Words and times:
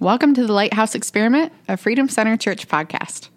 Welcome 0.00 0.32
to 0.32 0.46
the 0.46 0.52
Lighthouse 0.54 0.94
Experiment, 0.94 1.52
a 1.68 1.76
Freedom 1.76 2.08
Center 2.08 2.34
Church 2.38 2.66
podcast. 2.66 3.28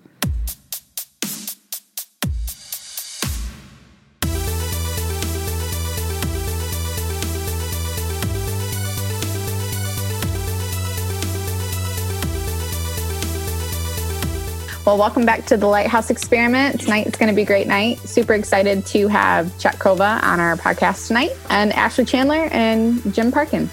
Well, 14.85 14.97
welcome 14.97 15.25
back 15.25 15.45
to 15.47 15.57
the 15.57 15.67
Lighthouse 15.67 16.09
Experiment. 16.09 16.79
Tonight 16.79 17.07
it's 17.07 17.17
going 17.17 17.27
to 17.27 17.35
be 17.35 17.41
a 17.41 17.45
great 17.45 17.67
night. 17.67 17.99
Super 18.07 18.35
excited 18.35 18.85
to 18.85 19.09
have 19.09 19.59
Chuck 19.59 19.75
Kova 19.75 20.23
on 20.23 20.39
our 20.39 20.55
podcast 20.55 21.07
tonight, 21.07 21.31
and 21.49 21.73
Ashley 21.73 22.05
Chandler 22.05 22.47
and 22.53 23.13
Jim 23.13 23.33
Parkin. 23.33 23.69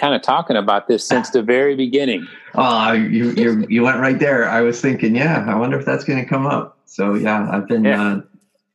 Kind 0.00 0.14
of 0.14 0.22
talking 0.22 0.56
about 0.56 0.88
this 0.88 1.06
since 1.06 1.30
the 1.30 1.42
very 1.42 1.76
beginning. 1.76 2.26
Oh, 2.52 2.90
you 2.90 3.30
you 3.30 3.64
you 3.68 3.82
went 3.84 4.00
right 4.00 4.18
there. 4.18 4.48
I 4.48 4.62
was 4.62 4.80
thinking, 4.80 5.14
yeah, 5.14 5.46
I 5.48 5.54
wonder 5.54 5.78
if 5.78 5.86
that's 5.86 6.02
going 6.02 6.20
to 6.20 6.28
come 6.28 6.46
up. 6.46 6.80
So 6.84 7.14
yeah, 7.14 7.48
I've 7.48 7.68
been. 7.68 7.84
Yeah. 7.84 8.02
Uh, 8.02 8.20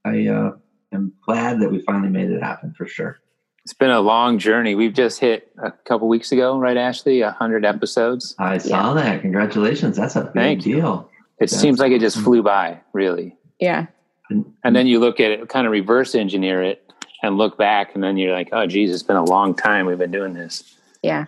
I 0.06 0.28
uh, 0.28 0.52
am 0.94 1.12
glad 1.26 1.60
that 1.60 1.70
we 1.70 1.82
finally 1.82 2.08
made 2.08 2.30
it 2.30 2.42
happen 2.42 2.74
for 2.74 2.88
sure. 2.88 3.20
It's 3.66 3.74
been 3.74 3.90
a 3.90 4.00
long 4.00 4.40
journey. 4.40 4.76
We've 4.76 4.94
just 4.94 5.20
hit 5.20 5.52
a 5.62 5.72
couple 5.72 6.08
weeks 6.08 6.32
ago, 6.32 6.58
right, 6.58 6.78
Ashley? 6.78 7.20
A 7.20 7.32
hundred 7.32 7.66
episodes. 7.66 8.34
I 8.40 8.58
saw 8.60 8.96
yeah. 8.96 9.04
that. 9.04 9.22
Congratulations! 9.24 9.98
That's 9.98 10.16
a 10.16 10.22
big 10.22 10.34
Thank 10.34 10.62
deal. 10.62 10.78
You. 10.78 11.00
It 11.40 11.50
That's 11.50 11.60
seems 11.60 11.80
like 11.80 11.92
it 11.92 12.00
just 12.00 12.18
flew 12.18 12.42
by, 12.42 12.80
really. 12.94 13.36
Yeah. 13.60 13.88
And, 14.30 14.46
and 14.64 14.74
then 14.74 14.88
you 14.88 15.00
look 15.00 15.20
at 15.20 15.32
it, 15.32 15.50
kind 15.50 15.68
of 15.68 15.74
reverse 15.74 16.16
engineer 16.16 16.64
it, 16.64 16.90
and 17.22 17.38
look 17.38 17.58
back, 17.58 17.94
and 17.94 18.02
then 18.02 18.16
you're 18.16 18.32
like, 18.32 18.48
"Oh, 18.54 18.66
geez, 18.68 18.94
it's 18.94 19.04
been 19.04 19.18
a 19.18 19.26
long 19.26 19.54
time 19.54 19.86
we've 19.86 19.98
been 19.98 20.12
doing 20.12 20.34
this." 20.34 20.76
Yeah. 21.06 21.26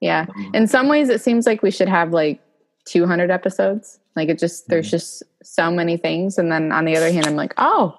Yeah. 0.00 0.26
Mm-hmm. 0.26 0.54
In 0.54 0.66
some 0.66 0.88
ways, 0.88 1.08
it 1.08 1.20
seems 1.20 1.46
like 1.46 1.62
we 1.62 1.70
should 1.70 1.88
have 1.88 2.12
like 2.12 2.40
200 2.86 3.30
episodes. 3.30 3.98
Like 4.16 4.28
it 4.28 4.38
just, 4.38 4.68
there's 4.68 4.86
mm-hmm. 4.86 4.96
just 4.96 5.22
so 5.42 5.70
many 5.70 5.96
things. 5.96 6.38
And 6.38 6.50
then 6.50 6.72
on 6.72 6.84
the 6.84 6.96
other 6.96 7.12
hand, 7.12 7.26
I'm 7.26 7.36
like, 7.36 7.54
oh, 7.58 7.98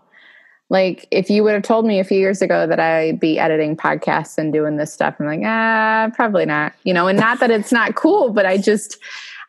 like 0.69 1.05
if 1.11 1.29
you 1.29 1.43
would 1.43 1.53
have 1.53 1.63
told 1.63 1.85
me 1.85 1.99
a 1.99 2.03
few 2.03 2.17
years 2.17 2.41
ago 2.41 2.65
that 2.65 2.79
I'd 2.79 3.19
be 3.19 3.37
editing 3.37 3.75
podcasts 3.75 4.37
and 4.37 4.53
doing 4.53 4.77
this 4.77 4.93
stuff, 4.93 5.15
I'm 5.19 5.25
like, 5.25 5.41
ah, 5.43 6.09
probably 6.15 6.45
not. 6.45 6.73
You 6.83 6.93
know, 6.93 7.07
and 7.07 7.19
not 7.19 7.39
that 7.41 7.51
it's 7.51 7.73
not 7.73 7.95
cool, 7.95 8.29
but 8.31 8.45
I 8.45 8.57
just, 8.57 8.97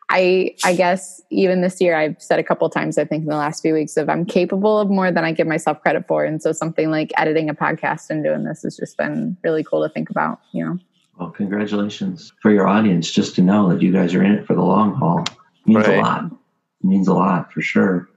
I 0.09 0.53
I 0.65 0.75
guess 0.75 1.21
even 1.29 1.61
this 1.61 1.79
year 1.79 1.95
I've 1.95 2.21
said 2.21 2.39
a 2.39 2.43
couple 2.43 2.69
times 2.69 2.97
I 2.97 3.05
think 3.05 3.23
in 3.23 3.29
the 3.29 3.37
last 3.37 3.61
few 3.61 3.73
weeks 3.73 3.95
of 3.95 4.09
I'm 4.09 4.25
capable 4.25 4.77
of 4.77 4.89
more 4.89 5.11
than 5.11 5.23
I 5.23 5.31
give 5.31 5.47
myself 5.47 5.81
credit 5.81 6.05
for, 6.07 6.25
and 6.25 6.41
so 6.41 6.51
something 6.51 6.91
like 6.91 7.13
editing 7.17 7.49
a 7.49 7.55
podcast 7.55 8.09
and 8.09 8.21
doing 8.21 8.43
this 8.43 8.63
has 8.63 8.75
just 8.75 8.97
been 8.97 9.37
really 9.43 9.63
cool 9.63 9.81
to 9.81 9.91
think 9.91 10.09
about. 10.09 10.39
You 10.51 10.65
know. 10.65 10.79
Well, 11.17 11.29
congratulations 11.29 12.33
for 12.41 12.51
your 12.51 12.67
audience. 12.67 13.11
Just 13.11 13.35
to 13.35 13.41
know 13.41 13.69
that 13.69 13.81
you 13.81 13.91
guys 13.91 14.13
are 14.15 14.23
in 14.23 14.31
it 14.31 14.47
for 14.47 14.55
the 14.55 14.61
long 14.61 14.95
haul 14.95 15.23
means 15.65 15.87
right. 15.87 15.99
a 15.99 16.01
lot. 16.01 16.25
It 16.25 16.87
means 16.87 17.07
a 17.07 17.13
lot 17.13 17.51
for 17.53 17.61
sure. 17.61 18.09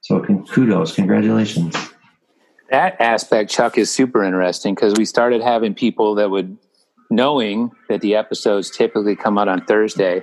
So 0.00 0.20
kudos, 0.20 0.94
congratulations. 0.94 1.74
That 2.70 3.00
aspect, 3.00 3.50
Chuck, 3.50 3.78
is 3.78 3.90
super 3.90 4.22
interesting 4.22 4.74
because 4.74 4.94
we 4.96 5.04
started 5.04 5.42
having 5.42 5.74
people 5.74 6.14
that 6.16 6.30
would, 6.30 6.56
knowing 7.10 7.70
that 7.88 8.00
the 8.00 8.14
episodes 8.14 8.70
typically 8.70 9.16
come 9.16 9.38
out 9.38 9.48
on 9.48 9.64
Thursday, 9.64 10.22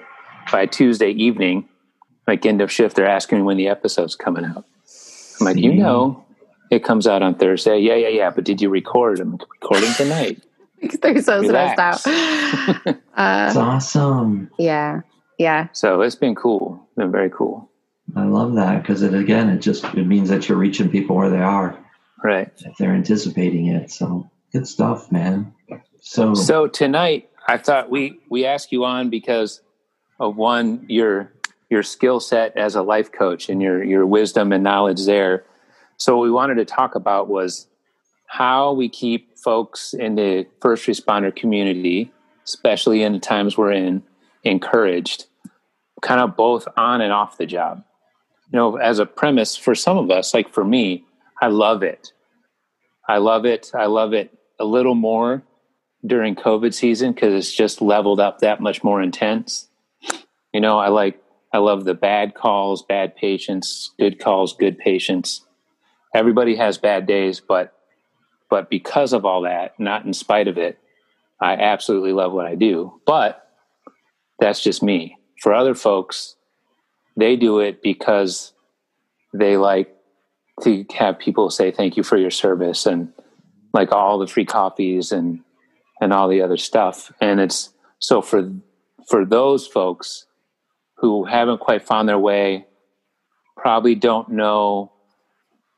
by 0.52 0.66
Tuesday 0.66 1.10
evening, 1.10 1.68
like 2.28 2.46
end 2.46 2.62
of 2.62 2.72
shift, 2.72 2.96
they're 2.96 3.08
asking 3.08 3.40
me 3.40 3.44
when 3.44 3.58
the 3.58 3.68
episode's 3.68 4.16
coming 4.16 4.46
out. 4.46 4.66
I'm 5.40 5.46
like, 5.46 5.58
you 5.58 5.74
know, 5.74 6.24
it 6.72 6.84
comes 6.84 7.08
out 7.08 7.22
on 7.22 7.36
Thursday. 7.36 7.80
Yeah, 7.80 7.96
yeah, 7.96 8.08
yeah. 8.10 8.30
But 8.30 8.44
did 8.44 8.62
you 8.62 8.70
record? 8.70 9.20
I'm 9.20 9.38
recording 9.62 9.92
tonight. 9.94 10.44
They're 11.02 11.22
so 11.22 11.42
Relax. 11.42 12.02
stressed 12.02 12.08
out. 12.08 12.88
uh, 12.88 12.94
That's 13.16 13.56
awesome. 13.56 14.50
Yeah. 14.58 15.02
Yeah. 15.38 15.68
So 15.74 16.02
it's 16.02 16.16
been 16.16 16.36
cool. 16.36 16.88
Been 16.96 17.12
very 17.12 17.30
cool. 17.30 17.70
I 18.16 18.24
love 18.24 18.56
that 18.56 18.82
because 18.82 19.02
it 19.02 19.14
again, 19.14 19.50
it 19.50 19.60
just 19.60 19.84
it 19.96 20.06
means 20.06 20.30
that 20.30 20.48
you're 20.48 20.58
reaching 20.58 20.90
people 20.90 21.16
where 21.16 21.30
they 21.30 21.42
are. 21.42 21.78
Right. 22.24 22.52
If 22.58 22.78
they're 22.78 22.94
anticipating 22.94 23.68
it. 23.68 23.92
So 23.92 24.30
good 24.52 24.68
stuff, 24.68 25.12
man. 25.12 25.54
So 26.02 26.34
So 26.34 26.68
tonight 26.68 27.30
I 27.48 27.58
thought 27.58 27.90
we 27.90 28.20
we 28.30 28.46
ask 28.46 28.72
you 28.72 28.86
on 28.86 29.10
because 29.10 29.62
of 30.20 30.36
one 30.36 30.86
your 30.88 31.32
your 31.70 31.84
skill 31.84 32.20
set 32.20 32.56
as 32.56 32.76
a 32.76 32.82
life 32.82 33.12
coach 33.12 33.50
and 33.50 33.62
your 33.62 33.84
your 33.84 34.06
wisdom 34.06 34.52
and 34.52 34.64
knowledge 34.64 35.06
there. 35.06 35.46
So 35.98 36.18
what 36.18 36.24
we 36.24 36.32
wanted 36.32 36.56
to 36.56 36.66
talk 36.66 36.96
about 36.96 37.28
was 37.28 37.68
how 38.38 38.74
we 38.74 38.90
keep 38.90 39.38
folks 39.38 39.94
in 39.94 40.16
the 40.16 40.46
first 40.60 40.88
responder 40.88 41.34
community, 41.34 42.12
especially 42.44 43.02
in 43.02 43.14
the 43.14 43.20
times 43.20 43.58
we're 43.58 43.72
in, 43.72 44.04
encouraged, 44.44 45.28
kind 46.02 46.20
of 46.20 46.36
both 46.36 46.68
on 46.76 47.00
and 47.00 47.14
off 47.14 47.38
the 47.38 47.46
job. 47.46 47.82
You 48.52 48.58
know, 48.58 48.76
as 48.76 49.00
a 49.00 49.06
premise 49.06 49.56
for 49.56 49.74
some 49.74 49.98
of 49.98 50.12
us, 50.12 50.34
like 50.34 50.54
for 50.54 50.66
me, 50.66 51.06
I 51.42 51.48
love 51.48 51.82
it. 51.82 52.12
I 53.08 53.20
love 53.20 53.46
it. 53.46 53.72
I 53.74 53.86
love 53.86 54.14
it 54.14 54.38
a 54.60 54.66
little 54.66 54.96
more 54.96 55.42
during 56.06 56.36
COVID 56.36 56.74
season 56.74 57.14
because 57.14 57.34
it's 57.34 57.56
just 57.56 57.82
leveled 57.82 58.20
up 58.20 58.40
that 58.40 58.60
much 58.60 58.84
more 58.84 59.02
intense. 59.02 59.70
You 60.54 60.60
know, 60.60 60.78
I 60.78 60.90
like, 60.90 61.24
I 61.54 61.60
love 61.60 61.86
the 61.86 61.94
bad 61.94 62.36
calls, 62.36 62.84
bad 62.84 63.16
patients, 63.16 63.94
good 63.98 64.20
calls, 64.20 64.58
good 64.58 64.78
patients. 64.78 65.46
Everybody 66.14 66.58
has 66.58 66.78
bad 66.78 67.06
days, 67.06 67.40
but 67.40 67.75
but 68.50 68.70
because 68.70 69.14
of 69.14 69.26
all 69.26 69.42
that, 69.42 69.80
not 69.80 70.06
in 70.06 70.14
spite 70.14 70.48
of 70.48 70.58
it, 70.58 70.78
I 71.42 71.54
absolutely 71.54 72.14
love 72.14 72.32
what 72.32 72.46
I 72.46 72.56
do. 72.56 73.02
But 73.06 73.50
that's 74.40 74.64
just 74.64 74.84
me. 74.84 75.18
For 75.42 75.54
other 75.54 75.76
folks, 75.76 76.36
they 77.18 77.36
do 77.36 77.60
it 77.60 77.82
because 77.82 78.54
they 79.34 79.58
like 79.58 79.96
to 80.62 80.86
have 80.96 81.20
people 81.20 81.50
say 81.50 81.72
thank 81.72 81.98
you 81.98 82.04
for 82.04 82.18
your 82.18 82.32
service 82.32 82.86
and 82.86 83.12
like 83.74 83.92
all 83.92 84.18
the 84.18 84.28
free 84.28 84.46
coffees 84.46 85.12
and 85.12 85.42
and 86.02 86.14
all 86.14 86.28
the 86.28 86.42
other 86.42 86.58
stuff. 86.58 87.12
And 87.22 87.40
it's 87.40 87.74
so 88.00 88.22
for 88.22 88.52
for 89.08 89.26
those 89.26 89.68
folks 89.68 90.26
who 90.98 91.26
haven't 91.26 91.60
quite 91.60 91.86
found 91.86 92.08
their 92.08 92.20
way, 92.20 92.66
probably 93.58 93.96
don't 93.96 94.30
know 94.30 94.92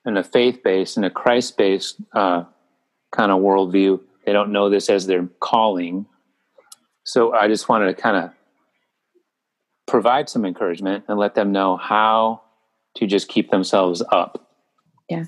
in 0.05 0.17
a 0.17 0.23
faith 0.23 0.61
based 0.63 0.97
in 0.97 1.03
a 1.03 1.09
Christ 1.09 1.57
based 1.57 1.97
uh, 2.13 2.43
kind 3.11 3.31
of 3.31 3.39
worldview. 3.39 3.99
They 4.25 4.33
don't 4.33 4.51
know 4.51 4.69
this 4.69 4.89
as 4.89 5.07
their 5.07 5.27
calling. 5.39 6.05
So 7.03 7.33
I 7.33 7.47
just 7.47 7.69
wanted 7.69 7.87
to 7.87 8.01
kind 8.01 8.17
of 8.17 8.31
provide 9.87 10.29
some 10.29 10.45
encouragement 10.45 11.05
and 11.07 11.17
let 11.17 11.35
them 11.35 11.51
know 11.51 11.77
how 11.77 12.41
to 12.95 13.07
just 13.07 13.29
keep 13.29 13.51
themselves 13.51 14.03
up. 14.11 14.51
Yeah. 15.09 15.25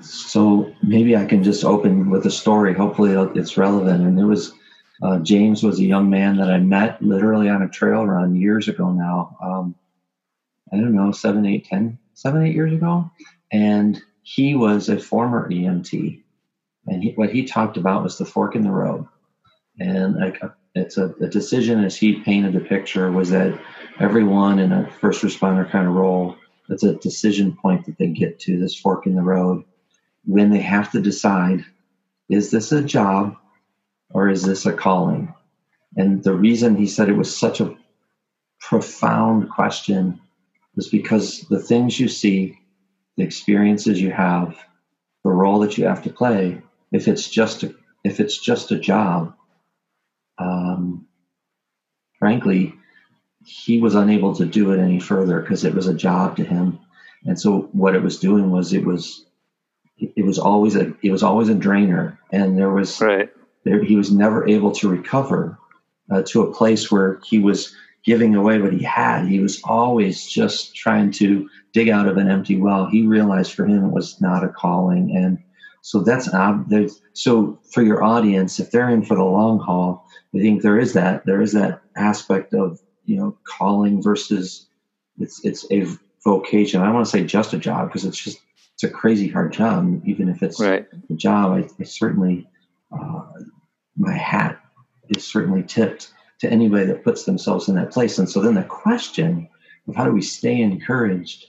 So 0.00 0.72
maybe 0.82 1.16
I 1.16 1.24
can 1.24 1.42
just 1.42 1.64
open 1.64 2.10
with 2.10 2.26
a 2.26 2.30
story. 2.30 2.74
Hopefully 2.74 3.12
it's 3.38 3.56
relevant. 3.56 4.02
And 4.02 4.18
it 4.18 4.24
was 4.24 4.52
uh, 5.02 5.18
James 5.18 5.62
was 5.62 5.78
a 5.78 5.84
young 5.84 6.08
man 6.08 6.36
that 6.36 6.50
I 6.50 6.58
met 6.58 7.00
literally 7.02 7.48
on 7.48 7.62
a 7.62 7.68
trail 7.68 8.06
run 8.06 8.36
years 8.36 8.68
ago 8.68 8.90
now. 8.92 9.36
Um, 9.42 9.74
I 10.72 10.76
don't 10.76 10.94
know, 10.94 11.12
seven, 11.12 11.46
eight, 11.46 11.66
ten, 11.66 11.98
seven, 12.14 12.44
eight 12.44 12.54
years 12.54 12.72
ago. 12.72 13.10
And 13.52 14.00
he 14.22 14.54
was 14.54 14.88
a 14.88 14.98
former 14.98 15.48
EMT. 15.50 16.22
And 16.86 17.02
he, 17.02 17.12
what 17.12 17.30
he 17.30 17.44
talked 17.44 17.76
about 17.76 18.02
was 18.02 18.18
the 18.18 18.24
fork 18.24 18.54
in 18.54 18.62
the 18.62 18.70
road. 18.70 19.06
And 19.78 20.36
it's 20.74 20.98
a, 20.98 21.14
a, 21.20 21.28
decision 21.28 21.82
as 21.82 21.96
he 21.96 22.20
painted 22.20 22.52
the 22.52 22.60
picture 22.60 23.10
was 23.10 23.30
that 23.30 23.58
everyone 23.98 24.58
in 24.58 24.72
a 24.72 24.90
first 25.00 25.22
responder 25.22 25.68
kind 25.70 25.88
of 25.88 25.94
role, 25.94 26.36
it's 26.68 26.84
a 26.84 26.94
decision 26.94 27.56
point 27.56 27.86
that 27.86 27.98
they 27.98 28.08
get 28.08 28.38
to 28.40 28.58
this 28.58 28.74
fork 28.74 29.06
in 29.06 29.16
the 29.16 29.22
road 29.22 29.64
when 30.24 30.50
they 30.50 30.60
have 30.60 30.90
to 30.92 31.00
decide 31.00 31.64
is 32.28 32.50
this 32.50 32.72
a 32.72 32.82
job 32.82 33.36
or 34.10 34.28
is 34.28 34.42
this 34.42 34.64
a 34.64 34.72
calling? 34.72 35.34
And 35.96 36.22
the 36.22 36.34
reason 36.34 36.76
he 36.76 36.86
said 36.86 37.08
it 37.08 37.16
was 37.16 37.36
such 37.36 37.60
a 37.60 37.76
profound 38.60 39.50
question 39.50 40.20
was 40.74 40.88
because 40.88 41.40
the 41.50 41.60
things 41.60 42.00
you 42.00 42.08
see, 42.08 42.58
the 43.16 43.24
experiences 43.24 44.00
you 44.00 44.10
have, 44.10 44.56
the 45.22 45.30
role 45.30 45.60
that 45.60 45.76
you 45.76 45.84
have 45.84 46.02
to 46.02 46.10
play 46.10 46.62
if 46.94 47.08
it's 47.08 47.28
just 47.28 47.64
a, 47.64 47.74
if 48.04 48.20
it's 48.20 48.38
just 48.38 48.70
a 48.70 48.78
job, 48.78 49.34
um, 50.38 51.06
frankly, 52.20 52.72
he 53.44 53.80
was 53.80 53.96
unable 53.96 54.36
to 54.36 54.46
do 54.46 54.70
it 54.70 54.78
any 54.78 55.00
further 55.00 55.40
because 55.40 55.64
it 55.64 55.74
was 55.74 55.88
a 55.88 55.94
job 55.94 56.36
to 56.36 56.44
him. 56.44 56.78
And 57.24 57.38
so 57.38 57.68
what 57.72 57.96
it 57.96 58.02
was 58.02 58.20
doing 58.20 58.50
was 58.50 58.72
it 58.72 58.84
was 58.84 59.26
it 59.98 60.24
was 60.24 60.38
always 60.38 60.76
a 60.76 60.94
it 61.02 61.10
was 61.10 61.24
always 61.24 61.48
a 61.48 61.54
drainer, 61.54 62.18
and 62.30 62.56
there 62.56 62.70
was 62.70 63.00
right. 63.00 63.30
there, 63.64 63.82
he 63.82 63.96
was 63.96 64.12
never 64.12 64.48
able 64.48 64.70
to 64.72 64.88
recover 64.88 65.58
uh, 66.12 66.22
to 66.28 66.42
a 66.42 66.54
place 66.54 66.92
where 66.92 67.20
he 67.24 67.40
was 67.40 67.74
giving 68.04 68.36
away 68.36 68.60
what 68.60 68.72
he 68.72 68.84
had. 68.84 69.26
He 69.26 69.40
was 69.40 69.60
always 69.64 70.26
just 70.26 70.76
trying 70.76 71.10
to 71.12 71.48
dig 71.72 71.88
out 71.88 72.06
of 72.06 72.18
an 72.18 72.30
empty 72.30 72.56
well. 72.56 72.86
He 72.86 73.02
realized 73.02 73.52
for 73.52 73.66
him 73.66 73.84
it 73.84 73.92
was 73.92 74.20
not 74.20 74.44
a 74.44 74.48
calling. 74.48 75.16
And 75.16 75.38
so 75.84 76.00
that's 76.00 76.30
there's 76.68 77.02
so 77.12 77.58
for 77.70 77.82
your 77.82 78.02
audience, 78.02 78.58
if 78.58 78.70
they're 78.70 78.88
in 78.88 79.04
for 79.04 79.16
the 79.16 79.22
long 79.22 79.58
haul, 79.58 80.08
I 80.34 80.38
think 80.38 80.62
there 80.62 80.78
is 80.78 80.94
that 80.94 81.26
there 81.26 81.42
is 81.42 81.52
that 81.52 81.82
aspect 81.94 82.54
of 82.54 82.80
you 83.04 83.18
know 83.18 83.36
calling 83.44 84.02
versus 84.02 84.66
it's 85.18 85.44
it's 85.44 85.70
a 85.70 85.86
vocation. 86.24 86.80
I 86.80 86.86
don't 86.86 86.94
want 86.94 87.04
to 87.04 87.10
say 87.10 87.22
just 87.22 87.52
a 87.52 87.58
job 87.58 87.88
because 87.88 88.06
it's 88.06 88.16
just 88.16 88.38
it's 88.72 88.84
a 88.84 88.88
crazy 88.88 89.28
hard 89.28 89.52
job. 89.52 90.00
Even 90.06 90.30
if 90.30 90.42
it's 90.42 90.58
right. 90.58 90.86
a 91.10 91.14
job, 91.14 91.52
I, 91.52 91.68
I 91.78 91.84
certainly 91.84 92.48
uh, 92.90 93.20
my 93.98 94.14
hat 94.14 94.58
is 95.10 95.22
certainly 95.22 95.64
tipped 95.64 96.14
to 96.40 96.50
anybody 96.50 96.86
that 96.86 97.04
puts 97.04 97.24
themselves 97.24 97.68
in 97.68 97.74
that 97.74 97.90
place. 97.90 98.18
And 98.18 98.30
so 98.30 98.40
then 98.40 98.54
the 98.54 98.64
question 98.64 99.50
of 99.86 99.96
how 99.96 100.06
do 100.06 100.12
we 100.12 100.22
stay 100.22 100.62
encouraged 100.62 101.44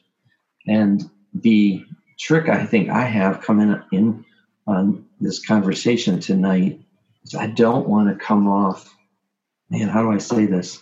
and 0.68 1.10
the 1.34 1.86
trick 2.18 2.50
I 2.50 2.66
think 2.66 2.90
I 2.90 3.06
have 3.06 3.42
coming 3.42 3.82
in 3.92 4.26
on 4.68 4.76
um, 4.78 5.06
this 5.20 5.46
conversation 5.46 6.20
tonight 6.20 6.82
is 7.24 7.36
I 7.36 7.48
don't 7.48 7.88
want 7.88 8.10
to 8.10 8.24
come 8.26 8.48
off, 8.48 8.94
man, 9.70 9.90
how 9.90 10.02
do 10.02 10.12
I 10.12 10.18
say 10.18 10.46
this? 10.46 10.82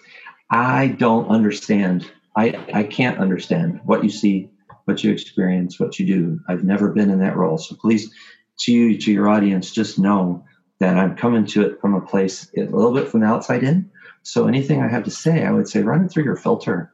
I 0.50 0.88
don't 0.88 1.27
understand. 1.27 2.09
I, 2.35 2.57
I 2.74 2.83
can't 2.83 3.19
understand 3.19 3.81
what 3.83 4.03
you 4.03 4.09
see, 4.09 4.50
what 4.85 5.03
you 5.03 5.12
experience, 5.12 5.80
what 5.80 6.00
you 6.00 6.06
do. 6.06 6.39
I've 6.47 6.63
never 6.63 6.91
been 6.91 7.09
in 7.09 7.19
that 7.19 7.36
role. 7.36 7.57
So 7.57 7.75
please, 7.75 8.13
to 8.59 8.71
you, 8.71 8.97
to 9.00 9.12
your 9.12 9.29
audience, 9.29 9.71
just 9.71 10.00
know 10.00 10.45
that 10.79 10.97
I'm 10.97 11.15
coming 11.15 11.45
to 11.47 11.63
it 11.63 11.81
from 11.81 11.94
a 11.94 12.01
place 12.01 12.50
a 12.57 12.62
little 12.62 12.94
bit 12.94 13.09
from 13.09 13.21
the 13.21 13.27
outside 13.27 13.63
in. 13.63 13.91
So 14.24 14.47
anything 14.47 14.81
I 14.81 14.88
have 14.88 15.03
to 15.03 15.12
say, 15.12 15.44
I 15.44 15.51
would 15.51 15.68
say 15.68 15.81
run 15.81 16.06
it 16.06 16.12
through 16.12 16.24
your 16.24 16.36
filter 16.36 16.94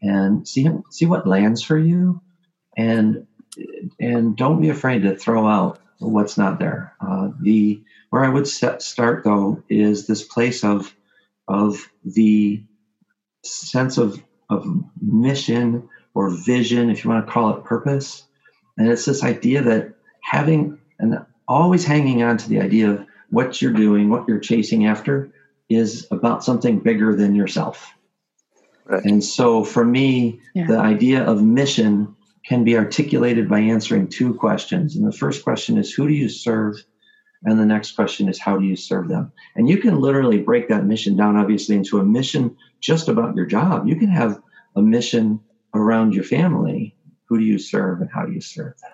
and 0.00 0.46
see 0.46 0.68
see 0.90 1.06
what 1.06 1.26
lands 1.26 1.62
for 1.62 1.76
you, 1.76 2.20
and 2.76 3.26
and 4.00 4.36
don't 4.36 4.60
be 4.60 4.68
afraid 4.68 5.02
to 5.02 5.16
throw 5.16 5.46
out 5.46 5.80
what's 5.98 6.38
not 6.38 6.58
there. 6.58 6.94
Uh, 7.00 7.30
the 7.40 7.82
where 8.10 8.24
I 8.24 8.28
would 8.28 8.48
set, 8.48 8.82
start 8.82 9.24
though 9.24 9.62
is 9.68 10.06
this 10.06 10.22
place 10.22 10.64
of 10.64 10.94
of 11.46 11.90
the 12.04 12.62
sense 13.44 13.98
of 13.98 14.22
of 14.50 14.66
mission 15.00 15.88
or 16.14 16.30
vision, 16.30 16.90
if 16.90 17.04
you 17.04 17.10
want 17.10 17.26
to 17.26 17.32
call 17.32 17.56
it 17.56 17.64
purpose, 17.64 18.24
and 18.76 18.88
it's 18.88 19.04
this 19.04 19.22
idea 19.22 19.62
that 19.62 19.94
having 20.22 20.78
and 20.98 21.24
always 21.46 21.84
hanging 21.84 22.22
on 22.22 22.36
to 22.38 22.48
the 22.48 22.60
idea 22.60 22.90
of 22.90 23.06
what 23.30 23.60
you're 23.60 23.72
doing, 23.72 24.08
what 24.08 24.26
you're 24.28 24.38
chasing 24.38 24.86
after, 24.86 25.30
is 25.68 26.06
about 26.10 26.44
something 26.44 26.78
bigger 26.78 27.14
than 27.14 27.34
yourself. 27.34 27.92
Right. 28.84 29.04
And 29.04 29.22
so 29.22 29.64
for 29.64 29.84
me, 29.84 30.40
yeah. 30.54 30.66
the 30.66 30.78
idea 30.78 31.22
of 31.22 31.42
mission 31.42 32.16
can 32.48 32.64
be 32.64 32.78
articulated 32.78 33.46
by 33.46 33.60
answering 33.60 34.08
two 34.08 34.32
questions. 34.32 34.96
And 34.96 35.06
the 35.06 35.16
first 35.16 35.44
question 35.44 35.76
is 35.76 35.92
who 35.92 36.08
do 36.08 36.14
you 36.14 36.30
serve? 36.30 36.82
And 37.44 37.58
the 37.58 37.66
next 37.66 37.92
question 37.92 38.26
is 38.26 38.38
how 38.38 38.56
do 38.56 38.64
you 38.64 38.74
serve 38.74 39.08
them? 39.08 39.30
And 39.54 39.68
you 39.68 39.76
can 39.76 40.00
literally 40.00 40.40
break 40.40 40.66
that 40.68 40.86
mission 40.86 41.14
down, 41.14 41.36
obviously, 41.36 41.76
into 41.76 41.98
a 41.98 42.04
mission 42.04 42.56
just 42.80 43.06
about 43.06 43.36
your 43.36 43.44
job. 43.44 43.86
You 43.86 43.96
can 43.96 44.08
have 44.08 44.40
a 44.74 44.80
mission 44.80 45.40
around 45.74 46.14
your 46.14 46.24
family. 46.24 46.96
Who 47.28 47.38
do 47.38 47.44
you 47.44 47.58
serve 47.58 48.00
and 48.00 48.10
how 48.10 48.24
do 48.24 48.32
you 48.32 48.40
serve 48.40 48.78
them? 48.80 48.92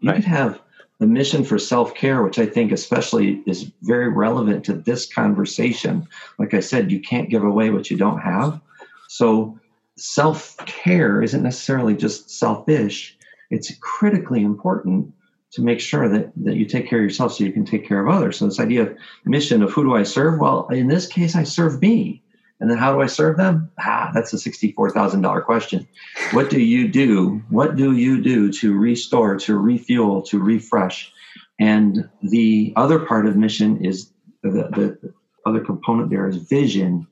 You 0.00 0.10
right. 0.10 0.16
could 0.16 0.26
have 0.26 0.60
a 1.00 1.06
mission 1.06 1.42
for 1.42 1.58
self 1.58 1.94
care, 1.94 2.22
which 2.22 2.38
I 2.38 2.44
think 2.44 2.70
especially 2.70 3.42
is 3.46 3.72
very 3.80 4.10
relevant 4.10 4.62
to 4.66 4.74
this 4.74 5.10
conversation. 5.10 6.06
Like 6.38 6.52
I 6.52 6.60
said, 6.60 6.92
you 6.92 7.00
can't 7.00 7.30
give 7.30 7.44
away 7.44 7.70
what 7.70 7.90
you 7.90 7.96
don't 7.96 8.20
have. 8.20 8.60
So 9.08 9.58
self 9.96 10.56
care 10.66 11.22
isn't 11.22 11.42
necessarily 11.42 11.94
just 11.94 12.30
selfish, 12.30 13.16
it's 13.50 13.72
critically 13.80 14.42
important 14.42 15.12
to 15.52 15.62
make 15.62 15.80
sure 15.80 16.08
that, 16.08 16.32
that 16.36 16.56
you 16.56 16.66
take 16.66 16.88
care 16.88 16.98
of 16.98 17.04
yourself 17.04 17.32
so 17.32 17.44
you 17.44 17.52
can 17.52 17.64
take 17.64 17.86
care 17.86 18.04
of 18.04 18.12
others. 18.12 18.38
So, 18.38 18.46
this 18.46 18.58
idea 18.58 18.82
of 18.82 18.96
mission 19.24 19.62
of 19.62 19.72
who 19.72 19.84
do 19.84 19.94
I 19.94 20.02
serve? 20.02 20.40
Well, 20.40 20.66
in 20.68 20.88
this 20.88 21.06
case, 21.06 21.36
I 21.36 21.44
serve 21.44 21.80
me. 21.80 22.22
And 22.60 22.70
then 22.70 22.78
how 22.78 22.92
do 22.92 23.02
I 23.02 23.06
serve 23.06 23.36
them? 23.36 23.70
Ah, 23.80 24.10
that's 24.14 24.32
a 24.32 24.36
$64,000 24.36 25.44
question. 25.44 25.86
What 26.32 26.50
do 26.50 26.60
you 26.60 26.88
do? 26.88 27.42
What 27.50 27.76
do 27.76 27.96
you 27.96 28.22
do 28.22 28.50
to 28.52 28.78
restore, 28.78 29.36
to 29.38 29.58
refuel, 29.58 30.22
to 30.22 30.38
refresh? 30.38 31.12
And 31.58 32.08
the 32.22 32.72
other 32.76 33.00
part 33.00 33.26
of 33.26 33.36
mission 33.36 33.84
is 33.84 34.12
the, 34.42 34.50
the 34.50 35.12
other 35.46 35.60
component 35.60 36.10
there 36.10 36.28
is 36.28 36.36
vision 36.36 37.06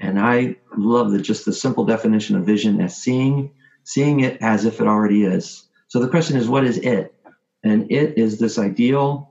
and 0.00 0.18
I 0.18 0.56
love 0.76 1.12
the 1.12 1.20
just 1.20 1.44
the 1.44 1.52
simple 1.52 1.84
definition 1.84 2.36
of 2.36 2.46
vision 2.46 2.80
as 2.80 2.96
seeing 2.96 3.52
seeing 3.84 4.20
it 4.20 4.38
as 4.40 4.64
if 4.64 4.80
it 4.80 4.86
already 4.86 5.24
is. 5.24 5.68
So 5.88 6.00
the 6.00 6.08
question 6.08 6.36
is, 6.36 6.48
what 6.48 6.64
is 6.64 6.78
it? 6.78 7.14
And 7.62 7.90
it 7.90 8.18
is 8.18 8.38
this 8.38 8.58
ideal, 8.58 9.30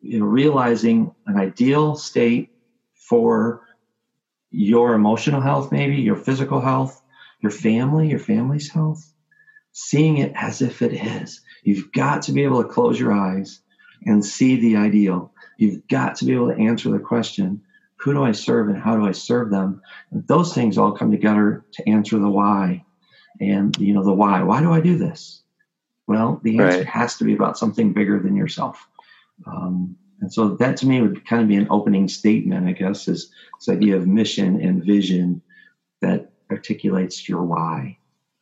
you 0.00 0.18
know, 0.18 0.26
realizing 0.26 1.14
an 1.26 1.36
ideal 1.36 1.94
state 1.94 2.50
for 2.94 3.62
your 4.50 4.94
emotional 4.94 5.40
health, 5.40 5.70
maybe 5.70 5.96
your 5.96 6.16
physical 6.16 6.60
health, 6.60 7.00
your 7.40 7.52
family, 7.52 8.08
your 8.08 8.18
family's 8.18 8.68
health, 8.68 9.12
seeing 9.72 10.18
it 10.18 10.32
as 10.34 10.62
if 10.62 10.82
it 10.82 10.92
is. 10.92 11.40
You've 11.62 11.92
got 11.92 12.22
to 12.22 12.32
be 12.32 12.42
able 12.42 12.62
to 12.62 12.68
close 12.68 12.98
your 12.98 13.12
eyes 13.12 13.60
and 14.04 14.24
see 14.24 14.56
the 14.56 14.76
ideal. 14.76 15.32
You've 15.58 15.86
got 15.88 16.16
to 16.16 16.24
be 16.24 16.34
able 16.34 16.48
to 16.48 16.58
answer 16.58 16.90
the 16.90 16.98
question 16.98 17.62
who 18.00 18.14
do 18.14 18.24
I 18.24 18.32
serve 18.32 18.68
and 18.68 18.78
how 18.78 18.96
do 18.96 19.06
I 19.06 19.12
serve 19.12 19.50
them? 19.50 19.82
And 20.10 20.26
those 20.26 20.54
things 20.54 20.78
all 20.78 20.92
come 20.92 21.10
together 21.10 21.64
to 21.72 21.88
answer 21.88 22.18
the 22.18 22.30
why. 22.30 22.84
And 23.40 23.76
you 23.78 23.92
know, 23.92 24.04
the 24.04 24.12
why. 24.12 24.42
Why 24.42 24.60
do 24.60 24.72
I 24.72 24.80
do 24.80 24.96
this? 24.96 25.42
Well, 26.06 26.40
the 26.42 26.58
answer 26.58 26.78
right. 26.78 26.86
has 26.86 27.16
to 27.18 27.24
be 27.24 27.34
about 27.34 27.58
something 27.58 27.92
bigger 27.92 28.18
than 28.18 28.34
yourself. 28.34 28.88
Um, 29.46 29.96
and 30.20 30.32
so 30.32 30.56
that 30.56 30.76
to 30.78 30.86
me 30.86 31.00
would 31.00 31.26
kind 31.26 31.42
of 31.42 31.48
be 31.48 31.56
an 31.56 31.68
opening 31.70 32.08
statement, 32.08 32.66
I 32.66 32.72
guess, 32.72 33.06
is 33.06 33.30
this 33.58 33.74
idea 33.74 33.96
of 33.96 34.06
mission 34.06 34.60
and 34.60 34.84
vision 34.84 35.42
that 36.00 36.32
articulates 36.50 37.28
your 37.28 37.42
why. 37.42 37.98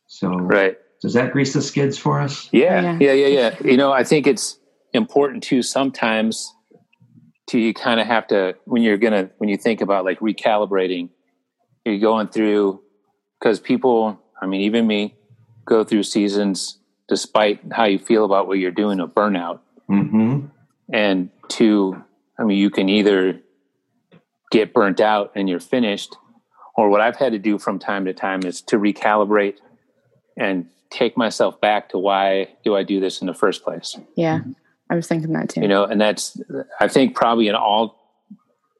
So 0.07 0.29
right. 0.29 0.77
does 1.01 1.13
that 1.13 1.31
grease 1.31 1.53
the 1.53 1.61
skids 1.61 1.97
for 1.97 2.19
us? 2.19 2.49
Yeah, 2.51 2.97
yeah, 2.99 3.13
yeah, 3.13 3.27
yeah. 3.27 3.55
You 3.63 3.77
know, 3.77 3.91
I 3.91 4.03
think 4.03 4.25
it's 4.25 4.59
important 4.93 5.43
too 5.43 5.61
sometimes 5.61 6.53
to 7.49 7.59
you 7.59 7.73
kind 7.73 7.99
of 7.99 8.05
have 8.05 8.27
to 8.27 8.55
when 8.65 8.83
you're 8.83 8.97
gonna 8.97 9.29
when 9.39 9.49
you 9.49 9.57
think 9.57 9.81
about 9.81 10.05
like 10.05 10.19
recalibrating 10.19 11.09
you're 11.83 11.97
going 11.97 12.27
through 12.27 12.79
because 13.39 13.59
people 13.59 14.19
i 14.41 14.45
mean 14.45 14.61
even 14.61 14.85
me 14.85 15.15
go 15.65 15.83
through 15.83 16.03
seasons 16.03 16.77
despite 17.07 17.59
how 17.71 17.85
you 17.85 17.97
feel 17.97 18.23
about 18.23 18.47
what 18.47 18.59
you're 18.59 18.71
doing 18.71 18.99
of 18.99 19.09
burnout. 19.15 19.59
Mm-hmm. 19.89 20.45
and 20.93 21.29
to 21.49 22.03
i 22.39 22.43
mean 22.43 22.59
you 22.59 22.69
can 22.69 22.87
either 22.87 23.41
get 24.51 24.71
burnt 24.71 24.99
out 24.99 25.31
and 25.35 25.49
you're 25.49 25.59
finished 25.59 26.15
or 26.77 26.89
what 26.89 27.01
i've 27.01 27.15
had 27.15 27.31
to 27.31 27.39
do 27.39 27.57
from 27.57 27.79
time 27.79 28.05
to 28.05 28.13
time 28.13 28.43
is 28.43 28.61
to 28.61 28.77
recalibrate 28.77 29.55
and 30.37 30.67
take 30.91 31.17
myself 31.17 31.59
back 31.59 31.89
to 31.89 31.97
why 31.97 32.49
do 32.63 32.75
i 32.75 32.83
do 32.83 32.99
this 32.99 33.21
in 33.21 33.27
the 33.27 33.33
first 33.33 33.63
place. 33.63 33.97
Yeah 34.15 34.41
I 34.89 34.95
was 34.95 35.07
thinking 35.07 35.33
that 35.33 35.49
too. 35.49 35.61
You 35.61 35.67
know, 35.67 35.85
and 35.85 35.99
that's 36.01 36.39
I 36.79 36.87
think 36.87 37.15
probably 37.15 37.47
in 37.47 37.55
all 37.55 37.95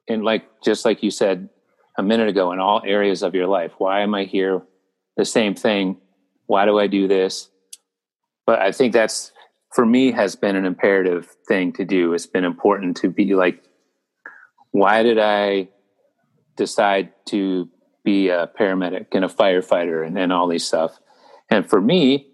in 0.08 0.22
like 0.22 0.44
just 0.62 0.84
like 0.84 1.02
you 1.02 1.10
said 1.10 1.48
a 1.96 2.02
minute 2.02 2.28
ago, 2.28 2.52
in 2.52 2.58
all 2.58 2.82
areas 2.84 3.22
of 3.22 3.34
your 3.34 3.46
life. 3.46 3.72
Why 3.78 4.00
am 4.00 4.14
I 4.14 4.24
here? 4.24 4.62
The 5.16 5.24
same 5.24 5.54
thing. 5.54 5.98
Why 6.46 6.64
do 6.64 6.78
I 6.78 6.86
do 6.86 7.06
this? 7.06 7.48
But 8.46 8.60
I 8.60 8.72
think 8.72 8.92
that's 8.92 9.32
for 9.72 9.86
me 9.86 10.10
has 10.12 10.34
been 10.34 10.56
an 10.56 10.64
imperative 10.64 11.28
thing 11.46 11.72
to 11.74 11.84
do. 11.84 12.12
It's 12.12 12.26
been 12.26 12.44
important 12.44 12.96
to 12.98 13.08
be 13.08 13.34
like, 13.34 13.62
why 14.72 15.02
did 15.02 15.18
I 15.18 15.68
decide 16.56 17.12
to 17.26 17.68
be 18.04 18.28
a 18.28 18.50
paramedic 18.58 19.06
and 19.12 19.24
a 19.24 19.28
firefighter 19.28 20.04
and, 20.04 20.18
and 20.18 20.32
all 20.32 20.48
these 20.48 20.66
stuff? 20.66 20.98
And 21.50 21.68
for 21.68 21.80
me, 21.80 22.29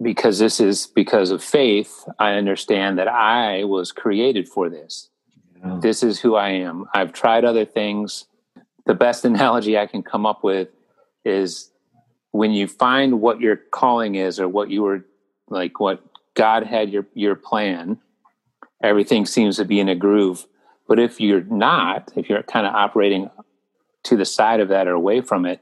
because 0.00 0.38
this 0.38 0.60
is 0.60 0.86
because 0.86 1.30
of 1.30 1.42
faith, 1.42 2.04
I 2.18 2.32
understand 2.32 2.98
that 2.98 3.08
I 3.08 3.64
was 3.64 3.92
created 3.92 4.48
for 4.48 4.68
this. 4.68 5.10
Yeah. 5.56 5.78
This 5.80 6.02
is 6.02 6.20
who 6.20 6.36
I 6.36 6.50
am. 6.50 6.86
I've 6.94 7.12
tried 7.12 7.44
other 7.44 7.64
things. 7.64 8.26
The 8.86 8.94
best 8.94 9.24
analogy 9.24 9.76
I 9.78 9.86
can 9.86 10.02
come 10.02 10.26
up 10.26 10.44
with 10.44 10.68
is 11.24 11.70
when 12.30 12.52
you 12.52 12.68
find 12.68 13.20
what 13.20 13.40
your 13.40 13.56
calling 13.56 14.14
is 14.14 14.38
or 14.38 14.48
what 14.48 14.70
you 14.70 14.82
were 14.82 15.04
like 15.48 15.80
what 15.80 16.02
God 16.34 16.64
had 16.64 16.90
your 16.90 17.06
your 17.14 17.34
plan, 17.34 17.98
everything 18.82 19.26
seems 19.26 19.56
to 19.56 19.64
be 19.64 19.80
in 19.80 19.88
a 19.88 19.94
groove. 19.94 20.46
But 20.86 20.98
if 20.98 21.20
you're 21.20 21.42
not, 21.42 22.12
if 22.16 22.28
you're 22.28 22.42
kind 22.42 22.66
of 22.66 22.74
operating 22.74 23.30
to 24.04 24.16
the 24.16 24.24
side 24.24 24.60
of 24.60 24.68
that 24.68 24.86
or 24.86 24.92
away 24.92 25.20
from 25.20 25.44
it, 25.44 25.60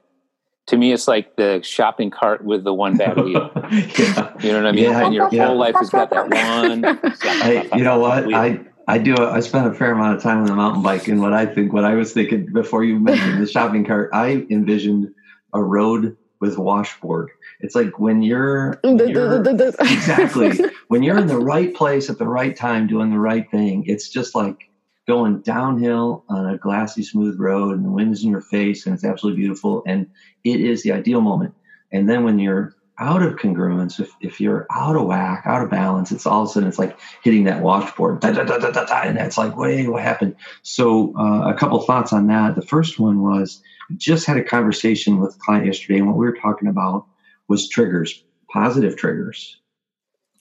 to 0.67 0.77
me, 0.77 0.93
it's 0.93 1.07
like 1.07 1.37
the 1.37 1.61
shopping 1.63 2.11
cart 2.11 2.45
with 2.45 2.65
the 2.65 2.75
one 2.75 2.97
bad 2.97 3.17
wheel. 3.25 3.51
yeah. 3.55 4.33
You 4.41 4.53
know 4.53 4.63
what 4.63 4.67
I 4.67 4.73
mean? 4.73 4.85
Yeah, 4.85 5.05
and 5.05 5.15
your 5.15 5.29
yeah. 5.31 5.47
whole 5.47 5.57
life 5.57 5.75
has 5.77 5.91
got 5.91 6.11
that 6.11 6.29
one. 6.31 6.85
I, 7.23 7.69
you 7.77 7.85
know 7.85 7.99
what? 7.99 8.33
I 8.35 8.61
I 8.89 8.99
do. 8.99 9.17
I 9.17 9.41
spent 9.41 9.67
a 9.67 9.75
fair 9.75 9.93
amount 9.93 10.17
of 10.17 10.23
time 10.23 10.39
on 10.39 10.47
the 10.47 10.55
mountain 10.55 10.83
bike, 10.83 11.09
and 11.09 11.21
what 11.21 11.33
I 11.33 11.47
think, 11.47 11.73
what 11.73 11.85
I 11.85 11.95
was 11.95 12.13
thinking 12.13 12.53
before 12.53 12.85
you 12.85 12.99
mentioned 13.01 13.43
the 13.43 13.47
shopping 13.47 13.85
cart, 13.85 14.11
I 14.13 14.47
envisioned 14.51 15.13
a 15.53 15.63
road 15.63 16.17
with 16.41 16.59
washboard. 16.59 17.31
It's 17.61 17.75
like 17.75 17.99
when 17.99 18.23
you're, 18.23 18.79
when 18.83 18.99
you're 19.09 19.41
exactly 19.49 20.61
when 20.89 21.03
you're 21.03 21.19
in 21.19 21.27
the 21.27 21.39
right 21.39 21.75
place 21.75 22.11
at 22.11 22.19
the 22.19 22.29
right 22.29 22.55
time, 22.55 22.87
doing 22.87 23.11
the 23.11 23.19
right 23.19 23.51
thing. 23.51 23.85
It's 23.87 24.09
just 24.09 24.35
like 24.35 24.69
going 25.07 25.41
downhill 25.41 26.25
on 26.29 26.47
a 26.47 26.59
glassy, 26.59 27.03
smooth 27.03 27.39
road, 27.39 27.75
and 27.75 27.85
the 27.85 27.91
wind's 27.91 28.25
in 28.25 28.31
your 28.31 28.41
face, 28.41 28.87
and 28.87 28.95
it's 28.95 29.05
absolutely 29.05 29.41
beautiful, 29.41 29.83
and 29.87 30.07
it 30.45 30.61
is 30.61 30.83
the 30.83 30.93
ideal 30.93 31.21
moment. 31.21 31.55
And 31.93 32.09
then 32.09 32.25
when 32.25 32.39
you're 32.39 32.75
out 32.99 33.23
of 33.23 33.37
congruence, 33.37 34.01
if, 34.01 34.11
if 34.21 34.41
you're 34.41 34.67
out 34.71 34.97
of 34.97 35.07
whack, 35.07 35.43
out 35.45 35.63
of 35.63 35.71
balance, 35.71 36.11
it's 36.11 36.27
all 36.27 36.43
of 36.43 36.49
a 36.49 36.53
sudden 36.53 36.69
it's 36.69 36.79
like 36.79 36.99
hitting 37.23 37.45
that 37.45 37.63
washboard, 37.63 38.21
da, 38.21 38.33
da, 38.33 38.45
da, 38.45 38.59
da, 38.59 38.71
da, 38.71 38.85
da, 38.85 39.03
and 39.03 39.19
it's 39.19 39.39
like, 39.39 39.57
wait, 39.57 39.89
what 39.89 40.03
happened? 40.03 40.35
So 40.63 41.17
uh, 41.19 41.51
a 41.51 41.55
couple 41.55 41.81
thoughts 41.83 42.13
on 42.13 42.27
that. 42.29 42.55
The 42.55 42.63
first 42.63 42.99
one 42.99 43.23
was 43.23 43.63
just 43.97 44.27
had 44.27 44.39
a 44.39 44.45
conversation 44.45 45.21
with 45.21 45.37
a 45.37 45.39
client 45.39 45.67
yesterday, 45.67 45.99
and 45.99 46.09
what 46.09 46.17
we 46.17 46.27
were 46.27 46.37
talking 46.37 46.69
about 46.69 47.07
was 47.49 47.69
triggers, 47.69 48.25
positive 48.51 48.97
triggers, 48.97 49.61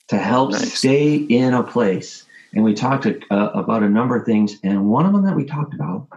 to 0.08 0.18
help 0.18 0.52
nice. 0.52 0.74
stay 0.74 1.14
in 1.14 1.52
a 1.54 1.62
place. 1.62 2.25
And 2.56 2.64
we 2.64 2.74
talked 2.74 3.06
uh, 3.06 3.50
about 3.54 3.84
a 3.84 3.88
number 3.88 4.16
of 4.16 4.26
things, 4.26 4.56
and 4.64 4.88
one 4.88 5.06
of 5.06 5.12
them 5.12 5.24
that 5.26 5.36
we 5.36 5.44
talked 5.44 5.74
about 5.74 6.08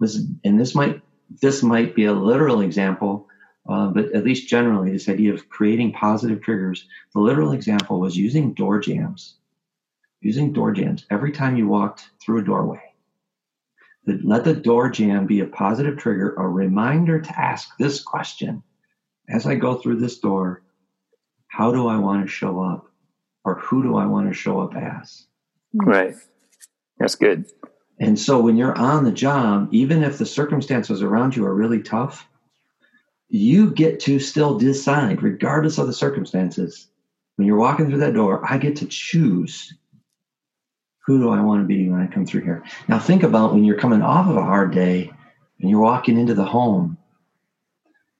was, 0.00 0.24
and 0.44 0.58
this 0.58 0.74
might 0.74 1.02
this 1.42 1.62
might 1.62 1.94
be 1.94 2.06
a 2.06 2.14
literal 2.14 2.62
example 2.62 3.28
uh, 3.68 3.88
but 3.88 4.12
at 4.14 4.24
least 4.24 4.48
generally, 4.48 4.92
this 4.92 5.08
idea 5.08 5.32
of 5.32 5.48
creating 5.50 5.92
positive 5.92 6.40
triggers. 6.40 6.86
The 7.12 7.20
literal 7.20 7.52
example 7.52 8.00
was 8.00 8.16
using 8.16 8.54
door 8.54 8.80
jambs, 8.80 9.34
Using 10.20 10.52
door 10.52 10.72
jambs 10.72 11.06
every 11.10 11.30
time 11.30 11.56
you 11.56 11.68
walked 11.68 12.10
through 12.20 12.40
a 12.40 12.44
doorway. 12.44 12.82
Let 14.06 14.42
the 14.42 14.54
door 14.54 14.90
jamb 14.90 15.26
be 15.26 15.40
a 15.40 15.46
positive 15.46 15.98
trigger, 15.98 16.34
a 16.34 16.48
reminder 16.48 17.20
to 17.20 17.40
ask 17.40 17.76
this 17.76 18.02
question 18.02 18.62
as 19.28 19.46
I 19.46 19.54
go 19.54 19.74
through 19.74 20.00
this 20.00 20.18
door 20.18 20.62
how 21.46 21.72
do 21.72 21.86
I 21.86 21.98
want 21.98 22.24
to 22.24 22.32
show 22.32 22.60
up? 22.60 22.90
Or 23.44 23.60
who 23.60 23.82
do 23.82 23.96
I 23.96 24.06
want 24.06 24.28
to 24.28 24.34
show 24.34 24.60
up 24.60 24.74
as? 24.74 25.26
Hmm. 25.72 25.88
Right. 25.88 26.14
That's 26.98 27.14
good. 27.14 27.46
And 28.00 28.18
so 28.18 28.40
when 28.40 28.56
you're 28.56 28.76
on 28.76 29.04
the 29.04 29.12
job, 29.12 29.68
even 29.72 30.02
if 30.02 30.18
the 30.18 30.26
circumstances 30.26 31.02
around 31.02 31.36
you 31.36 31.44
are 31.46 31.54
really 31.54 31.82
tough, 31.82 32.28
you 33.28 33.70
get 33.72 34.00
to 34.00 34.18
still 34.20 34.58
decide, 34.58 35.22
regardless 35.22 35.78
of 35.78 35.86
the 35.86 35.92
circumstances. 35.92 36.88
When 37.36 37.46
you're 37.46 37.58
walking 37.58 37.88
through 37.88 37.98
that 37.98 38.14
door, 38.14 38.42
I 38.48 38.58
get 38.58 38.76
to 38.76 38.86
choose 38.86 39.72
who 41.06 41.18
do 41.18 41.30
I 41.30 41.40
want 41.40 41.62
to 41.62 41.66
be 41.66 41.88
when 41.88 42.00
I 42.00 42.06
come 42.06 42.26
through 42.26 42.42
here. 42.42 42.64
Now, 42.86 42.98
think 42.98 43.22
about 43.22 43.54
when 43.54 43.64
you're 43.64 43.78
coming 43.78 44.02
off 44.02 44.28
of 44.28 44.36
a 44.36 44.42
hard 44.42 44.72
day 44.72 45.10
and 45.60 45.70
you're 45.70 45.80
walking 45.80 46.18
into 46.18 46.34
the 46.34 46.44
home, 46.44 46.98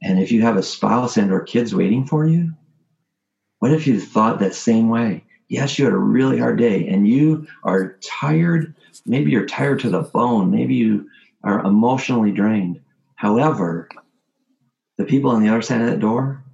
and 0.03 0.19
if 0.19 0.33
you 0.33 0.43
have 0.43 0.57
a 0.57 0.63
spouse 0.63 1.17
and 1.17 1.33
or 1.33 1.41
kids 1.41 1.75
waiting 1.75 2.07
for 2.07 2.27
you, 2.27 2.53
what 3.59 3.73
if 3.73 3.87
you 3.87 4.01
thought 4.01 4.39
that 4.39 4.55
same 4.55 4.89
way? 4.89 5.25
Yes, 5.49 5.79
you 5.79 5.85
had 5.85 5.95
a 5.95 5.99
really 5.99 6.39
hard 6.39 6.59
day 6.59 6.89
and 6.89 7.09
you 7.09 7.47
are 7.65 7.97
tired. 8.03 8.75
Maybe 9.07 9.31
you're 9.31 9.47
tired 9.47 9.81
to 9.81 9.91
the 9.91 10.03
bone. 10.03 10.51
Maybe 10.51 10.75
you 10.75 11.09
are 11.43 11.61
emotionally 11.61 12.33
drained. 12.33 12.81
However, 13.15 13.89
the 14.99 15.05
people 15.05 15.31
on 15.31 15.43
the 15.43 15.49
other 15.49 15.63
side 15.63 15.81
of 15.81 15.87
that 15.87 16.01
door, 16.01 16.45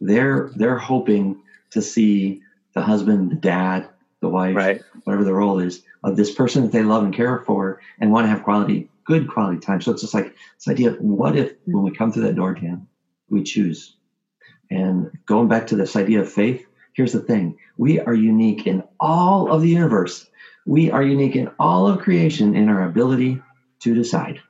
they're 0.00 0.50
they're 0.56 0.78
hoping 0.78 1.40
to 1.70 1.80
see 1.80 2.42
the 2.74 2.82
husband, 2.82 3.30
the 3.30 3.36
dad, 3.36 3.88
the 4.20 4.28
wife, 4.28 4.56
right. 4.56 4.82
whatever 5.04 5.24
the 5.24 5.32
role 5.32 5.60
is, 5.60 5.82
of 6.02 6.16
this 6.16 6.34
person 6.34 6.62
that 6.62 6.72
they 6.72 6.82
love 6.82 7.04
and 7.04 7.14
care 7.14 7.40
for 7.46 7.80
and 8.00 8.10
want 8.10 8.24
to 8.24 8.30
have 8.30 8.42
quality, 8.42 8.90
good 9.04 9.28
quality 9.28 9.60
time. 9.60 9.80
So 9.80 9.92
it's 9.92 10.02
just 10.02 10.14
like 10.14 10.34
this 10.56 10.68
idea 10.68 10.90
of 10.90 11.00
what 11.00 11.36
if 11.36 11.52
when 11.64 11.84
we 11.84 11.92
come 11.92 12.10
through 12.10 12.24
that 12.24 12.36
door 12.36 12.54
jamb, 12.54 12.88
we 13.28 13.42
choose. 13.42 13.96
And 14.70 15.10
going 15.26 15.48
back 15.48 15.68
to 15.68 15.76
this 15.76 15.94
idea 15.94 16.20
of 16.20 16.32
faith, 16.32 16.66
here's 16.94 17.12
the 17.12 17.20
thing. 17.20 17.58
We 17.76 18.00
are 18.00 18.14
unique 18.14 18.66
in 18.66 18.82
all 18.98 19.52
of 19.52 19.60
the 19.60 19.68
universe. 19.68 20.28
We 20.66 20.90
are 20.90 21.02
unique 21.02 21.36
in 21.36 21.50
all 21.58 21.86
of 21.86 22.00
creation 22.00 22.54
in 22.54 22.68
our 22.68 22.84
ability 22.84 23.42
to 23.80 23.94
decide. 23.94 24.40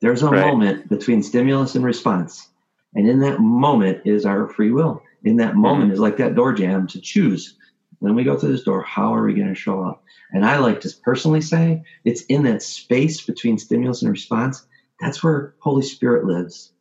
There's 0.00 0.22
a 0.22 0.28
right. 0.28 0.46
moment 0.46 0.88
between 0.88 1.22
stimulus 1.22 1.74
and 1.74 1.84
response. 1.84 2.48
And 2.94 3.08
in 3.08 3.20
that 3.20 3.40
moment 3.40 4.02
is 4.04 4.24
our 4.24 4.48
free 4.48 4.70
will. 4.70 5.02
In 5.24 5.36
that 5.38 5.56
moment 5.56 5.86
mm-hmm. 5.86 5.94
is 5.94 6.00
like 6.00 6.18
that 6.18 6.34
door 6.34 6.52
jamb 6.52 6.86
to 6.88 7.00
choose. 7.00 7.56
When 7.98 8.14
we 8.14 8.22
go 8.22 8.36
through 8.36 8.52
this 8.52 8.64
door, 8.64 8.82
how 8.82 9.14
are 9.14 9.24
we 9.24 9.34
going 9.34 9.48
to 9.48 9.54
show 9.54 9.82
up? 9.82 10.04
And 10.32 10.44
I 10.44 10.58
like 10.58 10.80
to 10.82 10.90
personally 11.02 11.40
say 11.40 11.82
it's 12.04 12.22
in 12.24 12.42
that 12.42 12.62
space 12.62 13.24
between 13.24 13.56
stimulus 13.56 14.02
and 14.02 14.10
response. 14.10 14.66
That's 15.00 15.22
where 15.24 15.54
Holy 15.58 15.82
Spirit 15.82 16.26
lives. 16.26 16.73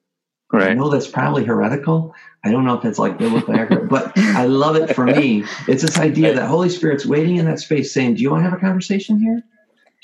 Right. 0.54 0.70
I 0.70 0.74
know 0.76 0.90
that's 0.90 1.08
probably 1.08 1.44
heretical. 1.44 2.14
I 2.44 2.52
don't 2.52 2.64
know 2.64 2.76
if 2.76 2.84
that's 2.84 3.00
like 3.00 3.18
biblical 3.18 3.56
accurate, 3.56 3.90
but 3.90 4.16
I 4.16 4.46
love 4.46 4.76
it 4.76 4.94
for 4.94 5.04
me. 5.04 5.44
It's 5.68 5.82
this 5.82 5.98
idea 5.98 6.32
that 6.36 6.48
Holy 6.48 6.70
Spirit's 6.70 7.08
waiting 7.08 7.38
in 7.38 7.46
that 7.46 7.60
space 7.60 7.92
saying, 7.92 8.16
Do 8.16 8.22
you 8.22 8.30
want 8.30 8.44
to 8.44 8.50
have 8.50 8.58
a 8.58 8.62
conversation 8.62 9.20
here? 9.20 9.42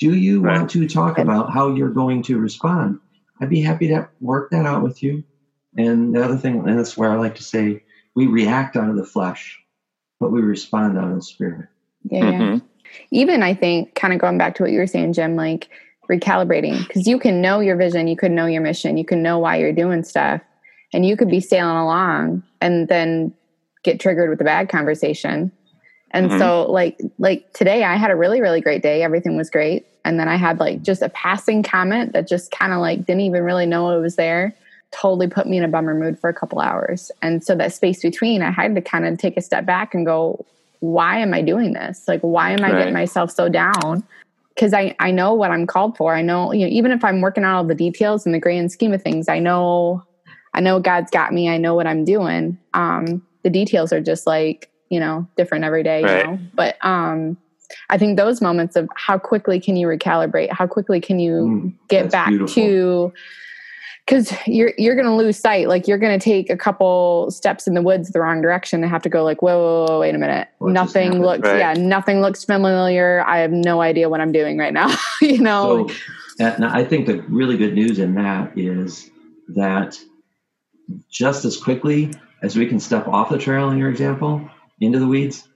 Do 0.00 0.14
you 0.14 0.40
right. 0.40 0.58
want 0.58 0.70
to 0.70 0.88
talk 0.88 1.18
about 1.18 1.52
how 1.52 1.72
you're 1.72 1.92
going 1.92 2.24
to 2.24 2.38
respond? 2.38 2.98
I'd 3.40 3.48
be 3.48 3.60
happy 3.60 3.86
to 3.88 4.08
work 4.20 4.50
that 4.50 4.66
out 4.66 4.82
with 4.82 5.04
you. 5.04 5.22
And 5.76 6.14
the 6.16 6.24
other 6.24 6.36
thing, 6.36 6.58
and 6.68 6.76
that's 6.76 6.96
where 6.96 7.12
I 7.12 7.16
like 7.16 7.36
to 7.36 7.44
say, 7.44 7.84
we 8.16 8.26
react 8.26 8.76
out 8.76 8.90
of 8.90 8.96
the 8.96 9.06
flesh, 9.06 9.56
but 10.18 10.32
we 10.32 10.40
respond 10.40 10.98
out 10.98 11.10
of 11.10 11.14
the 11.14 11.22
spirit. 11.22 11.68
Yeah. 12.02 12.22
Mm-hmm. 12.22 12.66
Even 13.12 13.44
I 13.44 13.54
think, 13.54 13.94
kind 13.94 14.12
of 14.12 14.18
going 14.18 14.36
back 14.36 14.56
to 14.56 14.64
what 14.64 14.72
you 14.72 14.78
were 14.78 14.86
saying, 14.88 15.12
Jim, 15.12 15.36
like 15.36 15.68
recalibrating, 16.10 16.86
because 16.86 17.06
you 17.06 17.18
can 17.18 17.40
know 17.40 17.60
your 17.60 17.76
vision, 17.76 18.08
you 18.08 18.16
can 18.16 18.34
know 18.34 18.46
your 18.46 18.62
mission, 18.62 18.96
you 18.96 19.04
can 19.04 19.22
know 19.22 19.38
why 19.38 19.56
you're 19.56 19.72
doing 19.72 20.02
stuff, 20.02 20.40
and 20.92 21.06
you 21.06 21.16
could 21.16 21.30
be 21.30 21.40
sailing 21.40 21.76
along 21.76 22.42
and 22.60 22.88
then 22.88 23.32
get 23.84 24.00
triggered 24.00 24.28
with 24.28 24.40
a 24.40 24.44
bad 24.44 24.68
conversation. 24.68 25.52
And 26.10 26.28
mm-hmm. 26.28 26.38
so, 26.38 26.70
like, 26.70 27.00
like 27.18 27.52
today, 27.52 27.84
I 27.84 27.96
had 27.96 28.10
a 28.10 28.16
really, 28.16 28.40
really 28.40 28.60
great 28.60 28.82
day. 28.82 29.02
Everything 29.02 29.36
was 29.36 29.48
great 29.48 29.86
and 30.04 30.18
then 30.18 30.28
I 30.28 30.36
had 30.36 30.60
like 30.60 30.82
just 30.82 31.02
a 31.02 31.08
passing 31.10 31.62
comment 31.62 32.12
that 32.12 32.28
just 32.28 32.50
kind 32.50 32.72
of 32.72 32.80
like 32.80 33.04
didn't 33.04 33.20
even 33.22 33.42
really 33.42 33.66
know 33.66 33.90
it 33.90 34.00
was 34.00 34.16
there. 34.16 34.54
Totally 34.92 35.28
put 35.28 35.46
me 35.46 35.58
in 35.58 35.64
a 35.64 35.68
bummer 35.68 35.94
mood 35.94 36.18
for 36.18 36.28
a 36.28 36.34
couple 36.34 36.60
hours. 36.60 37.10
And 37.22 37.44
so 37.44 37.54
that 37.56 37.72
space 37.72 38.02
between, 38.02 38.42
I 38.42 38.50
had 38.50 38.74
to 38.74 38.80
kind 38.80 39.06
of 39.06 39.18
take 39.18 39.36
a 39.36 39.42
step 39.42 39.66
back 39.66 39.94
and 39.94 40.04
go, 40.04 40.44
why 40.80 41.18
am 41.18 41.34
I 41.34 41.42
doing 41.42 41.74
this? 41.74 42.08
Like, 42.08 42.20
why 42.22 42.50
am 42.50 42.64
I 42.64 42.70
right. 42.70 42.78
getting 42.78 42.94
myself 42.94 43.30
so 43.30 43.48
down? 43.48 44.02
Because 44.60 44.74
I, 44.74 44.94
I 45.00 45.10
know 45.10 45.32
what 45.32 45.50
I'm 45.50 45.66
called 45.66 45.96
for. 45.96 46.14
I 46.14 46.20
know, 46.20 46.52
you 46.52 46.66
know, 46.66 46.70
even 46.70 46.92
if 46.92 47.02
I'm 47.02 47.22
working 47.22 47.44
out 47.44 47.56
all 47.56 47.64
the 47.64 47.74
details 47.74 48.26
in 48.26 48.32
the 48.32 48.38
grand 48.38 48.70
scheme 48.70 48.92
of 48.92 49.02
things, 49.02 49.26
I 49.26 49.38
know, 49.38 50.04
I 50.52 50.60
know 50.60 50.78
God's 50.80 51.10
got 51.10 51.32
me. 51.32 51.48
I 51.48 51.56
know 51.56 51.74
what 51.74 51.86
I'm 51.86 52.04
doing. 52.04 52.58
Um, 52.74 53.26
the 53.42 53.48
details 53.48 53.90
are 53.90 54.02
just 54.02 54.26
like, 54.26 54.70
you 54.90 55.00
know, 55.00 55.26
different 55.34 55.64
every 55.64 55.82
day, 55.82 56.02
right. 56.02 56.26
you 56.26 56.32
know, 56.32 56.38
but, 56.52 56.76
um, 56.84 57.38
I 57.88 57.96
think 57.96 58.18
those 58.18 58.42
moments 58.42 58.76
of 58.76 58.86
how 58.96 59.16
quickly 59.16 59.60
can 59.60 59.76
you 59.76 59.86
recalibrate? 59.86 60.52
How 60.52 60.66
quickly 60.66 61.00
can 61.00 61.18
you 61.20 61.32
mm, 61.32 61.88
get 61.88 62.10
back 62.10 62.28
beautiful. 62.28 62.54
to 62.54 63.12
because 64.06 64.32
you're 64.46 64.72
you're 64.76 64.94
going 64.94 65.06
to 65.06 65.14
lose 65.14 65.38
sight. 65.38 65.68
Like 65.68 65.86
you're 65.86 65.98
going 65.98 66.18
to 66.18 66.22
take 66.22 66.50
a 66.50 66.56
couple 66.56 67.30
steps 67.30 67.66
in 67.66 67.74
the 67.74 67.82
woods 67.82 68.10
the 68.10 68.20
wrong 68.20 68.42
direction 68.42 68.82
and 68.82 68.90
have 68.90 69.02
to 69.02 69.08
go 69.08 69.22
like, 69.22 69.42
whoa, 69.42 69.58
whoa, 69.58 69.86
whoa 69.86 70.00
wait 70.00 70.14
a 70.14 70.18
minute. 70.18 70.48
What 70.58 70.72
nothing 70.72 71.20
looks, 71.22 71.46
right. 71.48 71.58
yeah, 71.58 71.72
nothing 71.74 72.20
looks 72.20 72.44
familiar. 72.44 73.24
I 73.26 73.38
have 73.38 73.52
no 73.52 73.80
idea 73.80 74.08
what 74.08 74.20
I'm 74.20 74.32
doing 74.32 74.58
right 74.58 74.72
now. 74.72 74.94
you 75.20 75.38
know. 75.38 75.88
So, 75.88 75.94
and 76.38 76.64
I 76.64 76.84
think 76.84 77.06
the 77.06 77.20
really 77.22 77.56
good 77.56 77.74
news 77.74 77.98
in 77.98 78.14
that 78.14 78.56
is 78.56 79.10
that 79.48 79.98
just 81.10 81.44
as 81.44 81.56
quickly 81.56 82.12
as 82.42 82.56
we 82.56 82.66
can 82.66 82.80
step 82.80 83.06
off 83.06 83.28
the 83.28 83.38
trail 83.38 83.70
in 83.70 83.78
your 83.78 83.90
example 83.90 84.48
into 84.80 84.98
the 84.98 85.06
weeds, 85.06 85.46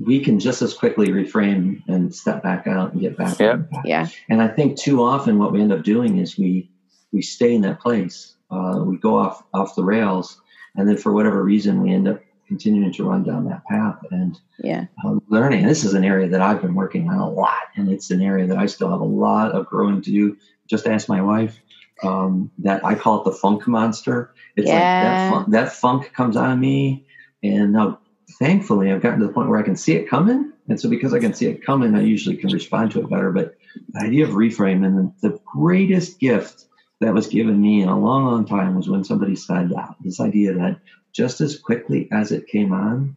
we 0.00 0.20
can 0.20 0.38
just 0.38 0.62
as 0.62 0.74
quickly 0.74 1.08
reframe 1.08 1.82
and 1.88 2.14
step 2.14 2.42
back 2.42 2.66
out 2.66 2.92
and 2.92 3.00
get 3.00 3.16
back. 3.16 3.38
Yep. 3.38 3.68
Yeah. 3.84 4.06
And 4.28 4.40
I 4.40 4.48
think 4.48 4.78
too 4.78 5.02
often 5.02 5.38
what 5.38 5.52
we 5.52 5.60
end 5.60 5.72
up 5.72 5.82
doing 5.82 6.18
is 6.18 6.38
we 6.38 6.70
we 7.12 7.22
stay 7.22 7.54
in 7.54 7.62
that 7.62 7.80
place. 7.80 8.34
Uh, 8.50 8.82
we 8.84 8.96
go 8.96 9.16
off 9.16 9.42
off 9.54 9.74
the 9.74 9.84
rails, 9.84 10.40
and 10.76 10.88
then 10.88 10.96
for 10.96 11.12
whatever 11.12 11.42
reason 11.42 11.82
we 11.82 11.92
end 11.92 12.08
up 12.08 12.20
continuing 12.46 12.92
to 12.94 13.04
run 13.04 13.22
down 13.22 13.44
that 13.44 13.62
path 13.66 13.98
and 14.10 14.40
yeah 14.58 14.86
uh, 15.04 15.16
learning. 15.28 15.60
And 15.60 15.68
this 15.68 15.84
is 15.84 15.92
an 15.94 16.04
area 16.04 16.28
that 16.28 16.40
I've 16.40 16.62
been 16.62 16.74
working 16.74 17.08
on 17.10 17.18
a 17.18 17.30
lot, 17.30 17.64
and 17.76 17.90
it's 17.90 18.10
an 18.10 18.22
area 18.22 18.46
that 18.46 18.58
I 18.58 18.66
still 18.66 18.90
have 18.90 19.00
a 19.00 19.04
lot 19.04 19.52
of 19.52 19.66
growing 19.66 20.00
to 20.02 20.10
do. 20.10 20.36
Just 20.66 20.86
ask 20.86 21.08
my 21.08 21.22
wife. 21.22 21.60
Um, 22.04 22.52
that 22.58 22.84
I 22.84 22.94
call 22.94 23.20
it 23.20 23.24
the 23.24 23.32
funk 23.32 23.66
monster. 23.66 24.32
It's 24.54 24.68
yeah. 24.68 24.74
like 24.74 25.02
that 25.02 25.30
funk, 25.32 25.50
that 25.50 25.72
funk 25.72 26.12
comes 26.14 26.36
out 26.36 26.52
of 26.52 26.58
me, 26.58 27.04
and 27.42 27.72
now 27.72 27.98
thankfully 28.38 28.92
I've 28.92 29.02
gotten 29.02 29.20
to 29.20 29.26
the 29.26 29.32
point 29.32 29.48
where 29.48 29.58
I 29.58 29.64
can 29.64 29.76
see 29.76 29.94
it 29.94 30.08
coming. 30.08 30.52
And 30.68 30.80
so 30.80 30.88
because 30.88 31.14
I 31.14 31.18
can 31.18 31.34
see 31.34 31.46
it 31.46 31.64
coming, 31.64 31.94
I 31.94 32.02
usually 32.02 32.36
can 32.36 32.50
respond 32.50 32.92
to 32.92 33.00
it 33.00 33.10
better. 33.10 33.32
But 33.32 33.56
the 33.88 34.00
idea 34.00 34.24
of 34.24 34.30
reframe 34.30 34.84
and 34.84 35.12
the, 35.20 35.28
the 35.28 35.40
greatest 35.44 36.20
gift 36.20 36.66
that 37.00 37.14
was 37.14 37.28
given 37.28 37.60
me 37.60 37.82
in 37.82 37.88
a 37.88 37.98
long, 37.98 38.26
long 38.26 38.44
time 38.44 38.74
was 38.74 38.88
when 38.88 39.04
somebody 39.04 39.36
said 39.36 39.70
that 39.70 39.94
this 40.00 40.20
idea 40.20 40.52
that 40.54 40.80
just 41.12 41.40
as 41.40 41.58
quickly 41.58 42.08
as 42.12 42.32
it 42.32 42.48
came 42.48 42.72
on, 42.72 43.16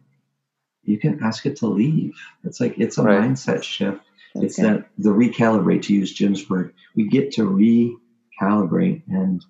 you 0.84 0.98
can 0.98 1.22
ask 1.22 1.46
it 1.46 1.56
to 1.56 1.66
leave. 1.66 2.14
It's 2.44 2.60
like 2.60 2.78
it's 2.78 2.98
a 2.98 3.02
right. 3.02 3.20
mindset 3.20 3.62
shift. 3.62 4.00
That's 4.34 4.46
it's 4.46 4.56
that 4.56 4.88
the 4.98 5.10
recalibrate 5.10 5.82
to 5.82 5.94
use 5.94 6.12
Jim's 6.12 6.48
word. 6.48 6.74
We 6.96 7.08
get 7.08 7.32
to 7.32 7.42
recalibrate 7.42 9.02
and 9.08 9.44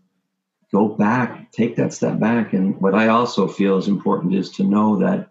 go 0.73 0.89
back, 0.89 1.53
take 1.53 1.77
that 1.77 1.93
step 1.93 2.19
back. 2.19 2.53
And 2.53 2.81
what 2.81 2.95
I 2.95 3.09
also 3.09 3.47
feel 3.47 3.79
is 3.79 3.89
important 3.89 4.35
is 4.35 4.51
to 4.53 4.65
know 4.65 4.97
that 4.97 5.29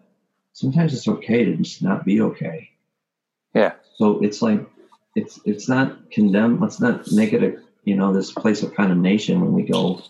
sometimes 0.52 0.94
it's 0.94 1.08
okay 1.08 1.44
to 1.44 1.56
just 1.56 1.82
not 1.82 2.04
be 2.04 2.20
okay. 2.20 2.70
Yeah. 3.54 3.72
So 3.96 4.22
it's 4.22 4.40
like 4.40 4.66
it's 5.14 5.38
it's 5.44 5.68
not 5.68 6.10
condemn. 6.10 6.60
Let's 6.60 6.80
not 6.80 7.10
make 7.12 7.32
it 7.32 7.42
a 7.42 7.62
you 7.84 7.96
know 7.96 8.12
this 8.12 8.32
place 8.32 8.62
of 8.62 8.74
condemnation 8.74 9.40
when 9.40 9.52
we 9.52 9.62
go 9.62 10.02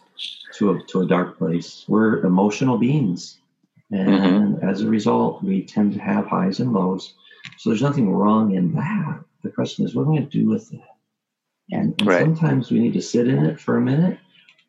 to 0.54 0.72
a 0.72 0.82
to 0.88 1.02
a 1.02 1.06
dark 1.06 1.38
place. 1.38 1.84
We're 1.88 2.24
emotional 2.24 2.78
beings, 2.78 3.38
and 3.90 4.08
mm-hmm. 4.08 4.68
as 4.68 4.80
a 4.82 4.88
result, 4.88 5.42
we 5.42 5.64
tend 5.64 5.94
to 5.94 6.00
have 6.00 6.26
highs 6.26 6.60
and 6.60 6.72
lows. 6.72 7.14
So 7.58 7.70
there's 7.70 7.82
nothing 7.82 8.12
wrong 8.12 8.54
in 8.54 8.74
that. 8.74 9.20
The 9.42 9.50
question 9.50 9.84
is, 9.84 9.94
what 9.94 10.02
am 10.02 10.12
I 10.12 10.16
going 10.18 10.30
to 10.30 10.38
do 10.38 10.48
with 10.48 10.72
it? 10.72 10.80
And, 11.70 11.94
and 11.98 12.06
right. 12.06 12.20
sometimes 12.20 12.70
we 12.70 12.78
need 12.78 12.92
to 12.92 13.02
sit 13.02 13.26
in 13.26 13.44
it 13.44 13.58
for 13.58 13.76
a 13.76 13.80
minute 13.80 14.18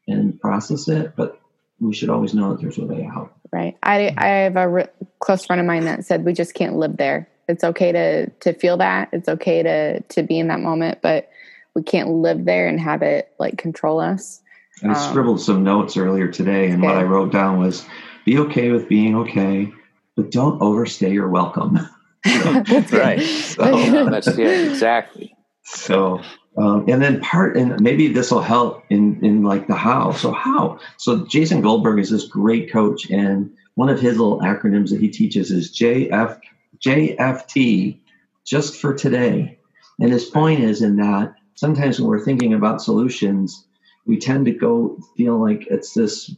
and 0.07 0.39
process 0.39 0.87
it, 0.87 1.15
but 1.15 1.39
we 1.79 1.93
should 1.93 2.09
always 2.09 2.33
know 2.33 2.51
that 2.51 2.61
there's 2.61 2.77
a 2.77 2.85
way 2.85 3.09
out. 3.11 3.35
Right. 3.51 3.77
I, 3.83 4.13
I 4.17 4.27
have 4.27 4.55
a 4.55 4.67
re- 4.67 4.87
close 5.19 5.45
friend 5.45 5.59
of 5.59 5.65
mine 5.67 5.85
that 5.85 6.05
said 6.05 6.25
we 6.25 6.33
just 6.33 6.53
can't 6.55 6.75
live 6.75 6.97
there. 6.97 7.29
It's 7.47 7.63
okay 7.63 7.91
to 7.91 8.29
to 8.29 8.53
feel 8.53 8.77
that. 8.77 9.09
It's 9.11 9.27
okay 9.27 9.61
to 9.63 9.99
to 9.99 10.23
be 10.23 10.39
in 10.39 10.47
that 10.47 10.61
moment, 10.61 10.99
but 11.01 11.29
we 11.75 11.83
can't 11.83 12.09
live 12.09 12.45
there 12.45 12.67
and 12.67 12.79
have 12.79 13.01
it 13.01 13.33
like 13.39 13.57
control 13.57 13.99
us. 13.99 14.41
I 14.83 14.89
um, 14.89 14.95
scribbled 14.95 15.41
some 15.41 15.63
notes 15.63 15.97
earlier 15.97 16.27
today, 16.27 16.69
and 16.69 16.83
okay. 16.83 16.87
what 16.87 16.97
I 16.97 17.03
wrote 17.03 17.31
down 17.31 17.59
was 17.59 17.85
be 18.25 18.37
okay 18.39 18.71
with 18.71 18.89
being 18.89 19.15
okay, 19.15 19.71
but 20.15 20.31
don't 20.31 20.61
overstay 20.61 21.11
your 21.11 21.29
welcome. 21.29 21.79
that's 22.23 22.91
right. 22.91 23.21
So, 23.21 24.05
that's 24.09 24.37
yeah, 24.37 24.47
exactly. 24.47 25.35
So, 25.63 26.21
um, 26.57 26.85
and 26.87 27.01
then 27.01 27.21
part, 27.21 27.57
and 27.57 27.79
maybe 27.81 28.07
this 28.07 28.31
will 28.31 28.41
help 28.41 28.83
in 28.89 29.23
in 29.23 29.43
like 29.43 29.67
the 29.67 29.75
how. 29.75 30.11
So 30.11 30.31
how? 30.31 30.79
So 30.97 31.25
Jason 31.25 31.61
Goldberg 31.61 31.99
is 31.99 32.09
this 32.09 32.25
great 32.25 32.71
coach, 32.71 33.09
and 33.09 33.51
one 33.75 33.89
of 33.89 33.99
his 33.99 34.17
little 34.17 34.39
acronyms 34.39 34.89
that 34.89 34.99
he 34.99 35.09
teaches 35.09 35.51
is 35.51 35.71
JF 35.71 36.39
JFT, 36.79 37.99
just 38.45 38.77
for 38.77 38.93
today. 38.93 39.57
And 39.99 40.11
his 40.11 40.25
point 40.25 40.59
is 40.61 40.81
in 40.81 40.97
that 40.97 41.35
sometimes 41.55 41.99
when 41.99 42.09
we're 42.09 42.23
thinking 42.23 42.53
about 42.53 42.81
solutions, 42.81 43.65
we 44.05 44.17
tend 44.17 44.45
to 44.45 44.51
go 44.51 44.97
feel 45.15 45.37
like 45.37 45.67
it's 45.67 45.93
this, 45.93 46.35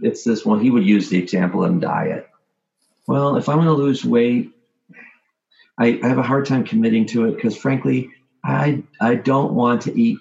it's 0.00 0.24
this. 0.24 0.44
Well, 0.44 0.58
he 0.58 0.70
would 0.70 0.84
use 0.84 1.08
the 1.08 1.18
example 1.18 1.64
of 1.64 1.80
diet. 1.80 2.28
Well, 3.06 3.36
if 3.36 3.48
I'm 3.48 3.56
going 3.56 3.68
to 3.68 3.72
lose 3.72 4.04
weight, 4.04 4.52
I, 5.78 6.00
I 6.02 6.08
have 6.08 6.18
a 6.18 6.22
hard 6.22 6.46
time 6.46 6.64
committing 6.64 7.06
to 7.06 7.26
it 7.26 7.36
because, 7.36 7.56
frankly, 7.56 8.10
I 8.44 8.82
I 9.00 9.14
don't 9.14 9.54
want 9.54 9.82
to 9.82 9.98
eat. 9.98 10.18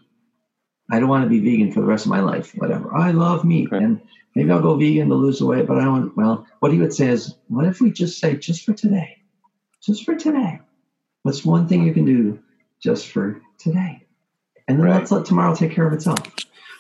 I 0.90 1.00
don't 1.00 1.10
want 1.10 1.24
to 1.24 1.30
be 1.30 1.40
vegan 1.40 1.72
for 1.72 1.82
the 1.82 1.88
rest 1.88 2.06
of 2.06 2.12
my 2.12 2.22
life. 2.22 2.54
Whatever. 2.56 2.96
I 2.96 3.12
love 3.12 3.44
meat, 3.44 3.70
right. 3.72 3.82
and 3.82 4.02
maybe 4.36 4.52
I'll 4.52 4.62
go 4.62 4.76
vegan 4.78 5.10
to 5.10 5.16
lose 5.16 5.40
the 5.40 5.46
weight. 5.46 5.68
But 5.68 5.80
I 5.80 5.84
don't. 5.84 6.16
Well, 6.16 6.48
what 6.60 6.72
he 6.72 6.80
would 6.80 6.94
say 6.94 7.08
is, 7.08 7.36
what 7.48 7.66
if 7.66 7.82
we 7.82 7.92
just 7.92 8.20
say, 8.20 8.38
just 8.38 8.64
for 8.66 8.74
today, 8.74 9.18
just 9.82 10.06
for 10.06 10.16
today? 10.16 10.60
What's 11.24 11.44
one 11.44 11.68
thing 11.68 11.86
you 11.86 11.94
can 11.94 12.06
do 12.06 12.40
just 12.82 13.08
for 13.08 13.42
today? 13.58 14.07
And 14.68 14.78
then 14.78 14.86
right. 14.86 14.96
let's 14.96 15.12
let 15.12 15.26
tomorrow 15.26 15.56
take 15.56 15.72
care 15.72 15.88
of 15.88 15.94
itself. 15.94 16.20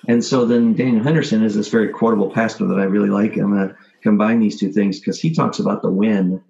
And 0.07 0.23
so 0.23 0.45
then 0.45 0.73
Daniel 0.73 1.03
Henderson 1.03 1.43
is 1.43 1.55
this 1.55 1.69
very 1.69 1.89
quotable 1.89 2.29
pastor 2.29 2.67
that 2.67 2.79
I 2.79 2.83
really 2.83 3.09
like. 3.09 3.35
I'm 3.37 3.55
going 3.55 3.69
to 3.69 3.75
combine 4.01 4.39
these 4.39 4.59
two 4.59 4.71
things 4.71 4.99
because 4.99 5.19
he 5.19 5.33
talks 5.33 5.59
about 5.59 5.81
the 5.81 5.89
win, 5.89 6.43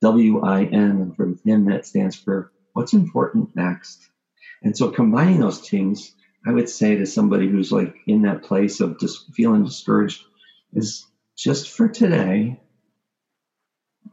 W 0.00 0.42
I 0.42 0.64
N. 0.64 0.72
and 0.72 1.16
For 1.16 1.34
him, 1.44 1.66
that 1.66 1.86
stands 1.86 2.16
for 2.16 2.52
what's 2.72 2.92
important 2.92 3.54
next. 3.54 4.08
And 4.62 4.76
so 4.76 4.90
combining 4.90 5.40
those 5.40 5.60
things, 5.68 6.14
I 6.46 6.52
would 6.52 6.68
say 6.68 6.96
to 6.96 7.06
somebody 7.06 7.48
who's 7.48 7.72
like 7.72 7.94
in 8.06 8.22
that 8.22 8.42
place 8.42 8.80
of 8.80 8.98
just 8.98 9.32
feeling 9.34 9.64
discouraged 9.64 10.24
is 10.72 11.06
just 11.36 11.70
for 11.70 11.88
today. 11.88 12.60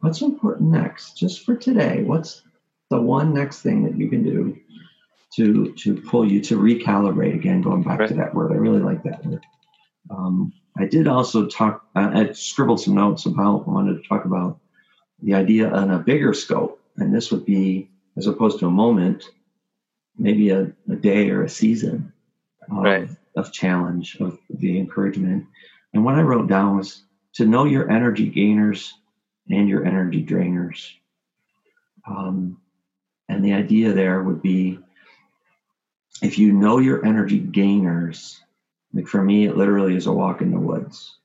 What's 0.00 0.22
important 0.22 0.70
next? 0.70 1.16
Just 1.16 1.44
for 1.44 1.56
today. 1.56 2.02
What's 2.02 2.42
the 2.90 3.00
one 3.00 3.32
next 3.32 3.62
thing 3.62 3.84
that 3.84 3.96
you 3.96 4.08
can 4.08 4.22
do 4.22 4.58
to 5.36 5.72
to 5.72 6.00
pull 6.02 6.30
you 6.30 6.40
to 6.42 6.58
recalibrate 6.58 7.34
again? 7.34 7.62
Going 7.62 7.82
back 7.82 8.00
right. 8.00 8.08
to 8.08 8.14
that 8.14 8.34
word, 8.34 8.52
I 8.52 8.56
really 8.56 8.80
like 8.80 9.02
that 9.04 9.24
word. 9.24 9.44
Um, 10.10 10.52
I 10.78 10.86
did 10.86 11.06
also 11.06 11.46
talk. 11.46 11.84
Uh, 11.94 12.10
I 12.12 12.32
scribbled 12.32 12.80
some 12.80 12.94
notes 12.94 13.26
about. 13.26 13.64
I 13.66 13.70
wanted 13.70 14.02
to 14.02 14.08
talk 14.08 14.24
about 14.24 14.58
the 15.22 15.34
idea 15.34 15.70
on 15.70 15.90
a 15.90 15.98
bigger 15.98 16.34
scope, 16.34 16.80
and 16.96 17.14
this 17.14 17.30
would 17.30 17.44
be 17.44 17.88
as 18.16 18.26
opposed 18.26 18.58
to 18.60 18.66
a 18.66 18.70
moment 18.70 19.24
maybe 20.18 20.50
a, 20.50 20.70
a 20.90 20.96
day 20.96 21.30
or 21.30 21.42
a 21.42 21.48
season 21.48 22.12
of, 22.70 22.84
right. 22.84 23.08
of 23.36 23.52
challenge, 23.52 24.16
of 24.20 24.38
the 24.50 24.78
encouragement. 24.78 25.46
And 25.94 26.04
what 26.04 26.14
I 26.14 26.22
wrote 26.22 26.48
down 26.48 26.76
was 26.76 27.02
to 27.34 27.46
know 27.46 27.64
your 27.64 27.90
energy 27.90 28.28
gainers 28.28 28.92
and 29.48 29.68
your 29.68 29.84
energy 29.84 30.24
drainers. 30.24 30.90
Um, 32.06 32.60
and 33.28 33.44
the 33.44 33.54
idea 33.54 33.92
there 33.92 34.22
would 34.22 34.42
be 34.42 34.78
if 36.20 36.38
you 36.38 36.52
know 36.52 36.78
your 36.78 37.04
energy 37.04 37.38
gainers, 37.38 38.40
like 38.92 39.06
for 39.06 39.22
me, 39.22 39.46
it 39.46 39.56
literally 39.56 39.96
is 39.96 40.06
a 40.06 40.12
walk 40.12 40.42
in 40.42 40.50
the 40.50 40.58
woods. 40.58 41.16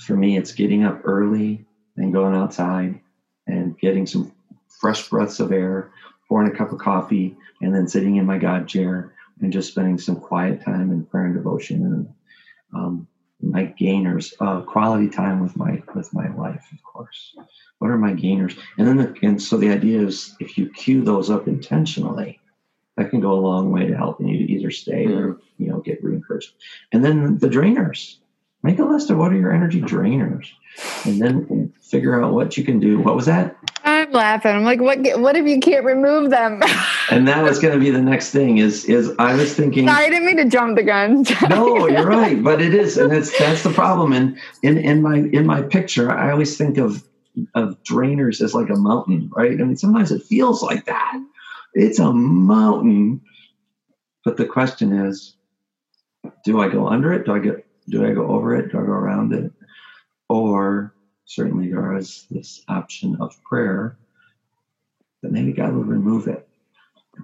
For 0.00 0.16
me, 0.16 0.36
it's 0.36 0.52
getting 0.52 0.84
up 0.84 1.00
early 1.04 1.64
and 1.96 2.12
going 2.12 2.34
outside 2.34 3.00
and 3.46 3.78
getting 3.78 4.06
some 4.06 4.32
fresh 4.80 5.08
breaths 5.08 5.40
of 5.40 5.52
air, 5.52 5.92
pouring 6.28 6.50
a 6.50 6.56
cup 6.56 6.72
of 6.72 6.78
coffee, 6.78 7.36
and 7.60 7.74
then 7.74 7.86
sitting 7.86 8.16
in 8.16 8.26
my 8.26 8.38
God 8.38 8.66
chair 8.66 9.12
and 9.40 9.52
just 9.52 9.70
spending 9.70 9.98
some 9.98 10.16
quiet 10.16 10.62
time 10.64 10.90
in 10.90 11.04
prayer 11.04 11.26
and 11.26 11.34
devotion 11.34 11.84
and 11.84 12.14
um, 12.72 13.06
my 13.42 13.64
gainers, 13.64 14.34
uh, 14.40 14.60
quality 14.60 15.08
time 15.08 15.40
with 15.40 15.56
my 15.56 15.82
with 15.94 16.12
my 16.12 16.28
wife, 16.30 16.64
of 16.72 16.82
course. 16.82 17.34
What 17.78 17.90
are 17.90 17.98
my 17.98 18.12
gainers? 18.12 18.54
And 18.76 18.86
then 18.86 18.96
the, 18.98 19.16
and 19.22 19.40
so 19.40 19.56
the 19.56 19.70
idea 19.70 20.00
is 20.00 20.36
if 20.40 20.58
you 20.58 20.68
cue 20.70 21.02
those 21.02 21.30
up 21.30 21.48
intentionally, 21.48 22.38
that 22.96 23.10
can 23.10 23.20
go 23.20 23.32
a 23.32 23.40
long 23.40 23.70
way 23.70 23.86
to 23.86 23.96
helping 23.96 24.28
you 24.28 24.46
to 24.46 24.52
either 24.52 24.70
stay 24.70 25.06
or 25.06 25.34
mm. 25.34 25.40
you 25.58 25.68
know 25.68 25.80
get 25.80 26.02
re-encouraged. 26.02 26.52
And 26.92 27.04
then 27.04 27.38
the 27.38 27.48
drainers, 27.48 28.16
make 28.62 28.78
a 28.78 28.84
list 28.84 29.10
of 29.10 29.18
what 29.18 29.32
are 29.32 29.36
your 29.36 29.52
energy 29.52 29.80
drainers, 29.80 30.48
and 31.04 31.20
then 31.20 31.72
figure 31.80 32.22
out 32.22 32.32
what 32.32 32.56
you 32.56 32.64
can 32.64 32.78
do. 32.78 32.98
What 32.98 33.16
was 33.16 33.26
that? 33.26 33.56
I'm 33.84 34.12
laughing. 34.12 34.52
I'm 34.52 34.64
like, 34.64 34.80
what? 34.80 34.98
What 35.20 35.36
if 35.36 35.46
you 35.46 35.60
can't 35.60 35.84
remove 35.84 36.30
them? 36.30 36.62
and 37.10 37.26
that 37.28 37.42
was 37.42 37.58
going 37.58 37.74
to 37.74 37.80
be 37.80 37.90
the 37.90 38.02
next 38.02 38.30
thing. 38.30 38.58
Is 38.58 38.84
is 38.84 39.12
I 39.18 39.34
was 39.34 39.54
thinking. 39.54 39.86
Sorry, 39.86 40.06
I 40.06 40.10
didn't 40.10 40.26
mean 40.26 40.36
to 40.36 40.46
jump 40.46 40.76
the 40.76 40.82
gun. 40.82 41.24
no, 41.48 41.86
you're 41.88 42.06
right, 42.06 42.42
but 42.42 42.60
it 42.60 42.74
is, 42.74 42.98
and 42.98 43.12
it's 43.12 43.36
that's 43.38 43.62
the 43.62 43.70
problem. 43.70 44.12
And 44.12 44.38
in 44.62 44.78
in 44.78 45.02
my 45.02 45.18
in 45.18 45.46
my 45.46 45.62
picture, 45.62 46.10
I 46.10 46.30
always 46.30 46.56
think 46.56 46.78
of 46.78 47.04
of 47.54 47.82
drainers 47.84 48.40
as 48.40 48.54
like 48.54 48.70
a 48.70 48.76
mountain, 48.76 49.30
right? 49.34 49.52
I 49.52 49.64
mean, 49.64 49.76
sometimes 49.76 50.12
it 50.12 50.22
feels 50.22 50.62
like 50.62 50.84
that. 50.86 51.20
It's 51.74 51.98
a 51.98 52.12
mountain, 52.12 53.22
but 54.24 54.36
the 54.36 54.46
question 54.46 54.92
is, 54.92 55.36
do 56.44 56.60
I 56.60 56.68
go 56.68 56.88
under 56.88 57.12
it? 57.12 57.24
Do 57.24 57.34
I 57.34 57.38
get? 57.38 57.66
Do 57.88 58.06
I 58.06 58.12
go 58.12 58.26
over 58.28 58.56
it? 58.56 58.70
Do 58.70 58.78
I 58.78 58.82
go 58.82 58.92
around 58.92 59.32
it? 59.32 59.52
Or 60.28 60.94
certainly 61.24 61.70
there 61.70 61.96
is 61.96 62.26
this 62.30 62.62
option 62.68 63.16
of 63.20 63.40
prayer 63.42 63.98
that 65.22 65.32
maybe 65.32 65.52
God 65.52 65.74
will 65.74 65.84
remove 65.84 66.28
it. 66.28 66.48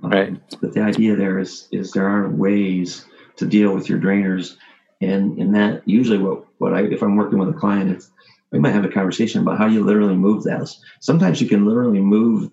Um, 0.02 0.10
right. 0.10 0.56
but 0.60 0.74
the 0.74 0.82
idea 0.82 1.16
there 1.16 1.38
is 1.38 1.68
is 1.72 1.92
there 1.92 2.08
are 2.08 2.28
ways 2.28 3.06
to 3.36 3.46
deal 3.46 3.74
with 3.74 3.88
your 3.88 3.98
drainers, 3.98 4.56
and 5.00 5.38
in 5.38 5.52
that 5.52 5.82
usually 5.86 6.18
what 6.18 6.44
what 6.58 6.74
I 6.74 6.82
if 6.82 7.02
I'm 7.02 7.16
working 7.16 7.38
with 7.38 7.48
a 7.48 7.58
client, 7.58 7.90
it's 7.90 8.10
we 8.52 8.58
might 8.58 8.74
have 8.74 8.84
a 8.84 8.88
conversation 8.90 9.42
about 9.42 9.58
how 9.58 9.66
you 9.66 9.84
literally 9.84 10.16
move 10.16 10.44
those. 10.44 10.80
Sometimes 11.00 11.40
you 11.40 11.48
can 11.48 11.66
literally 11.66 12.00
move 12.00 12.50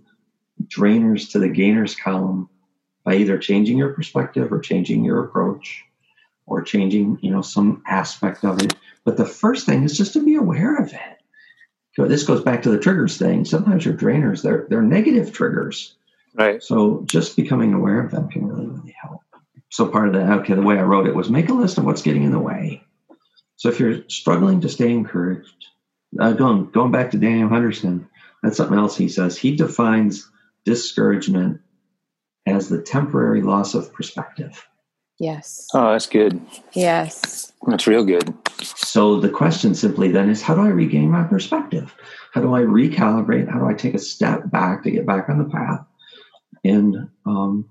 drainers 0.66 1.32
to 1.32 1.40
the 1.40 1.50
gainers 1.50 1.96
column 1.96 2.50
by 3.04 3.16
either 3.16 3.38
changing 3.38 3.78
your 3.78 3.94
perspective 3.94 4.52
or 4.52 4.60
changing 4.60 5.04
your 5.04 5.24
approach 5.24 5.84
or 6.46 6.62
changing 6.62 7.18
you 7.22 7.32
know 7.32 7.42
some 7.42 7.84
aspect 7.88 8.44
of 8.44 8.62
it 8.62 8.76
but 9.04 9.18
the 9.18 9.26
first 9.26 9.66
thing 9.66 9.84
is 9.84 9.98
just 9.98 10.14
to 10.14 10.24
be 10.24 10.36
aware 10.36 10.78
of 10.78 10.94
it 10.94 11.14
so 11.96 12.08
this 12.08 12.24
goes 12.24 12.42
back 12.42 12.64
to 12.64 12.70
the 12.70 12.80
triggers 12.80 13.18
thing. 13.18 13.46
Sometimes 13.46 13.86
your 13.86 13.94
drainers, 13.94 14.42
they're 14.42 14.66
they're 14.70 14.82
negative 14.82 15.32
triggers. 15.32 15.96
Right. 16.34 16.62
So 16.62 17.04
just 17.06 17.36
becoming 17.36 17.74
aware 17.74 18.04
of 18.04 18.12
them 18.12 18.30
can 18.30 18.48
really, 18.48 18.66
really 18.66 18.96
help. 19.00 19.22
So 19.70 19.88
part 19.88 20.08
of 20.08 20.14
that 20.14 20.40
okay, 20.40 20.56
the 20.56 20.62
way 20.62 20.78
I 20.78 20.84
wrote 20.84 21.08
it 21.08 21.16
was 21.16 21.30
make 21.30 21.50
a 21.50 21.54
list 21.54 21.78
of 21.78 21.86
what's 21.86 22.02
getting 22.02 22.24
in 22.24 22.32
the 22.32 22.40
way. 22.40 22.84
So 23.58 23.70
if 23.70 23.80
you're 23.80 24.10
struggling 24.10 24.62
to 24.62 24.70
stay 24.70 24.92
encouraged, 24.92 25.68
uh, 26.20 26.34
going 26.34 26.72
going 26.72 26.92
back 26.92 27.12
to 27.12 27.18
Daniel 27.18 27.50
Henderson, 27.50 28.10
that's 28.42 28.58
something 28.58 28.78
else 28.78 28.98
he 28.98 29.08
says. 29.08 29.38
He 29.38 29.56
defines 29.56 30.30
discouragement 30.66 31.60
as 32.46 32.70
the 32.70 32.82
temporary 32.82 33.42
loss 33.42 33.74
of 33.74 33.94
perspective. 33.94 34.68
Yes. 35.20 35.68
Oh, 35.74 35.92
that's 35.92 36.08
good. 36.08 36.42
Yes. 36.74 37.54
That's 37.68 37.88
real 37.88 38.04
good. 38.04 38.34
So 38.62 39.20
the 39.20 39.30
question 39.30 39.76
simply 39.76 40.12
then 40.12 40.30
is 40.30 40.42
how 40.42 40.56
do 40.56 40.62
I 40.62 40.70
regain 40.70 41.12
my 41.12 41.24
perspective? 41.24 41.96
How 42.34 42.42
do 42.42 42.54
I 42.56 42.62
recalibrate? 42.62 43.50
How 43.50 43.60
do 43.60 43.68
I 43.68 43.74
take 43.74 43.94
a 43.94 44.00
step 44.00 44.50
back 44.50 44.84
to 44.84 44.92
get 44.92 45.06
back 45.06 45.30
on 45.30 45.38
the 45.38 45.50
path? 45.50 45.86
And 46.64 47.10
um, 47.26 47.70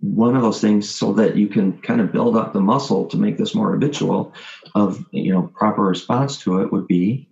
one 0.00 0.36
of 0.36 0.42
those 0.42 0.60
things 0.60 0.88
so 0.88 1.12
that 1.14 1.36
you 1.36 1.48
can 1.48 1.78
kind 1.80 2.00
of 2.00 2.12
build 2.12 2.36
up 2.36 2.52
the 2.52 2.60
muscle 2.60 3.06
to 3.06 3.16
make 3.16 3.36
this 3.36 3.54
more 3.54 3.72
habitual 3.72 4.32
of 4.74 5.04
you 5.10 5.32
know 5.32 5.50
proper 5.54 5.82
response 5.82 6.38
to 6.38 6.60
it 6.60 6.72
would 6.72 6.86
be 6.86 7.28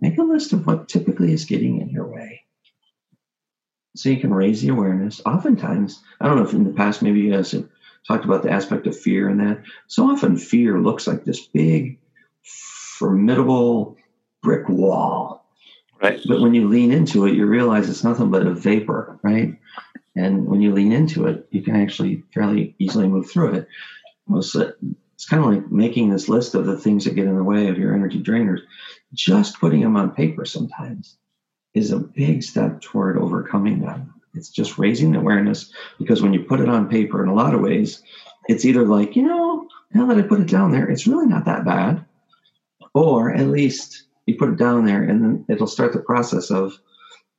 make 0.00 0.18
a 0.18 0.22
list 0.22 0.52
of 0.52 0.66
what 0.66 0.88
typically 0.88 1.32
is 1.32 1.46
getting 1.46 1.80
in 1.80 1.88
your 1.88 2.06
way 2.06 2.42
so 3.96 4.08
you 4.08 4.20
can 4.20 4.32
raise 4.32 4.62
the 4.62 4.68
awareness. 4.68 5.20
Oftentimes 5.26 6.02
i 6.20 6.26
don't 6.26 6.36
know 6.36 6.44
if 6.44 6.52
in 6.52 6.64
the 6.64 6.72
past 6.72 7.02
maybe 7.02 7.20
you 7.20 7.32
guys 7.32 7.52
have 7.52 7.68
talked 8.06 8.24
about 8.24 8.42
the 8.42 8.50
aspect 8.50 8.86
of 8.86 8.98
fear 8.98 9.28
and 9.28 9.40
that. 9.40 9.62
So 9.86 10.10
often 10.10 10.36
fear 10.36 10.80
looks 10.80 11.06
like 11.06 11.24
this 11.24 11.46
big 11.46 11.98
formidable 12.98 13.96
brick 14.42 14.68
wall. 14.68 15.44
Right. 16.00 16.20
But 16.28 16.40
when 16.40 16.54
you 16.54 16.68
lean 16.68 16.92
into 16.92 17.26
it 17.26 17.34
you 17.34 17.46
realize 17.46 17.88
it's 17.88 18.04
nothing 18.04 18.30
but 18.30 18.46
a 18.46 18.54
vapor 18.54 19.18
right? 19.22 19.58
And 20.16 20.46
when 20.46 20.60
you 20.60 20.72
lean 20.72 20.92
into 20.92 21.26
it, 21.26 21.46
you 21.50 21.62
can 21.62 21.76
actually 21.76 22.24
fairly 22.34 22.74
easily 22.80 23.06
move 23.06 23.30
through 23.30 23.54
it. 23.54 23.68
It's 24.34 25.26
kind 25.28 25.44
of 25.44 25.50
like 25.50 25.70
making 25.70 26.10
this 26.10 26.28
list 26.28 26.54
of 26.54 26.66
the 26.66 26.76
things 26.76 27.04
that 27.04 27.14
get 27.14 27.26
in 27.26 27.36
the 27.36 27.44
way 27.44 27.68
of 27.68 27.78
your 27.78 27.94
energy 27.94 28.20
drainers. 28.20 28.60
Just 29.14 29.60
putting 29.60 29.80
them 29.80 29.96
on 29.96 30.10
paper 30.10 30.44
sometimes 30.44 31.16
is 31.78 31.92
a 31.92 31.98
big 31.98 32.42
step 32.42 32.80
toward 32.80 33.16
overcoming 33.16 33.80
them. 33.80 34.12
It's 34.34 34.50
just 34.50 34.78
raising 34.78 35.16
awareness 35.16 35.72
because 35.98 36.20
when 36.22 36.32
you 36.32 36.44
put 36.44 36.60
it 36.60 36.68
on 36.68 36.88
paper, 36.88 37.22
in 37.22 37.28
a 37.28 37.34
lot 37.34 37.54
of 37.54 37.60
ways, 37.60 38.02
it's 38.48 38.64
either 38.64 38.84
like, 38.84 39.16
you 39.16 39.22
know, 39.22 39.66
now 39.92 40.06
that 40.06 40.18
I 40.18 40.22
put 40.22 40.40
it 40.40 40.48
down 40.48 40.72
there, 40.72 40.88
it's 40.88 41.06
really 41.06 41.26
not 41.26 41.44
that 41.46 41.64
bad. 41.64 42.04
Or 42.94 43.32
at 43.32 43.48
least 43.48 44.04
you 44.26 44.36
put 44.36 44.50
it 44.50 44.58
down 44.58 44.84
there 44.84 45.02
and 45.02 45.22
then 45.22 45.44
it'll 45.48 45.66
start 45.66 45.92
the 45.92 46.00
process 46.00 46.50
of, 46.50 46.78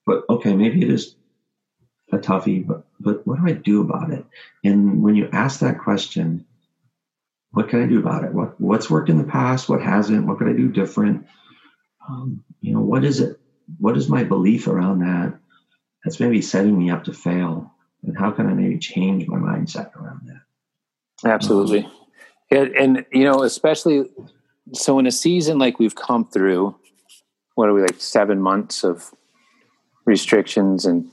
but 0.06 0.24
okay, 0.30 0.56
maybe 0.56 0.82
it 0.82 0.90
is 0.90 1.16
a 2.12 2.18
toughie, 2.18 2.66
but 2.66 2.86
but 3.00 3.26
what 3.28 3.40
do 3.40 3.48
I 3.48 3.54
do 3.54 3.82
about 3.82 4.12
it? 4.12 4.26
And 4.64 5.04
when 5.04 5.16
you 5.16 5.30
ask 5.32 5.60
that 5.60 5.80
question, 5.80 6.46
what 7.52 7.70
can 7.70 7.84
I 7.84 7.88
do 7.88 8.00
about 8.00 8.24
it? 8.24 8.34
What 8.34 8.60
what's 8.60 8.90
worked 8.90 9.10
in 9.10 9.18
the 9.18 9.24
past? 9.24 9.70
What 9.70 9.82
hasn't? 9.82 10.26
What 10.26 10.38
could 10.38 10.50
I 10.50 10.54
do 10.54 10.70
different? 10.70 11.28
Um, 12.08 12.44
you 12.62 12.74
know, 12.74 12.82
what 12.82 13.04
is 13.04 13.20
it? 13.20 13.40
What 13.78 13.98
is 13.98 14.10
my 14.10 14.24
belief 14.24 14.68
around 14.68 15.00
that? 15.00 15.38
That's 16.04 16.20
maybe 16.20 16.42
setting 16.42 16.78
me 16.78 16.90
up 16.90 17.04
to 17.06 17.14
fail. 17.14 17.72
And 18.04 18.18
how 18.18 18.32
can 18.32 18.48
I 18.48 18.54
maybe 18.54 18.78
change 18.78 19.28
my 19.28 19.38
mindset 19.38 19.96
around 19.96 20.22
that? 20.28 21.30
Absolutely. 21.30 21.86
Um, 21.86 21.92
and, 22.52 22.76
and 22.76 23.06
you 23.12 23.24
know, 23.24 23.44
especially 23.44 24.10
so 24.74 25.00
in 25.00 25.08
a 25.08 25.12
season 25.12 25.60
like 25.60 25.80
we've 25.80 25.96
come 25.96 26.28
through, 26.30 26.76
what 27.56 27.70
are 27.70 27.74
we 27.74 27.82
like 27.82 28.00
seven 28.00 28.42
months 28.42 28.84
of 28.84 29.12
restrictions 30.06 30.86
and 30.86 31.10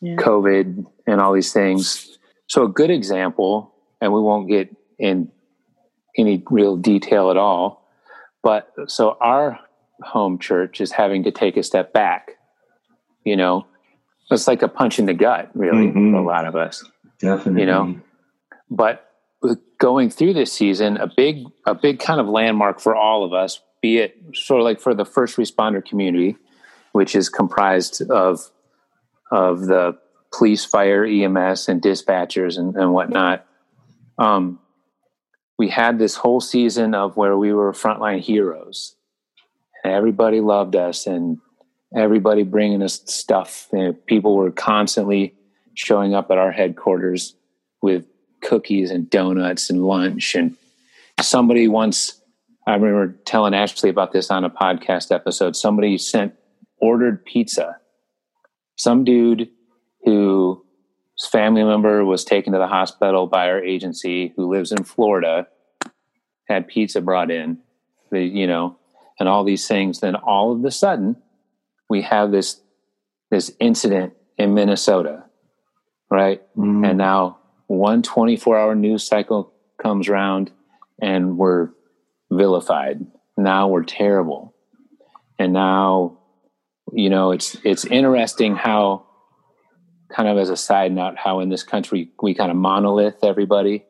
yeah. 0.00 0.16
COVID 0.16 0.86
and 1.06 1.20
all 1.20 1.32
these 1.32 1.52
things. 1.52 2.18
So 2.46 2.64
a 2.64 2.68
good 2.68 2.90
example, 2.90 3.74
and 4.00 4.12
we 4.12 4.20
won't 4.20 4.48
get 4.48 4.74
in 4.98 5.30
any 6.18 6.42
real 6.50 6.76
detail 6.76 7.30
at 7.30 7.36
all, 7.36 7.88
but 8.42 8.72
so 8.86 9.16
our 9.20 9.58
home 10.02 10.38
church 10.38 10.80
is 10.80 10.92
having 10.92 11.24
to 11.24 11.30
take 11.30 11.56
a 11.56 11.62
step 11.62 11.92
back. 11.92 12.32
You 13.24 13.36
know, 13.36 13.66
it's 14.30 14.48
like 14.48 14.62
a 14.62 14.68
punch 14.68 14.98
in 14.98 15.06
the 15.06 15.14
gut, 15.14 15.50
really, 15.54 15.86
mm-hmm. 15.86 16.12
for 16.12 16.18
a 16.18 16.24
lot 16.24 16.46
of 16.46 16.56
us. 16.56 16.84
Definitely. 17.20 17.62
You 17.62 17.66
know, 17.66 18.00
but 18.70 19.08
going 19.78 20.10
through 20.10 20.34
this 20.34 20.52
season, 20.52 20.96
a 20.96 21.06
big, 21.06 21.44
a 21.66 21.74
big 21.74 22.00
kind 22.00 22.20
of 22.20 22.26
landmark 22.26 22.80
for 22.80 22.94
all 22.96 23.24
of 23.24 23.32
us, 23.32 23.60
be 23.80 23.98
it 23.98 24.16
sort 24.34 24.60
of 24.60 24.64
like 24.64 24.80
for 24.80 24.94
the 24.94 25.04
first 25.04 25.36
responder 25.36 25.84
community, 25.84 26.36
which 26.92 27.14
is 27.14 27.28
comprised 27.28 28.02
of 28.10 28.40
of 29.30 29.66
the 29.66 29.98
police, 30.32 30.64
fire, 30.64 31.04
EMS, 31.04 31.68
and 31.68 31.80
dispatchers 31.82 32.58
and, 32.58 32.76
and 32.76 32.92
whatnot. 32.92 33.46
Um, 34.18 34.60
we 35.58 35.68
had 35.68 35.98
this 35.98 36.16
whole 36.16 36.40
season 36.40 36.94
of 36.94 37.16
where 37.16 37.36
we 37.36 37.52
were 37.52 37.72
frontline 37.72 38.20
heroes. 38.20 38.96
And 39.84 39.92
everybody 39.92 40.40
loved 40.40 40.76
us, 40.76 41.06
and 41.06 41.38
everybody 41.96 42.42
bringing 42.42 42.82
us 42.82 43.02
stuff. 43.06 43.68
And 43.72 44.04
people 44.06 44.36
were 44.36 44.50
constantly 44.50 45.34
showing 45.74 46.14
up 46.14 46.30
at 46.30 46.38
our 46.38 46.52
headquarters 46.52 47.34
with 47.80 48.04
cookies 48.42 48.90
and 48.90 49.08
donuts 49.08 49.70
and 49.70 49.84
lunch. 49.84 50.34
And 50.34 50.56
somebody 51.20 51.68
once, 51.68 52.20
I 52.66 52.74
remember 52.74 53.16
telling 53.24 53.54
Ashley 53.54 53.90
about 53.90 54.12
this 54.12 54.30
on 54.30 54.44
a 54.44 54.50
podcast 54.50 55.12
episode. 55.12 55.56
Somebody 55.56 55.98
sent 55.98 56.34
ordered 56.80 57.24
pizza 57.24 57.78
some 58.76 59.04
dude 59.04 59.48
whose 60.04 60.58
family 61.30 61.62
member 61.62 62.04
was 62.04 62.24
taken 62.24 62.52
to 62.52 62.58
the 62.58 62.66
hospital 62.66 63.26
by 63.26 63.48
our 63.48 63.62
agency 63.62 64.32
who 64.36 64.50
lives 64.50 64.72
in 64.72 64.82
Florida 64.82 65.46
had 66.48 66.66
pizza 66.66 67.00
brought 67.00 67.30
in, 67.30 67.58
the, 68.10 68.20
you 68.20 68.46
know, 68.46 68.76
and 69.22 69.28
all 69.28 69.44
these 69.44 69.66
things. 69.66 70.00
Then 70.00 70.14
all 70.14 70.52
of 70.52 70.62
a 70.64 70.70
sudden, 70.70 71.16
we 71.88 72.02
have 72.02 72.30
this 72.30 72.60
this 73.30 73.50
incident 73.58 74.12
in 74.36 74.52
Minnesota, 74.52 75.24
right? 76.10 76.42
Mm. 76.56 76.86
And 76.86 76.98
now 76.98 77.38
one 77.68 78.02
24 78.02 78.58
hour 78.58 78.74
news 78.74 79.04
cycle 79.04 79.54
comes 79.80 80.08
around 80.08 80.50
and 81.00 81.38
we're 81.38 81.70
vilified. 82.30 83.06
Now 83.38 83.68
we're 83.68 83.84
terrible. 83.84 84.54
And 85.38 85.52
now 85.52 86.18
you 86.92 87.08
know, 87.08 87.32
it's 87.32 87.56
it's 87.64 87.84
interesting 87.84 88.56
how 88.56 89.06
kind 90.14 90.28
of 90.28 90.36
as 90.36 90.50
a 90.50 90.56
side 90.56 90.92
note 90.92 91.16
how 91.16 91.40
in 91.40 91.48
this 91.48 91.62
country 91.62 92.10
we 92.22 92.34
kind 92.34 92.50
of 92.50 92.56
monolith 92.56 93.22
everybody, 93.22 93.84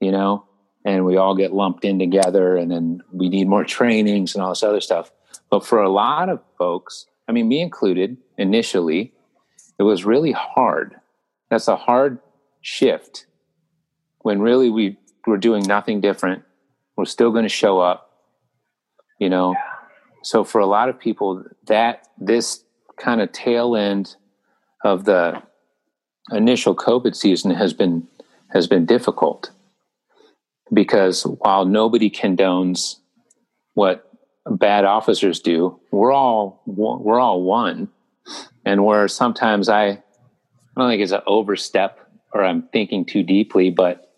you 0.00 0.12
know, 0.12 0.44
and 0.84 1.04
we 1.04 1.16
all 1.16 1.34
get 1.34 1.52
lumped 1.52 1.84
in 1.84 1.98
together 1.98 2.56
and 2.56 2.70
then 2.70 3.02
we 3.12 3.28
need 3.28 3.48
more 3.48 3.64
trainings 3.64 4.34
and 4.34 4.42
all 4.42 4.50
this 4.50 4.62
other 4.62 4.80
stuff. 4.80 5.10
But 5.50 5.66
for 5.66 5.82
a 5.82 5.90
lot 5.90 6.28
of 6.28 6.40
folks, 6.58 7.06
I 7.28 7.32
mean 7.32 7.48
me 7.48 7.60
included, 7.60 8.16
initially, 8.38 9.12
it 9.78 9.82
was 9.82 10.04
really 10.04 10.32
hard. 10.32 10.96
That's 11.50 11.68
a 11.68 11.76
hard 11.76 12.18
shift 12.60 13.26
when 14.20 14.40
really 14.40 14.70
we 14.70 14.96
were 15.26 15.38
doing 15.38 15.64
nothing 15.64 16.00
different. 16.00 16.42
We're 16.96 17.04
still 17.06 17.30
going 17.30 17.44
to 17.44 17.48
show 17.48 17.80
up, 17.80 18.10
you 19.18 19.28
know. 19.28 19.52
Yeah 19.52 19.70
so 20.22 20.44
for 20.44 20.60
a 20.60 20.66
lot 20.66 20.88
of 20.88 20.98
people 20.98 21.44
that 21.66 22.08
this 22.18 22.64
kind 22.98 23.20
of 23.20 23.32
tail 23.32 23.76
end 23.76 24.16
of 24.84 25.04
the 25.04 25.42
initial 26.30 26.74
covid 26.74 27.14
season 27.14 27.50
has 27.50 27.72
been 27.72 28.06
has 28.48 28.66
been 28.66 28.84
difficult 28.84 29.50
because 30.72 31.22
while 31.22 31.64
nobody 31.64 32.10
condones 32.10 32.96
what 33.74 34.10
bad 34.48 34.84
officers 34.84 35.40
do 35.40 35.78
we're 35.90 36.12
all 36.12 36.62
we're 36.66 37.20
all 37.20 37.42
one. 37.42 37.88
And 38.64 38.84
where 38.84 39.08
sometimes 39.08 39.68
i 39.68 39.86
i 39.88 39.98
don't 40.76 40.90
think 40.90 41.02
it's 41.02 41.12
an 41.12 41.22
overstep 41.26 41.98
or 42.32 42.44
i'm 42.44 42.68
thinking 42.72 43.04
too 43.04 43.22
deeply 43.22 43.70
but 43.70 44.12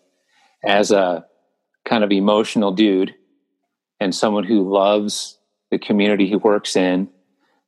as 0.63 0.91
a 0.91 1.25
kind 1.85 2.03
of 2.03 2.11
emotional 2.11 2.71
dude 2.71 3.13
and 3.99 4.13
someone 4.13 4.43
who 4.43 4.69
loves 4.69 5.37
the 5.71 5.79
community 5.79 6.27
he 6.27 6.35
works 6.35 6.75
in, 6.75 7.09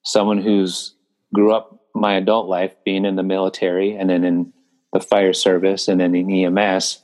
someone 0.03 0.41
who's 0.41 0.95
grew 1.33 1.53
up 1.53 1.79
my 1.93 2.15
adult 2.15 2.47
life 2.47 2.75
being 2.83 3.05
in 3.05 3.15
the 3.15 3.23
military 3.23 3.95
and 3.95 4.09
then 4.09 4.23
in 4.23 4.53
the 4.93 4.99
fire 4.99 5.33
service 5.33 5.87
and 5.87 5.99
then 5.99 6.13
in 6.13 6.29
EMS, 6.29 7.01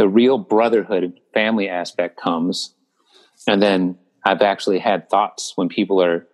the 0.00 0.08
real 0.08 0.38
brotherhood 0.38 1.20
family 1.34 1.68
aspect 1.68 2.18
comes. 2.18 2.74
And 3.46 3.60
then 3.60 3.98
I've 4.24 4.40
actually 4.40 4.78
had 4.78 5.10
thoughts 5.10 5.52
when 5.56 5.68
people 5.68 6.02
are 6.02 6.26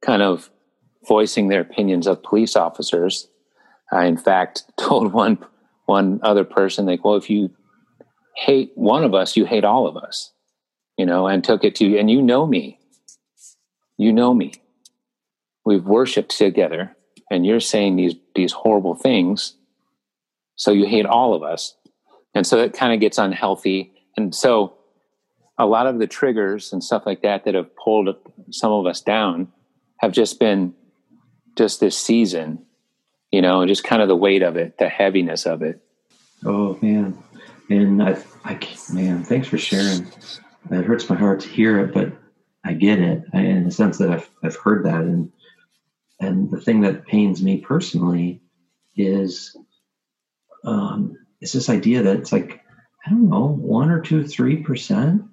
kind 0.00 0.22
of 0.22 0.48
voicing 1.06 1.48
their 1.48 1.60
opinions 1.60 2.06
of 2.06 2.22
police 2.22 2.56
officers. 2.56 3.28
I, 3.92 4.06
in 4.06 4.16
fact, 4.16 4.64
told 4.80 5.12
one 5.12 5.36
one 5.84 6.20
other 6.22 6.44
person, 6.44 6.86
like, 6.86 7.04
well, 7.04 7.16
if 7.16 7.28
you 7.28 7.50
hate 8.36 8.72
one 8.74 9.04
of 9.04 9.12
us, 9.12 9.36
you 9.36 9.44
hate 9.44 9.64
all 9.64 9.86
of 9.86 9.98
us, 9.98 10.32
you 10.96 11.04
know, 11.04 11.26
and 11.26 11.44
took 11.44 11.62
it 11.62 11.74
to, 11.74 11.98
and 11.98 12.10
you 12.10 12.22
know 12.22 12.46
me. 12.46 12.78
You 13.98 14.14
know 14.14 14.32
me. 14.32 14.54
We've 15.66 15.84
worshiped 15.84 16.38
together, 16.38 16.96
and 17.30 17.44
you're 17.44 17.60
saying 17.60 17.96
these 17.96 18.14
these 18.34 18.52
horrible 18.52 18.94
things. 18.94 19.56
So 20.56 20.70
you 20.72 20.86
hate 20.86 21.04
all 21.04 21.34
of 21.34 21.42
us. 21.42 21.74
And 22.34 22.46
so 22.46 22.58
it 22.58 22.72
kind 22.72 22.92
of 22.92 23.00
gets 23.00 23.18
unhealthy. 23.18 23.92
And 24.16 24.34
so 24.34 24.76
a 25.58 25.66
lot 25.66 25.86
of 25.86 25.98
the 25.98 26.06
triggers 26.06 26.72
and 26.72 26.82
stuff 26.82 27.04
like 27.06 27.22
that 27.22 27.44
that 27.44 27.54
have 27.54 27.74
pulled 27.76 28.14
some 28.50 28.72
of 28.72 28.86
us 28.86 29.00
down 29.00 29.48
have 29.98 30.12
just 30.12 30.40
been 30.40 30.74
just 31.56 31.80
this 31.80 31.98
season, 31.98 32.64
you 33.30 33.42
know, 33.42 33.66
just 33.66 33.84
kind 33.84 34.00
of 34.00 34.08
the 34.08 34.16
weight 34.16 34.42
of 34.42 34.56
it, 34.56 34.78
the 34.78 34.88
heaviness 34.88 35.46
of 35.46 35.62
it. 35.62 35.80
Oh 36.44 36.78
man. 36.80 37.22
And 37.68 38.02
I, 38.02 38.18
I 38.44 38.58
man, 38.92 39.22
thanks 39.22 39.48
for 39.48 39.58
sharing. 39.58 40.06
It 40.70 40.84
hurts 40.84 41.08
my 41.08 41.16
heart 41.16 41.40
to 41.40 41.48
hear 41.48 41.78
it, 41.80 41.92
but 41.92 42.12
I 42.64 42.72
get 42.74 42.98
it 42.98 43.24
in 43.32 43.64
the 43.64 43.70
sense 43.70 43.98
that 43.98 44.10
I've 44.10 44.28
I've 44.42 44.56
heard 44.56 44.84
that 44.84 45.02
and 45.02 45.32
and 46.20 46.50
the 46.50 46.60
thing 46.60 46.82
that 46.82 47.06
pains 47.06 47.42
me 47.42 47.58
personally 47.58 48.42
is 48.94 49.56
um, 50.64 51.16
is 51.40 51.52
this 51.52 51.68
idea 51.68 52.02
that 52.02 52.16
it's 52.16 52.32
like 52.32 52.60
I 53.06 53.10
don't 53.10 53.28
know 53.28 53.46
one 53.46 53.90
or 53.90 54.00
two 54.00 54.26
three 54.26 54.56
percent? 54.62 55.24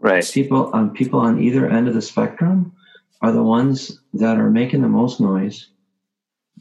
Right. 0.00 0.28
People 0.32 0.70
on 0.72 0.90
people 0.90 1.20
on 1.20 1.40
either 1.40 1.68
end 1.68 1.88
of 1.88 1.94
the 1.94 2.02
spectrum 2.02 2.72
are 3.20 3.32
the 3.32 3.42
ones 3.42 4.00
that 4.14 4.38
are 4.38 4.50
making 4.50 4.82
the 4.82 4.88
most 4.88 5.20
noise 5.20 5.68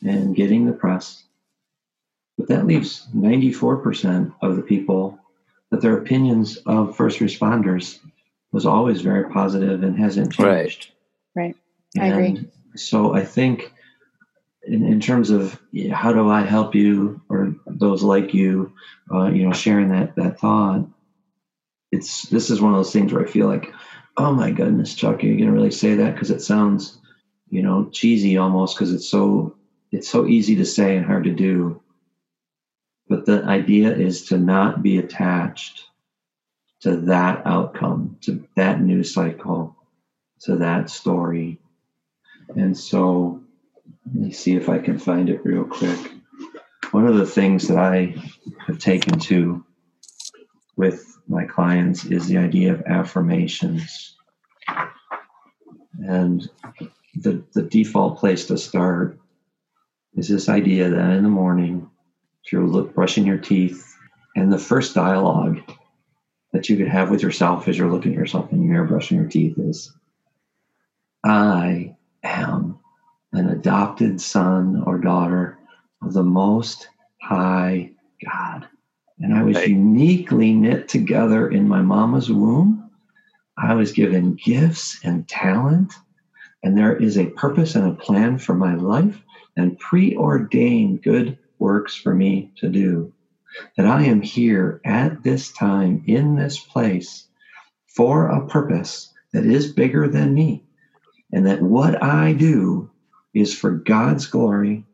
and 0.03 0.35
getting 0.35 0.65
the 0.65 0.73
press. 0.73 1.23
But 2.37 2.47
that 2.47 2.65
leaves 2.65 3.07
94% 3.15 4.33
of 4.41 4.55
the 4.55 4.61
people 4.61 5.19
that 5.69 5.81
their 5.81 5.97
opinions 5.97 6.57
of 6.65 6.95
first 6.95 7.19
responders 7.19 7.99
was 8.51 8.65
always 8.65 9.01
very 9.01 9.29
positive 9.29 9.83
and 9.83 9.97
hasn't 9.97 10.33
changed. 10.33 10.91
Right. 11.35 11.45
Right. 11.45 11.55
And 11.95 12.03
i 12.03 12.07
agree. 12.07 12.47
so 12.75 13.13
i 13.13 13.23
think 13.23 13.73
in, 14.63 14.85
in 14.85 14.99
terms 14.99 15.29
of 15.29 15.59
how 15.91 16.13
do 16.13 16.29
I 16.29 16.41
help 16.41 16.75
you 16.75 17.19
or 17.29 17.55
those 17.65 18.03
like 18.03 18.33
you, 18.33 18.71
uh, 19.13 19.25
you 19.27 19.43
know, 19.43 19.53
sharing 19.53 19.89
that 19.89 20.15
that 20.15 20.39
thought, 20.39 20.85
it's 21.91 22.23
this 22.29 22.49
is 22.49 22.61
one 22.61 22.71
of 22.71 22.77
those 22.77 22.93
things 22.93 23.11
where 23.11 23.25
I 23.25 23.29
feel 23.29 23.47
like, 23.47 23.73
oh 24.17 24.33
my 24.33 24.51
goodness, 24.51 24.95
Chuck, 24.95 25.23
are 25.23 25.27
you 25.27 25.37
gonna 25.37 25.51
really 25.51 25.71
say 25.71 25.95
that? 25.95 26.13
Because 26.13 26.31
it 26.31 26.41
sounds, 26.41 26.99
you 27.49 27.61
know, 27.61 27.89
cheesy 27.91 28.37
almost 28.37 28.75
because 28.75 28.93
it's 28.93 29.09
so 29.09 29.55
it's 29.91 30.09
so 30.09 30.27
easy 30.27 30.55
to 30.55 30.65
say 30.65 30.95
and 30.95 31.05
hard 31.05 31.23
to 31.25 31.31
do. 31.31 31.81
But 33.07 33.25
the 33.25 33.43
idea 33.43 33.93
is 33.93 34.23
to 34.25 34.37
not 34.37 34.81
be 34.83 34.97
attached 34.97 35.85
to 36.81 36.95
that 36.97 37.45
outcome, 37.45 38.17
to 38.21 38.43
that 38.55 38.81
news 38.81 39.13
cycle, 39.13 39.75
to 40.41 40.55
that 40.57 40.89
story. 40.89 41.59
And 42.55 42.77
so 42.77 43.41
let 44.05 44.15
me 44.15 44.31
see 44.31 44.55
if 44.55 44.69
I 44.69 44.79
can 44.79 44.97
find 44.97 45.29
it 45.29 45.45
real 45.45 45.63
quick. 45.63 45.99
One 46.91 47.07
of 47.07 47.15
the 47.15 47.25
things 47.25 47.67
that 47.67 47.77
I 47.77 48.15
have 48.67 48.79
taken 48.79 49.19
to 49.19 49.63
with 50.75 51.17
my 51.27 51.45
clients 51.45 52.05
is 52.05 52.27
the 52.27 52.37
idea 52.37 52.73
of 52.73 52.83
affirmations. 52.85 54.15
And 56.05 56.49
the, 57.15 57.43
the 57.53 57.63
default 57.63 58.19
place 58.19 58.47
to 58.47 58.57
start 58.57 59.19
is 60.15 60.27
this 60.27 60.49
idea 60.49 60.89
that 60.89 61.11
in 61.11 61.23
the 61.23 61.29
morning, 61.29 61.89
if 62.43 62.51
you're 62.51 62.65
look, 62.65 62.93
brushing 62.93 63.25
your 63.25 63.37
teeth, 63.37 63.87
and 64.35 64.51
the 64.51 64.57
first 64.57 64.95
dialogue 64.95 65.61
that 66.53 66.69
you 66.69 66.77
could 66.77 66.87
have 66.87 67.09
with 67.09 67.21
yourself 67.21 67.67
as 67.67 67.77
you're 67.77 67.91
looking 67.91 68.13
at 68.13 68.17
yourself 68.17 68.51
in 68.51 68.59
the 68.59 68.65
mirror 68.65 68.85
brushing 68.85 69.17
your 69.17 69.27
teeth 69.27 69.57
is, 69.57 69.93
I 71.23 71.95
am 72.23 72.70
an 73.33 73.49
adopted 73.49 74.19
son 74.19 74.83
or 74.85 74.97
daughter 74.97 75.57
of 76.01 76.13
the 76.13 76.23
Most 76.23 76.89
High 77.21 77.91
God. 78.25 78.67
And 79.19 79.33
I 79.33 79.43
was 79.43 79.55
right. 79.55 79.69
uniquely 79.69 80.53
knit 80.53 80.87
together 80.87 81.49
in 81.49 81.67
my 81.67 81.81
mama's 81.81 82.31
womb. 82.31 82.89
I 83.57 83.75
was 83.75 83.91
given 83.91 84.37
gifts 84.43 84.99
and 85.03 85.27
talent, 85.27 85.93
and 86.63 86.77
there 86.77 86.95
is 86.95 87.17
a 87.17 87.27
purpose 87.27 87.75
and 87.75 87.87
a 87.87 87.95
plan 87.95 88.37
for 88.37 88.55
my 88.55 88.75
life 88.75 89.21
and 89.55 89.77
preordained 89.79 91.03
good 91.03 91.37
works 91.59 91.95
for 91.95 92.15
me 92.15 92.51
to 92.57 92.69
do. 92.69 93.13
That 93.77 93.85
I 93.85 94.03
am 94.03 94.21
here 94.21 94.81
at 94.85 95.23
this 95.23 95.51
time 95.51 96.03
in 96.07 96.35
this 96.35 96.59
place 96.59 97.27
for 97.85 98.27
a 98.27 98.47
purpose 98.47 99.13
that 99.33 99.45
is 99.45 99.71
bigger 99.71 100.07
than 100.07 100.33
me, 100.33 100.63
and 101.31 101.45
that 101.45 101.61
what 101.61 102.01
I 102.01 102.33
do 102.33 102.90
is 103.33 103.53
for 103.53 103.71
God's 103.71 104.27
glory 104.27 104.85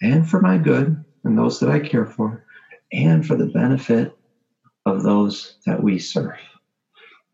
and 0.00 0.28
for 0.28 0.40
my 0.40 0.58
good 0.58 1.04
and 1.24 1.38
those 1.38 1.60
that 1.60 1.70
I 1.70 1.80
care 1.80 2.06
for 2.06 2.44
and 2.92 3.26
for 3.26 3.34
the 3.36 3.46
benefit 3.46 4.12
of 4.86 5.02
those 5.02 5.56
that 5.66 5.82
we 5.82 5.98
serve. 5.98 6.38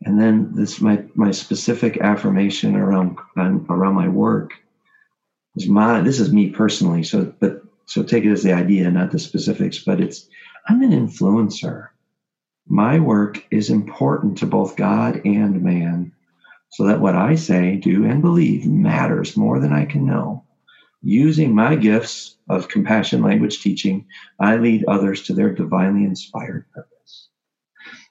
And 0.02 0.18
then 0.18 0.52
this 0.54 0.80
my 0.80 1.04
my 1.14 1.30
specific 1.30 1.98
affirmation 1.98 2.74
around 2.74 3.18
um, 3.36 3.66
around 3.68 3.94
my 3.94 4.08
work 4.08 4.52
is 5.56 5.68
my 5.68 6.00
this 6.00 6.20
is 6.20 6.32
me 6.32 6.50
personally. 6.50 7.02
So 7.02 7.34
but 7.40 7.60
so 7.86 8.02
take 8.02 8.24
it 8.24 8.32
as 8.32 8.42
the 8.42 8.52
idea, 8.52 8.90
not 8.90 9.10
the 9.10 9.18
specifics, 9.18 9.84
but 9.84 10.00
it's 10.00 10.26
I'm 10.68 10.82
an 10.82 10.92
influencer. 10.92 11.88
My 12.66 12.98
work 12.98 13.44
is 13.50 13.68
important 13.68 14.38
to 14.38 14.46
both 14.46 14.76
God 14.76 15.20
and 15.24 15.60
man 15.62 16.12
so 16.70 16.84
that 16.84 17.00
what 17.00 17.16
I 17.16 17.34
say, 17.34 17.76
do, 17.76 18.04
and 18.04 18.22
believe 18.22 18.66
matters 18.66 19.36
more 19.36 19.58
than 19.58 19.72
I 19.72 19.84
can 19.84 20.06
know. 20.06 20.44
Using 21.02 21.54
my 21.54 21.76
gifts 21.76 22.36
of 22.48 22.68
compassion 22.68 23.22
language 23.22 23.60
teaching, 23.60 24.06
I 24.38 24.56
lead 24.56 24.84
others 24.86 25.22
to 25.22 25.34
their 25.34 25.52
divinely 25.52 26.04
inspired 26.04 26.66
purpose. 26.72 27.28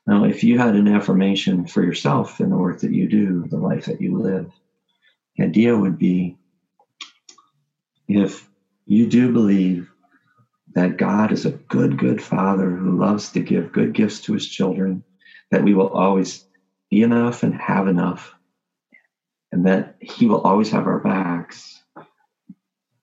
Now, 0.06 0.26
if 0.26 0.44
you 0.44 0.58
had 0.58 0.76
an 0.76 0.88
affirmation 0.88 1.68
for 1.68 1.84
yourself 1.84 2.42
in 2.42 2.50
the 2.50 2.58
work 2.58 2.80
that 2.80 2.94
you 2.94 3.08
do, 3.08 3.46
the 3.48 3.58
life 3.58 3.86
that 3.86 4.02
you 4.02 4.18
live, 4.18 4.52
the 5.38 5.46
idea 5.46 5.78
would 5.78 5.98
be 5.98 6.36
if 8.08 8.50
you 8.86 9.08
do 9.08 9.32
believe 9.32 9.90
that 10.74 10.98
God 10.98 11.32
is 11.32 11.46
a 11.46 11.52
good, 11.52 11.98
good 11.98 12.22
father 12.22 12.72
who 12.72 12.98
loves 12.98 13.32
to 13.32 13.40
give 13.40 13.72
good 13.72 13.94
gifts 13.94 14.20
to 14.22 14.34
his 14.34 14.48
children, 14.48 15.04
that 15.52 15.64
we 15.64 15.74
will 15.74 15.90
always 15.90 16.46
be 16.90 17.04
enough 17.04 17.44
and 17.44 17.54
have 17.56 17.88
enough 17.88 18.34
and 19.52 19.66
that 19.66 19.96
He 20.00 20.26
will 20.26 20.42
always 20.42 20.70
have 20.72 20.88
our 20.88 21.00
backs. 21.00 21.82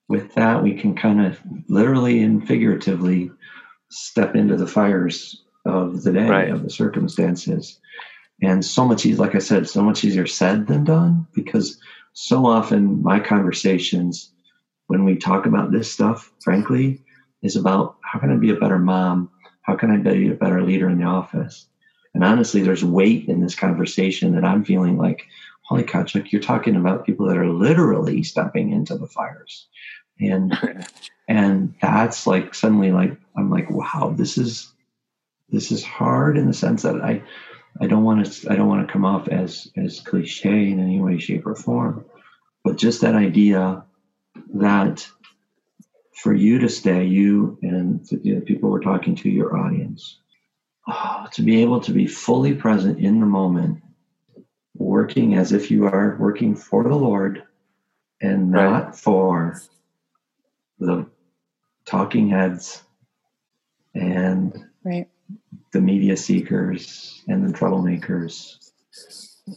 With 0.09 0.33
that, 0.35 0.63
we 0.63 0.73
can 0.73 0.95
kind 0.95 1.25
of 1.25 1.39
literally 1.67 2.23
and 2.23 2.47
figuratively 2.47 3.31
step 3.89 4.35
into 4.35 4.55
the 4.55 4.67
fires 4.67 5.43
of 5.65 6.03
the 6.03 6.13
day, 6.13 6.27
right. 6.27 6.49
of 6.49 6.63
the 6.63 6.69
circumstances. 6.69 7.79
And 8.41 8.63
so 8.63 8.85
much 8.85 9.05
easier, 9.05 9.25
like 9.25 9.35
I 9.35 9.39
said, 9.39 9.67
so 9.67 9.83
much 9.83 10.03
easier 10.03 10.27
said 10.27 10.67
than 10.67 10.83
done 10.83 11.27
because 11.33 11.79
so 12.13 12.45
often 12.45 13.01
my 13.03 13.19
conversations, 13.19 14.31
when 14.87 15.03
we 15.03 15.17
talk 15.17 15.45
about 15.45 15.71
this 15.71 15.91
stuff, 15.91 16.31
frankly, 16.41 17.03
is 17.41 17.55
about 17.55 17.97
how 18.01 18.19
can 18.19 18.31
I 18.31 18.35
be 18.35 18.49
a 18.49 18.55
better 18.55 18.79
mom? 18.79 19.29
How 19.63 19.75
can 19.75 19.91
I 19.91 19.97
be 19.97 20.29
a 20.29 20.35
better 20.35 20.63
leader 20.63 20.89
in 20.89 20.99
the 20.99 21.05
office? 21.05 21.67
And 22.13 22.23
honestly, 22.23 22.61
there's 22.61 22.83
weight 22.83 23.27
in 23.27 23.41
this 23.41 23.55
conversation 23.55 24.33
that 24.35 24.45
I'm 24.45 24.63
feeling 24.63 24.97
like 24.97 25.23
holy 25.67 25.83
cow, 25.83 26.03
Chuck, 26.03 26.31
you're 26.31 26.41
talking 26.41 26.75
about 26.77 27.05
people 27.05 27.27
that 27.27 27.37
are 27.37 27.49
literally 27.49 28.23
stepping 28.23 28.71
into 28.71 28.97
the 28.97 29.07
fires. 29.07 29.67
And 30.19 30.57
and 31.27 31.75
that's 31.81 32.25
like 32.25 32.55
suddenly 32.55 32.91
like 32.91 33.17
I'm 33.37 33.51
like, 33.51 33.69
wow, 33.69 34.13
this 34.15 34.37
is 34.37 34.71
this 35.49 35.71
is 35.71 35.83
hard 35.83 36.37
in 36.37 36.47
the 36.47 36.53
sense 36.53 36.83
that 36.83 37.01
I 37.01 37.23
I 37.79 37.87
don't 37.87 38.03
want 38.03 38.25
to 38.25 38.51
I 38.51 38.55
don't 38.55 38.69
want 38.69 38.87
to 38.87 38.91
come 38.91 39.05
off 39.05 39.27
as 39.27 39.69
as 39.75 39.99
cliche 39.99 40.69
in 40.69 40.79
any 40.79 41.01
way, 41.01 41.19
shape, 41.19 41.45
or 41.45 41.55
form. 41.55 42.05
But 42.63 42.77
just 42.77 43.01
that 43.01 43.15
idea 43.15 43.83
that 44.55 45.07
for 46.15 46.33
you 46.33 46.59
to 46.59 46.69
stay, 46.69 47.05
you 47.05 47.59
and 47.61 48.05
the 48.05 48.41
people 48.41 48.69
we're 48.69 48.79
talking 48.79 49.15
to, 49.15 49.29
your 49.29 49.57
audience, 49.57 50.17
oh, 50.87 51.27
to 51.33 51.41
be 51.43 51.61
able 51.61 51.81
to 51.81 51.91
be 51.91 52.07
fully 52.07 52.53
present 52.53 52.99
in 52.99 53.19
the 53.19 53.25
moment 53.25 53.83
working 54.77 55.35
as 55.35 55.51
if 55.51 55.71
you 55.71 55.85
are 55.85 56.17
working 56.19 56.55
for 56.55 56.83
the 56.83 56.95
Lord 56.95 57.43
and 58.21 58.51
not 58.51 58.85
right. 58.85 58.95
for 58.95 59.61
the 60.79 61.05
talking 61.85 62.29
heads 62.29 62.83
and 63.95 64.65
right. 64.83 65.07
the 65.71 65.81
media 65.81 66.17
seekers 66.17 67.23
and 67.27 67.47
the 67.47 67.57
troublemakers. 67.57 68.71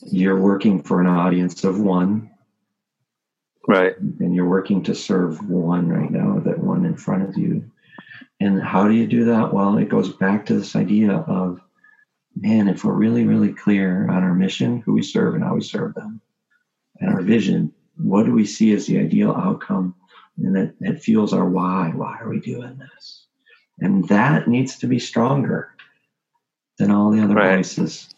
You're 0.07 0.41
working 0.41 0.83
for 0.83 1.01
an 1.01 1.07
audience 1.07 1.65
of 1.65 1.81
one. 1.81 2.31
Right. 3.67 3.99
And 3.99 4.35
you're 4.35 4.49
working 4.49 4.83
to 4.85 4.95
serve 4.95 5.49
one 5.49 5.89
right 5.89 6.11
now, 6.11 6.41
that 6.41 6.59
one 6.59 6.85
in 6.85 6.97
front 6.97 7.29
of 7.29 7.37
you. 7.37 7.71
And 8.41 8.63
how 8.63 8.89
do 8.89 8.95
you 8.95 9.07
do 9.07 9.27
that? 9.27 9.53
Well, 9.53 9.77
it 9.77 9.89
goes 9.89 10.13
back 10.13 10.47
to 10.47 10.55
this 10.55 10.75
idea 10.75 11.13
of 11.13 11.61
man, 12.37 12.69
if 12.69 12.85
we're 12.85 12.93
really, 12.93 13.25
really 13.25 13.53
clear 13.53 14.09
on 14.09 14.23
our 14.23 14.35
mission, 14.35 14.81
who 14.81 14.93
we 14.93 15.03
serve, 15.03 15.35
and 15.35 15.45
how 15.45 15.55
we 15.55 15.63
serve 15.63 15.95
them, 15.95 16.21
and 16.99 17.11
our 17.11 17.23
vision, 17.23 17.73
what 17.97 18.25
do 18.25 18.33
we 18.33 18.47
see 18.47 18.73
as 18.73 18.87
the 18.87 18.99
ideal 18.99 19.33
outcome? 19.33 19.95
And 20.39 20.57
that, 20.57 20.75
that 20.81 21.03
fuels 21.03 21.33
our 21.33 21.49
why. 21.49 21.93
Why 21.95 22.19
are 22.21 22.29
we 22.29 22.41
doing 22.41 22.79
this? 22.79 23.27
And 23.79 24.09
that 24.09 24.49
needs 24.49 24.79
to 24.79 24.87
be 24.87 24.99
stronger 24.99 25.75
than 26.79 26.91
all 26.91 27.11
the 27.11 27.21
other 27.21 27.35
right. 27.35 27.57
voices. 27.57 28.09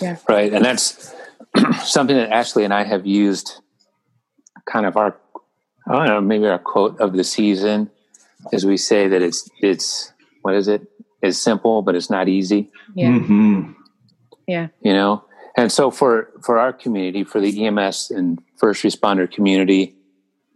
Yeah. 0.00 0.16
Right. 0.28 0.52
And 0.52 0.64
that's 0.64 1.14
something 1.84 2.16
that 2.16 2.30
Ashley 2.30 2.64
and 2.64 2.74
I 2.74 2.84
have 2.84 3.06
used 3.06 3.60
kind 4.64 4.86
of 4.86 4.96
our, 4.96 5.16
I 5.86 5.92
don't 5.92 6.06
know, 6.06 6.20
maybe 6.20 6.46
our 6.46 6.58
quote 6.58 7.00
of 7.00 7.12
the 7.12 7.24
season 7.24 7.90
as 8.52 8.66
we 8.66 8.76
say 8.76 9.08
that 9.08 9.22
it's, 9.22 9.48
it's, 9.60 10.12
what 10.42 10.54
is 10.54 10.68
it? 10.68 10.82
Is 11.22 11.40
simple, 11.40 11.82
but 11.82 11.94
it's 11.94 12.10
not 12.10 12.28
easy. 12.28 12.70
Yeah. 12.94 13.10
Mm-hmm. 13.10 13.72
Yeah. 14.46 14.68
You 14.80 14.92
know, 14.92 15.24
and 15.56 15.72
so 15.72 15.90
for 15.90 16.30
for 16.42 16.58
our 16.58 16.72
community, 16.72 17.24
for 17.24 17.40
the 17.40 17.66
EMS 17.66 18.10
and 18.10 18.40
first 18.56 18.82
responder 18.82 19.30
community, 19.30 19.96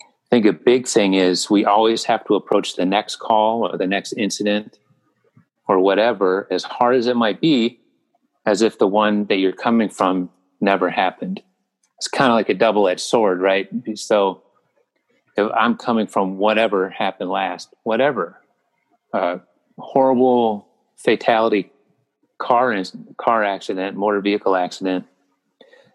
I 0.01 0.05
think 0.31 0.46
a 0.46 0.53
big 0.53 0.87
thing 0.87 1.14
is 1.14 1.51
we 1.51 1.64
always 1.64 2.05
have 2.05 2.25
to 2.27 2.35
approach 2.35 2.77
the 2.77 2.87
next 2.87 3.16
call 3.16 3.66
or 3.66 3.77
the 3.77 3.87
next 3.87 4.12
incident 4.12 4.79
or 5.66 5.79
whatever, 5.79 6.46
as 6.51 6.64
hard 6.64 6.96
as 6.96 7.07
it 7.07 7.16
might 7.16 7.40
be, 7.40 7.81
as 8.44 8.62
if 8.62 8.79
the 8.79 8.87
one 8.87 9.27
that 9.27 9.37
you're 9.37 9.53
coming 9.53 9.88
from 9.88 10.31
never 10.61 10.90
happened. 10.90 11.42
It's 11.96 12.09
kind 12.09 12.31
of 12.31 12.37
like 12.37 12.49
a 12.49 12.55
double 12.55 12.88
edged 12.88 13.01
sword, 13.01 13.40
right? 13.40 13.68
So 13.94 14.42
if 15.37 15.51
I'm 15.55 15.77
coming 15.77 16.07
from 16.07 16.38
whatever 16.38 16.90
happened 16.90 17.31
last, 17.31 17.73
whatever, 17.83 18.40
uh, 19.12 19.38
horrible 19.80 20.68
fatality 20.96 21.70
car 22.38 22.74
car 23.18 23.44
accident, 23.44 23.96
motor 23.96 24.20
vehicle 24.20 24.56
accident, 24.56 25.06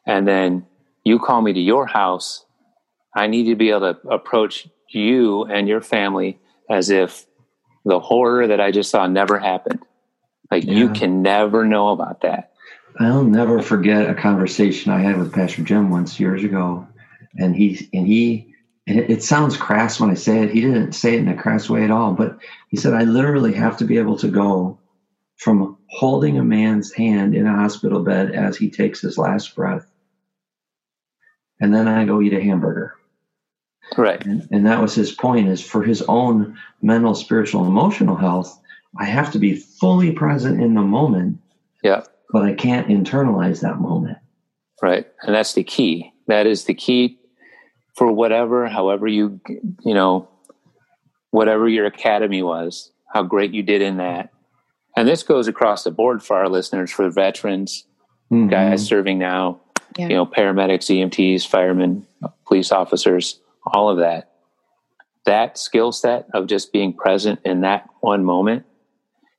and 0.05 0.27
then 0.27 0.65
you 1.03 1.19
call 1.19 1.41
me 1.41 1.53
to 1.53 1.59
your 1.59 1.85
house, 1.85 2.45
I 3.15 3.27
need 3.27 3.45
to 3.45 3.55
be 3.55 3.69
able 3.69 3.93
to 3.93 4.07
approach 4.09 4.67
you 4.89 5.43
and 5.45 5.67
your 5.67 5.81
family 5.81 6.39
as 6.69 6.89
if 6.89 7.25
the 7.85 7.99
horror 7.99 8.47
that 8.47 8.59
I 8.59 8.71
just 8.71 8.89
saw 8.89 9.07
never 9.07 9.39
happened. 9.39 9.85
Like 10.51 10.65
yeah. 10.65 10.73
you 10.73 10.89
can 10.89 11.21
never 11.21 11.65
know 11.65 11.89
about 11.89 12.21
that. 12.21 12.51
I'll 12.99 13.23
never 13.23 13.61
forget 13.61 14.09
a 14.09 14.15
conversation 14.15 14.91
I 14.91 14.99
had 14.99 15.17
with 15.17 15.33
Pastor 15.33 15.63
Jim 15.63 15.89
once 15.89 16.19
years 16.19 16.43
ago, 16.43 16.87
and 17.37 17.55
he 17.55 17.89
and 17.93 18.07
he 18.07 18.54
and 18.87 18.99
it, 18.99 19.09
it, 19.09 19.23
sounds 19.23 19.57
crass 19.57 19.99
when 19.99 20.11
I 20.11 20.13
say 20.13 20.43
it. 20.43 20.51
He 20.51 20.61
didn't 20.61 20.93
say 20.93 21.15
it 21.15 21.19
in 21.19 21.27
a 21.27 21.35
crass 21.35 21.69
way 21.69 21.83
at 21.83 21.91
all, 21.91 22.13
but 22.13 22.37
he 22.69 22.77
said 22.77 22.93
I 22.93 23.03
literally 23.03 23.53
have 23.53 23.77
to 23.77 23.85
be 23.85 23.97
able 23.97 24.17
to 24.17 24.27
go 24.27 24.79
from 25.37 25.77
holding 25.89 26.37
a 26.37 26.43
man's 26.43 26.93
hand 26.93 27.35
in 27.35 27.45
a 27.45 27.55
hospital 27.55 28.03
bed 28.03 28.31
as 28.31 28.55
he 28.57 28.69
takes 28.69 29.01
his 29.01 29.17
last 29.17 29.55
breath, 29.55 29.85
and 31.59 31.73
then 31.73 31.87
I 31.87 32.05
go 32.05 32.21
eat 32.21 32.33
a 32.33 32.41
hamburger. 32.41 32.95
Right. 33.97 34.23
And, 34.25 34.47
and 34.51 34.65
that 34.65 34.81
was 34.81 34.95
his 34.95 35.11
point 35.11 35.47
is 35.47 35.65
for 35.65 35.83
his 35.83 36.01
own 36.03 36.57
mental, 36.81 37.15
spiritual, 37.15 37.65
emotional 37.65 38.15
health, 38.15 38.59
I 38.97 39.05
have 39.05 39.31
to 39.33 39.39
be 39.39 39.55
fully 39.55 40.11
present 40.11 40.61
in 40.61 40.73
the 40.73 40.81
moment. 40.81 41.39
Yeah. 41.83 42.03
But 42.31 42.43
I 42.43 42.53
can't 42.53 42.87
internalize 42.87 43.61
that 43.61 43.79
moment. 43.79 44.17
Right. 44.81 45.07
And 45.21 45.35
that's 45.35 45.53
the 45.53 45.63
key. 45.63 46.11
That 46.27 46.47
is 46.47 46.65
the 46.65 46.73
key 46.73 47.19
for 47.95 48.12
whatever, 48.12 48.67
however 48.67 49.08
you, 49.08 49.39
you 49.84 49.93
know, 49.93 50.29
whatever 51.31 51.67
your 51.67 51.86
academy 51.86 52.43
was, 52.43 52.91
how 53.13 53.23
great 53.23 53.53
you 53.53 53.63
did 53.63 53.81
in 53.81 53.97
that. 53.97 54.31
And 54.97 55.08
this 55.08 55.23
goes 55.23 55.47
across 55.47 55.84
the 55.84 55.91
board 55.91 56.23
for 56.23 56.38
our 56.38 56.49
listeners, 56.49 56.91
for 56.91 57.10
veterans, 57.10 57.86
mm-hmm. 58.31 58.49
guys 58.49 58.86
serving 58.86 59.19
now, 59.19 59.62
yeah. 59.97 60.08
you 60.08 60.15
know, 60.15 60.25
paramedics, 60.25 60.89
EMTs, 60.89 61.45
firemen, 61.45 62.05
police 62.45 62.71
officers 62.71 63.39
all 63.65 63.89
of 63.89 63.97
that. 63.97 64.31
That 65.25 65.58
skill 65.58 65.91
set 65.91 66.27
of 66.34 66.47
just 66.47 66.71
being 66.71 66.93
present 66.93 67.39
in 67.43 67.62
that 67.62 67.89
one 68.01 68.23
moment, 68.23 68.65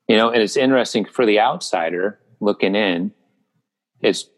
you 0.08 0.16
know, 0.16 0.30
and 0.30 0.42
it's 0.42 0.56
interesting 0.56 1.04
for 1.04 1.24
the 1.24 1.40
outsider 1.40 2.18
looking 2.40 2.74
in, 2.74 3.12
it's 4.00 4.28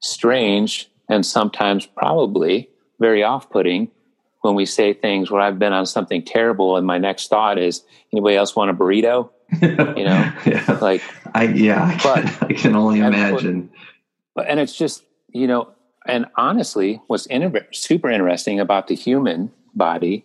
strange 0.00 0.90
and 1.08 1.24
sometimes 1.24 1.86
probably 1.86 2.70
very 3.04 3.22
off 3.22 3.50
putting 3.50 3.90
when 4.40 4.54
we 4.54 4.64
say 4.64 4.94
things 4.94 5.30
where 5.30 5.42
I've 5.42 5.58
been 5.58 5.74
on 5.74 5.84
something 5.84 6.22
terrible 6.22 6.78
and 6.78 6.86
my 6.86 6.96
next 6.96 7.28
thought 7.28 7.58
is, 7.58 7.82
anybody 8.12 8.36
else 8.36 8.56
want 8.56 8.70
a 8.70 8.74
burrito? 8.74 9.28
you 9.62 10.04
know, 10.04 10.32
yeah. 10.46 10.78
like, 10.80 11.02
I, 11.34 11.44
yeah, 11.44 11.84
I 11.84 11.96
can, 11.96 12.24
but, 12.24 12.50
I 12.50 12.52
can 12.54 12.74
only 12.74 13.00
imagine. 13.00 13.70
But, 14.34 14.46
and 14.48 14.58
it's 14.58 14.76
just, 14.76 15.02
you 15.32 15.46
know, 15.46 15.68
and 16.06 16.26
honestly, 16.36 17.02
what's 17.08 17.26
inter- 17.26 17.66
super 17.72 18.10
interesting 18.10 18.58
about 18.58 18.88
the 18.88 18.94
human 18.94 19.52
body 19.74 20.24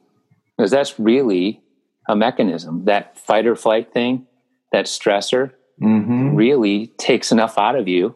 is 0.58 0.72
that's 0.72 0.98
really 1.00 1.62
a 2.08 2.16
mechanism. 2.16 2.86
That 2.86 3.18
fight 3.20 3.46
or 3.46 3.56
flight 3.56 3.94
thing, 3.94 4.26
that 4.72 4.86
stressor, 4.86 5.52
mm-hmm. 5.82 6.36
really 6.36 6.88
takes 6.98 7.32
enough 7.32 7.58
out 7.58 7.76
of 7.76 7.88
you 7.90 8.16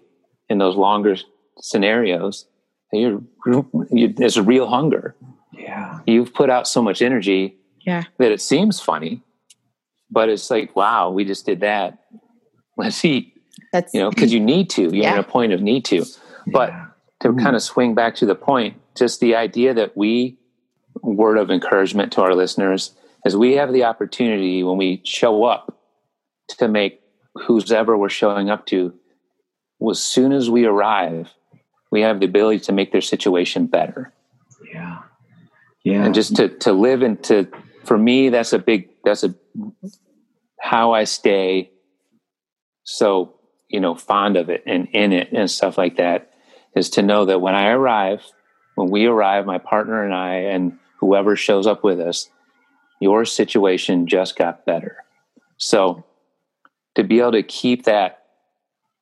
in 0.49 0.57
those 0.57 0.75
longer 0.75 1.17
scenarios. 1.59 2.45
You're, 2.93 3.21
you, 3.91 4.07
there's 4.07 4.37
a 4.37 4.43
real 4.43 4.67
hunger. 4.67 5.15
Yeah, 5.51 5.99
you've 6.07 6.33
put 6.33 6.49
out 6.49 6.67
so 6.67 6.81
much 6.81 7.01
energy. 7.01 7.57
Yeah, 7.81 8.03
that 8.17 8.31
it 8.31 8.41
seems 8.41 8.79
funny, 8.79 9.21
but 10.09 10.29
it's 10.29 10.49
like, 10.49 10.75
wow, 10.75 11.09
we 11.09 11.25
just 11.25 11.45
did 11.45 11.59
that. 11.59 11.99
Let's 12.77 13.03
eat. 13.03 13.33
That's 13.71 13.93
you 13.93 13.99
know 13.99 14.09
because 14.09 14.31
you 14.31 14.39
need 14.39 14.69
to. 14.71 14.83
You're 14.83 14.93
yeah. 14.93 15.13
in 15.13 15.19
a 15.19 15.23
point 15.23 15.53
of 15.53 15.61
need 15.61 15.85
to, 15.85 16.05
but. 16.47 16.69
Yeah 16.69 16.87
to 17.23 17.29
mm. 17.29 17.41
kind 17.41 17.55
of 17.55 17.63
swing 17.63 17.95
back 17.95 18.15
to 18.15 18.25
the 18.25 18.35
point, 18.35 18.79
just 18.95 19.19
the 19.19 19.35
idea 19.35 19.73
that 19.73 19.97
we, 19.97 20.37
word 21.01 21.37
of 21.37 21.49
encouragement 21.49 22.11
to 22.13 22.21
our 22.21 22.35
listeners, 22.35 22.91
is 23.25 23.35
we 23.35 23.53
have 23.53 23.73
the 23.73 23.85
opportunity 23.85 24.61
when 24.61 24.77
we 24.77 25.01
show 25.03 25.45
up 25.45 25.79
to 26.49 26.67
make 26.67 27.01
who's 27.33 27.71
ever 27.71 27.97
we're 27.97 28.09
showing 28.09 28.49
up 28.49 28.65
to, 28.67 28.93
as 29.89 29.99
soon 30.03 30.31
as 30.31 30.49
we 30.49 30.65
arrive, 30.65 31.33
we 31.93 32.01
have 32.01 32.19
the 32.19 32.25
ability 32.25 32.59
to 32.59 32.71
make 32.71 32.91
their 32.91 33.01
situation 33.01 33.67
better. 33.67 34.11
Yeah. 34.73 35.03
Yeah. 35.83 36.03
And 36.03 36.15
just 36.15 36.35
to, 36.37 36.49
to 36.49 36.73
live 36.73 37.03
and 37.03 37.23
to, 37.25 37.47
for 37.83 37.99
me, 37.99 38.29
that's 38.29 38.51
a 38.51 38.57
big, 38.57 38.89
that's 39.03 39.23
a, 39.23 39.35
how 40.59 40.93
I 40.93 41.03
stay 41.03 41.69
so, 42.83 43.35
you 43.69 43.79
know, 43.79 43.93
fond 43.93 44.37
of 44.37 44.49
it 44.49 44.63
and 44.65 44.87
in 44.91 45.13
it 45.13 45.31
and 45.33 45.51
stuff 45.51 45.77
like 45.77 45.97
that 45.97 46.31
is 46.75 46.89
to 46.91 47.03
know 47.03 47.25
that 47.25 47.41
when 47.41 47.53
I 47.53 47.67
arrive, 47.67 48.23
when 48.73 48.89
we 48.89 49.05
arrive, 49.05 49.45
my 49.45 49.59
partner 49.59 50.03
and 50.03 50.15
I, 50.15 50.37
and 50.37 50.79
whoever 50.99 51.35
shows 51.35 51.67
up 51.67 51.83
with 51.83 51.99
us, 51.99 52.27
your 53.01 53.23
situation 53.23 54.07
just 54.07 54.35
got 54.35 54.65
better. 54.65 54.97
So 55.57 56.03
to 56.95 57.03
be 57.03 57.19
able 57.19 57.33
to 57.33 57.43
keep 57.43 57.83
that 57.83 58.23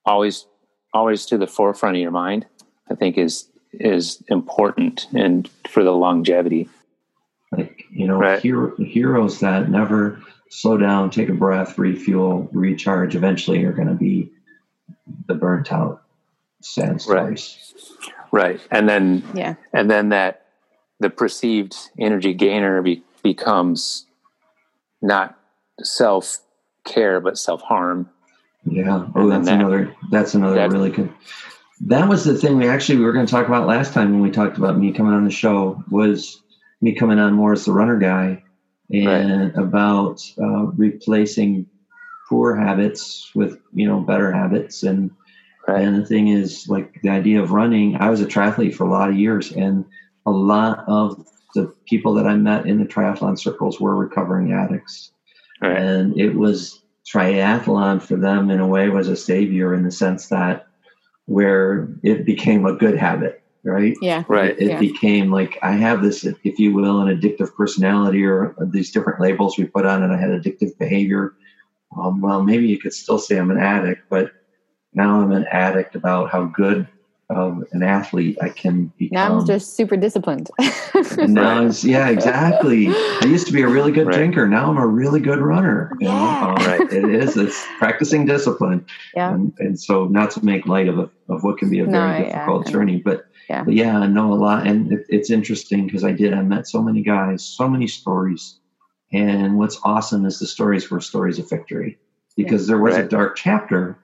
always, 0.05 0.45
always 0.93 1.25
to 1.27 1.37
the 1.37 1.47
forefront 1.47 1.95
of 1.95 2.01
your 2.01 2.11
mind, 2.11 2.47
I 2.89 2.95
think 2.95 3.17
is 3.17 3.47
is 3.73 4.23
important 4.27 5.07
and 5.13 5.49
for 5.69 5.83
the 5.83 5.91
longevity. 5.91 6.69
Like 7.51 7.85
you 7.91 8.07
know, 8.07 8.17
right. 8.17 8.41
hero, 8.41 8.75
heroes 8.77 9.39
that 9.41 9.69
never 9.69 10.21
slow 10.49 10.77
down, 10.77 11.09
take 11.09 11.29
a 11.29 11.33
breath, 11.33 11.77
refuel, 11.77 12.49
recharge. 12.51 13.15
Eventually, 13.15 13.63
are 13.63 13.73
going 13.73 13.87
to 13.87 13.93
be 13.93 14.31
the 15.27 15.35
burnt 15.35 15.71
out 15.71 16.03
sad 16.61 17.01
stories. 17.01 17.73
Right. 18.31 18.43
right. 18.43 18.61
And 18.69 18.87
then, 18.87 19.23
yeah. 19.33 19.55
And 19.73 19.89
then 19.89 20.09
that 20.09 20.45
the 20.99 21.09
perceived 21.09 21.75
energy 21.97 22.33
gainer 22.33 22.81
be, 22.81 23.03
becomes 23.23 24.05
not 25.01 25.37
self 25.81 26.37
care, 26.85 27.19
but 27.19 27.37
self 27.37 27.61
harm. 27.61 28.09
Yeah. 28.65 29.07
Oh, 29.15 29.27
that's 29.27 29.45
that, 29.45 29.55
another, 29.55 29.95
that's 30.11 30.33
another 30.35 30.55
that, 30.55 30.71
really 30.71 30.91
good. 30.91 31.11
That 31.85 32.07
was 32.07 32.23
the 32.23 32.35
thing 32.35 32.57
we 32.57 32.67
actually 32.67 32.99
we 32.99 33.05
were 33.05 33.13
going 33.13 33.25
to 33.25 33.31
talk 33.31 33.47
about 33.47 33.67
last 33.67 33.93
time 33.93 34.11
when 34.11 34.21
we 34.21 34.31
talked 34.31 34.57
about 34.57 34.77
me 34.77 34.91
coming 34.91 35.13
on 35.13 35.25
the 35.25 35.31
show 35.31 35.83
was 35.89 36.41
me 36.81 36.93
coming 36.93 37.19
on 37.19 37.33
more 37.33 37.53
as 37.53 37.65
the 37.65 37.71
runner 37.71 37.97
guy 37.97 38.43
and 38.91 39.55
right. 39.55 39.63
about 39.63 40.21
uh, 40.39 40.65
replacing 40.75 41.65
poor 42.29 42.55
habits 42.55 43.31
with 43.35 43.59
you 43.73 43.87
know 43.87 43.99
better 43.99 44.31
habits 44.31 44.83
and 44.83 45.11
Right. 45.67 45.83
And 45.83 46.01
the 46.01 46.05
thing 46.05 46.27
is, 46.29 46.67
like 46.67 47.01
the 47.01 47.09
idea 47.09 47.41
of 47.41 47.51
running, 47.51 47.95
I 47.97 48.09
was 48.09 48.21
a 48.21 48.25
triathlete 48.25 48.73
for 48.73 48.85
a 48.85 48.89
lot 48.89 49.09
of 49.09 49.15
years, 49.15 49.51
and 49.51 49.85
a 50.25 50.31
lot 50.31 50.83
of 50.87 51.25
the 51.53 51.73
people 51.85 52.13
that 52.15 52.25
I 52.25 52.35
met 52.35 52.65
in 52.65 52.79
the 52.79 52.85
triathlon 52.85 53.37
circles 53.37 53.79
were 53.79 53.95
recovering 53.95 54.53
addicts. 54.53 55.11
Right. 55.61 55.77
And 55.77 56.19
it 56.19 56.35
was 56.35 56.81
triathlon 57.05 58.01
for 58.01 58.15
them 58.15 58.49
in 58.49 58.59
a 58.59 58.67
way 58.67 58.89
was 58.89 59.07
a 59.07 59.15
savior 59.15 59.73
in 59.73 59.83
the 59.83 59.91
sense 59.91 60.27
that 60.29 60.67
where 61.31 61.87
it 62.03 62.25
became 62.25 62.65
a 62.65 62.73
good 62.73 62.97
habit, 62.97 63.41
right? 63.63 63.95
Yeah. 64.01 64.25
Right. 64.27 64.49
It, 64.49 64.63
it 64.63 64.67
yeah. 64.67 64.79
became 64.79 65.31
like 65.31 65.57
I 65.61 65.71
have 65.71 66.01
this, 66.01 66.25
if 66.25 66.59
you 66.59 66.73
will, 66.73 66.99
an 66.99 67.07
addictive 67.07 67.55
personality 67.55 68.25
or 68.25 68.53
these 68.59 68.91
different 68.91 69.21
labels 69.21 69.57
we 69.57 69.63
put 69.63 69.85
on 69.85 70.03
it. 70.03 70.13
I 70.13 70.19
had 70.19 70.31
addictive 70.31 70.77
behavior. 70.77 71.33
Um, 71.97 72.19
well, 72.19 72.43
maybe 72.43 72.67
you 72.67 72.77
could 72.77 72.93
still 72.93 73.17
say 73.17 73.37
I'm 73.37 73.49
an 73.49 73.59
addict, 73.59 74.09
but 74.09 74.33
now 74.93 75.21
I'm 75.21 75.31
an 75.31 75.45
addict 75.49 75.95
about 75.95 76.29
how 76.29 76.45
good 76.45 76.85
of 77.31 77.63
an 77.71 77.83
athlete 77.83 78.37
I 78.41 78.49
can 78.49 78.87
become. 78.97 79.15
Now 79.15 79.39
I'm 79.39 79.45
just 79.45 79.75
super 79.75 79.95
disciplined. 79.95 80.49
now 81.17 81.65
it's, 81.65 81.83
yeah, 81.83 82.09
exactly. 82.09 82.87
I 82.89 83.21
used 83.25 83.47
to 83.47 83.53
be 83.53 83.61
a 83.61 83.67
really 83.67 83.91
good 83.91 84.07
right. 84.07 84.17
drinker. 84.17 84.47
Now 84.47 84.69
I'm 84.69 84.77
a 84.77 84.87
really 84.87 85.19
good 85.19 85.39
runner. 85.39 85.91
Yeah. 85.99 86.09
Um, 86.11 86.55
right. 86.65 86.81
it 86.91 87.05
is. 87.05 87.37
It's 87.37 87.65
practicing 87.77 88.25
discipline. 88.25 88.85
Yeah. 89.15 89.33
And, 89.33 89.53
and, 89.59 89.79
so 89.79 90.05
not 90.07 90.31
to 90.31 90.45
make 90.45 90.67
light 90.67 90.87
of 90.87 90.99
a, 90.99 91.09
of 91.29 91.43
what 91.43 91.57
can 91.57 91.69
be 91.69 91.79
a 91.79 91.85
very 91.85 92.19
no, 92.19 92.25
difficult 92.25 92.65
yeah, 92.65 92.71
journey, 92.71 92.97
but 92.97 93.25
yeah. 93.49 93.63
but 93.63 93.73
yeah, 93.73 93.99
I 93.99 94.07
know 94.07 94.33
a 94.33 94.35
lot. 94.35 94.67
And 94.67 94.91
it, 94.91 95.05
it's 95.09 95.29
interesting 95.29 95.85
because 95.85 96.03
I 96.03 96.11
did, 96.11 96.33
I 96.33 96.41
met 96.41 96.67
so 96.67 96.81
many 96.81 97.01
guys, 97.01 97.43
so 97.43 97.67
many 97.67 97.87
stories. 97.87 98.59
And 99.13 99.57
what's 99.57 99.79
awesome 99.83 100.25
is 100.25 100.39
the 100.39 100.47
stories 100.47 100.89
were 100.89 101.01
stories 101.01 101.39
of 101.39 101.49
victory 101.49 101.97
because 102.35 102.63
yeah. 102.63 102.73
there 102.73 102.81
was 102.81 102.95
right. 102.95 103.05
a 103.05 103.07
dark 103.07 103.35
chapter 103.35 103.97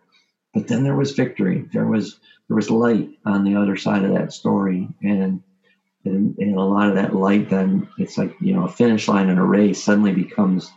but 0.57 0.67
then 0.67 0.83
there 0.83 0.95
was 0.95 1.11
victory. 1.11 1.69
There 1.71 1.85
was 1.85 2.19
there 2.47 2.55
was 2.55 2.71
light 2.71 3.11
on 3.25 3.43
the 3.43 3.55
other 3.55 3.75
side 3.75 4.03
of 4.03 4.13
that 4.13 4.33
story, 4.33 4.87
and 5.03 5.43
And, 6.03 6.35
and 6.39 6.57
a 6.57 6.63
lot 6.63 6.89
of 6.89 6.95
that 6.95 7.13
light 7.13 7.49
then 7.49 7.87
it's 7.99 8.17
like 8.17 8.33
you 8.41 8.53
know 8.53 8.65
a 8.65 8.71
finish 8.71 9.07
line 9.07 9.29
in 9.29 9.37
a 9.37 9.45
race 9.45 9.83
suddenly 9.83 10.13
becomes 10.13 10.71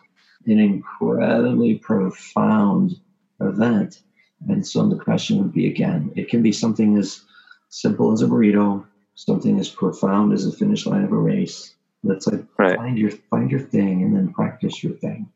an 0.45 0.59
incredibly 0.59 1.77
profound 1.77 3.01
event. 3.41 4.03
And 4.49 4.67
so 4.67 4.87
the 4.87 5.03
question 5.03 5.39
would 5.39 5.55
be 5.55 5.67
again 5.67 6.13
it 6.15 6.29
can 6.29 6.43
be 6.43 6.53
something 6.53 6.99
as 6.99 7.23
simple 7.71 8.13
as 8.13 8.21
a 8.21 8.27
burrito 8.27 8.85
something 9.15 9.59
as 9.59 9.71
profound 9.71 10.35
as 10.35 10.45
the 10.45 10.53
finish 10.53 10.85
line 10.85 11.05
of 11.05 11.13
a 11.13 11.17
race. 11.17 11.75
Let's 12.03 12.27
like 12.27 12.45
right. 12.59 12.77
find 12.77 12.99
your 12.99 13.13
find 13.31 13.51
your 13.51 13.61
thing 13.61 14.03
and 14.03 14.15
then 14.15 14.35
practice 14.35 14.85
your 14.85 14.93
thing. 14.93 15.31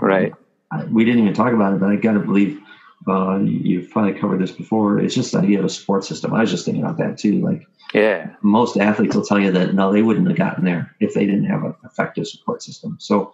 Right. 0.00 0.32
I, 0.72 0.84
we 0.84 1.04
didn't 1.04 1.22
even 1.22 1.34
talk 1.34 1.52
about 1.52 1.74
it 1.74 1.80
but 1.80 1.90
i 1.90 1.96
gotta 1.96 2.20
believe 2.20 2.60
uh, 3.08 3.38
you've 3.42 3.90
probably 3.90 4.18
covered 4.18 4.40
this 4.40 4.52
before. 4.52 4.98
It's 5.00 5.14
just 5.14 5.32
the 5.32 5.38
idea 5.38 5.58
of 5.58 5.64
a 5.64 5.70
support 5.70 6.04
system. 6.04 6.34
I 6.34 6.40
was 6.40 6.50
just 6.50 6.64
thinking 6.64 6.82
about 6.82 6.98
that 6.98 7.18
too. 7.18 7.40
Like, 7.40 7.66
yeah, 7.94 8.34
most 8.42 8.76
athletes 8.76 9.16
will 9.16 9.24
tell 9.24 9.40
you 9.40 9.50
that 9.52 9.74
no, 9.74 9.92
they 9.92 10.02
wouldn't 10.02 10.28
have 10.28 10.36
gotten 10.36 10.64
there 10.64 10.94
if 11.00 11.14
they 11.14 11.24
didn't 11.24 11.46
have 11.46 11.64
an 11.64 11.74
effective 11.84 12.26
support 12.26 12.62
system. 12.62 12.98
So, 13.00 13.32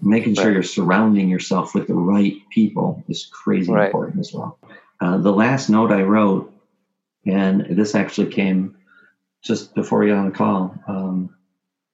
making 0.00 0.34
sure 0.34 0.46
right. 0.46 0.54
you're 0.54 0.62
surrounding 0.62 1.28
yourself 1.28 1.74
with 1.74 1.88
the 1.88 1.94
right 1.94 2.36
people 2.50 3.02
is 3.08 3.26
crazy 3.26 3.72
right. 3.72 3.86
important 3.86 4.20
as 4.20 4.32
well. 4.32 4.58
Uh, 5.00 5.18
the 5.18 5.32
last 5.32 5.68
note 5.68 5.90
I 5.90 6.02
wrote, 6.02 6.52
and 7.26 7.66
this 7.70 7.94
actually 7.94 8.30
came 8.30 8.76
just 9.42 9.74
before 9.74 10.04
you 10.04 10.12
got 10.12 10.18
on 10.18 10.26
the 10.26 10.36
call, 10.36 10.74
um, 10.86 11.36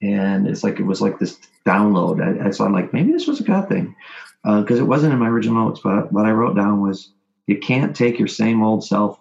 and 0.02 0.46
it's 0.46 0.62
like 0.62 0.78
it 0.78 0.84
was 0.84 1.00
like 1.00 1.18
this 1.18 1.38
download. 1.66 2.22
I, 2.22 2.48
I, 2.48 2.50
so 2.50 2.66
I'm 2.66 2.72
like, 2.74 2.92
maybe 2.92 3.12
this 3.12 3.26
was 3.26 3.40
a 3.40 3.44
God 3.44 3.68
thing 3.68 3.96
because 4.42 4.78
uh, 4.78 4.82
it 4.82 4.86
wasn't 4.86 5.14
in 5.14 5.18
my 5.18 5.28
original 5.28 5.64
notes, 5.64 5.80
but 5.82 6.12
what 6.12 6.26
I 6.26 6.30
wrote 6.30 6.54
down 6.54 6.82
was 6.82 7.13
you 7.46 7.58
can't 7.58 7.94
take 7.94 8.18
your 8.18 8.28
same 8.28 8.62
old 8.62 8.84
self 8.84 9.18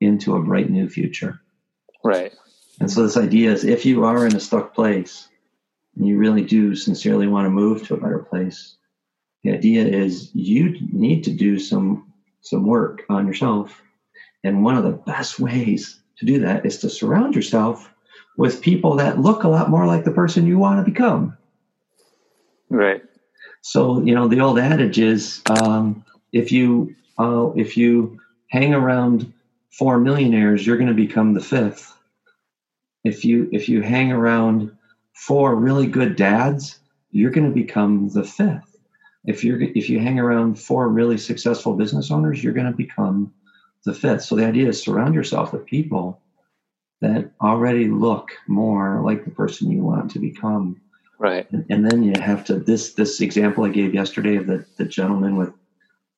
into 0.00 0.36
a 0.36 0.42
bright 0.42 0.70
new 0.70 0.88
future. 0.88 1.40
Right. 2.02 2.32
And 2.80 2.90
so 2.90 3.02
this 3.02 3.16
idea 3.16 3.52
is 3.52 3.64
if 3.64 3.84
you 3.86 4.04
are 4.04 4.26
in 4.26 4.36
a 4.36 4.40
stuck 4.40 4.74
place 4.74 5.28
and 5.96 6.06
you 6.06 6.18
really 6.18 6.42
do 6.42 6.74
sincerely 6.74 7.26
want 7.26 7.46
to 7.46 7.50
move 7.50 7.86
to 7.86 7.94
a 7.94 8.00
better 8.00 8.18
place, 8.18 8.76
the 9.42 9.52
idea 9.52 9.84
is 9.84 10.30
you 10.34 10.76
need 10.92 11.24
to 11.24 11.32
do 11.32 11.58
some 11.58 12.12
some 12.40 12.66
work 12.66 13.04
on 13.08 13.26
yourself. 13.26 13.80
And 14.42 14.62
one 14.62 14.76
of 14.76 14.84
the 14.84 14.90
best 14.90 15.40
ways 15.40 16.00
to 16.18 16.26
do 16.26 16.40
that 16.40 16.66
is 16.66 16.78
to 16.78 16.90
surround 16.90 17.34
yourself 17.34 17.90
with 18.36 18.60
people 18.60 18.96
that 18.96 19.20
look 19.20 19.44
a 19.44 19.48
lot 19.48 19.70
more 19.70 19.86
like 19.86 20.04
the 20.04 20.10
person 20.10 20.46
you 20.46 20.58
want 20.58 20.84
to 20.84 20.90
become. 20.90 21.36
Right. 22.68 23.02
So 23.62 24.02
you 24.02 24.14
know 24.14 24.28
the 24.28 24.40
old 24.40 24.58
adage 24.58 24.98
is 24.98 25.42
um, 25.48 26.04
if 26.32 26.52
you 26.52 26.94
uh, 27.18 27.50
if 27.54 27.76
you 27.76 28.20
hang 28.48 28.74
around 28.74 29.32
four 29.70 29.98
millionaires, 29.98 30.66
you're 30.66 30.76
going 30.76 30.88
to 30.88 30.94
become 30.94 31.34
the 31.34 31.40
fifth. 31.40 31.92
If 33.02 33.24
you 33.24 33.48
if 33.52 33.68
you 33.68 33.82
hang 33.82 34.12
around 34.12 34.76
four 35.12 35.54
really 35.54 35.86
good 35.86 36.16
dads, 36.16 36.78
you're 37.10 37.30
going 37.30 37.48
to 37.48 37.54
become 37.54 38.08
the 38.08 38.24
fifth. 38.24 38.76
If 39.24 39.44
you're 39.44 39.60
if 39.60 39.88
you 39.88 40.00
hang 40.00 40.18
around 40.18 40.58
four 40.58 40.88
really 40.88 41.18
successful 41.18 41.74
business 41.74 42.10
owners, 42.10 42.42
you're 42.42 42.52
going 42.52 42.70
to 42.70 42.76
become 42.76 43.32
the 43.84 43.94
fifth. 43.94 44.22
So 44.22 44.36
the 44.36 44.46
idea 44.46 44.68
is 44.68 44.82
surround 44.82 45.14
yourself 45.14 45.52
with 45.52 45.66
people 45.66 46.20
that 47.00 47.30
already 47.40 47.88
look 47.88 48.30
more 48.48 49.02
like 49.04 49.24
the 49.24 49.30
person 49.30 49.70
you 49.70 49.82
want 49.82 50.10
to 50.12 50.18
become. 50.18 50.80
Right. 51.18 51.50
And, 51.52 51.66
and, 51.68 51.90
then 51.90 52.02
you 52.02 52.14
have 52.20 52.44
to 52.46 52.56
this 52.56 52.94
this 52.94 53.20
example 53.20 53.64
I 53.64 53.68
gave 53.68 53.94
yesterday 53.94 54.36
of 54.36 54.46
the, 54.46 54.64
the 54.76 54.84
gentleman 54.84 55.36
with 55.36 55.52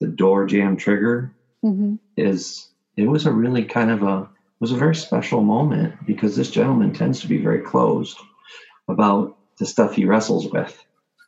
the 0.01 0.07
door 0.07 0.47
jamb 0.47 0.77
trigger 0.77 1.33
mm-hmm. 1.65 1.97
is 2.17 2.69
it 2.97 3.07
was 3.07 3.27
a 3.27 3.33
really 3.33 3.65
kind 3.65 3.91
of 3.91 4.03
a 4.03 4.23
it 4.23 4.61
was 4.61 4.73
a 4.73 4.77
very 4.77 4.95
special 4.95 5.43
moment 5.43 5.95
because 6.07 6.35
this 6.35 6.51
gentleman 6.51 6.93
tends 6.93 7.21
to 7.21 7.29
be 7.29 7.39
very 7.39 7.61
closed 7.61 8.19
about 8.89 9.37
the 9.59 9.67
stuff 9.67 9.95
he 9.95 10.05
wrestles 10.05 10.51
with. 10.51 10.83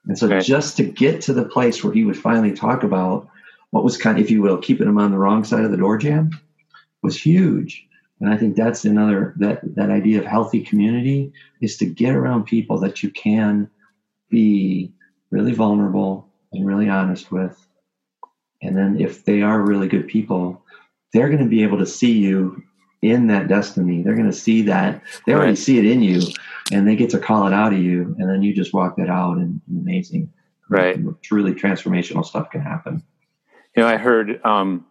And 0.07 0.19
so 0.19 0.29
right. 0.29 0.43
just 0.43 0.77
to 0.79 0.85
get 0.85 1.21
to 1.23 1.35
the 1.35 1.45
place 1.45 1.85
where 1.85 1.93
he 1.93 2.05
would 2.05 2.17
finally 2.17 2.53
talk 2.53 2.83
about 2.83 3.29
what 3.71 3.85
was 3.85 3.99
kind 3.99 4.19
of, 4.19 4.25
if 4.25 4.31
you 4.31 4.41
will, 4.41 4.57
keeping 4.57 4.89
him 4.89 4.99
on 4.99 5.11
the 5.11 5.19
wrong 5.19 5.45
side 5.45 5.65
of 5.65 5.71
the 5.71 5.77
door 5.77 5.99
jamb 5.99 6.31
was 7.03 7.21
huge. 7.21 7.87
And 8.21 8.31
I 8.31 8.37
think 8.37 8.57
that's 8.57 8.85
another 8.85 9.35
that 9.37 9.61
that 9.77 9.91
idea 9.91 10.19
of 10.19 10.25
healthy 10.25 10.63
community 10.63 11.33
is 11.61 11.77
to 11.77 11.87
get 11.87 12.15
around 12.15 12.45
people 12.45 12.79
that 12.81 13.03
you 13.03 13.11
can 13.11 13.71
be 14.31 14.93
really 15.31 15.53
vulnerable 15.53 16.29
and 16.53 16.67
really 16.67 16.89
honest 16.89 17.31
with. 17.31 17.68
And 18.63 18.77
then 18.77 19.01
if 19.01 19.25
they 19.25 19.43
are 19.43 19.61
really 19.61 19.89
good 19.89 20.09
people, 20.09 20.63
they're 21.13 21.29
going 21.29 21.43
to 21.43 21.49
be 21.49 21.63
able 21.63 21.79
to 21.79 21.87
see 21.87 22.13
you 22.13 22.63
in 23.03 23.29
that 23.29 23.49
destiny. 23.49 24.03
They're 24.03 24.17
going 24.17 24.31
to 24.31 24.37
see 24.37 24.63
that 24.63 25.03
they 25.27 25.33
already 25.33 25.57
see 25.57 25.79
it 25.79 25.85
in 25.85 26.03
you 26.03 26.23
and 26.73 26.87
they 26.87 26.97
get 26.97 27.11
to 27.11 27.19
call 27.19 27.47
it 27.47 27.53
out 27.53 27.73
of 27.73 27.79
you. 27.79 28.17
And 28.19 28.29
then 28.29 28.43
you 28.43 28.55
just 28.55 28.75
walk 28.75 28.97
that 28.97 29.09
out 29.09 29.37
and 29.37 29.61
amazing, 29.71 30.33
right. 30.69 30.99
Truly 31.23 31.55
transformational 31.55 32.25
stuff 32.25 32.51
can 32.51 32.61
happen. 32.61 33.03
You 33.77 33.83
know, 33.83 33.89
I 33.89 33.97
heard, 33.97 34.45
um, 34.45 34.85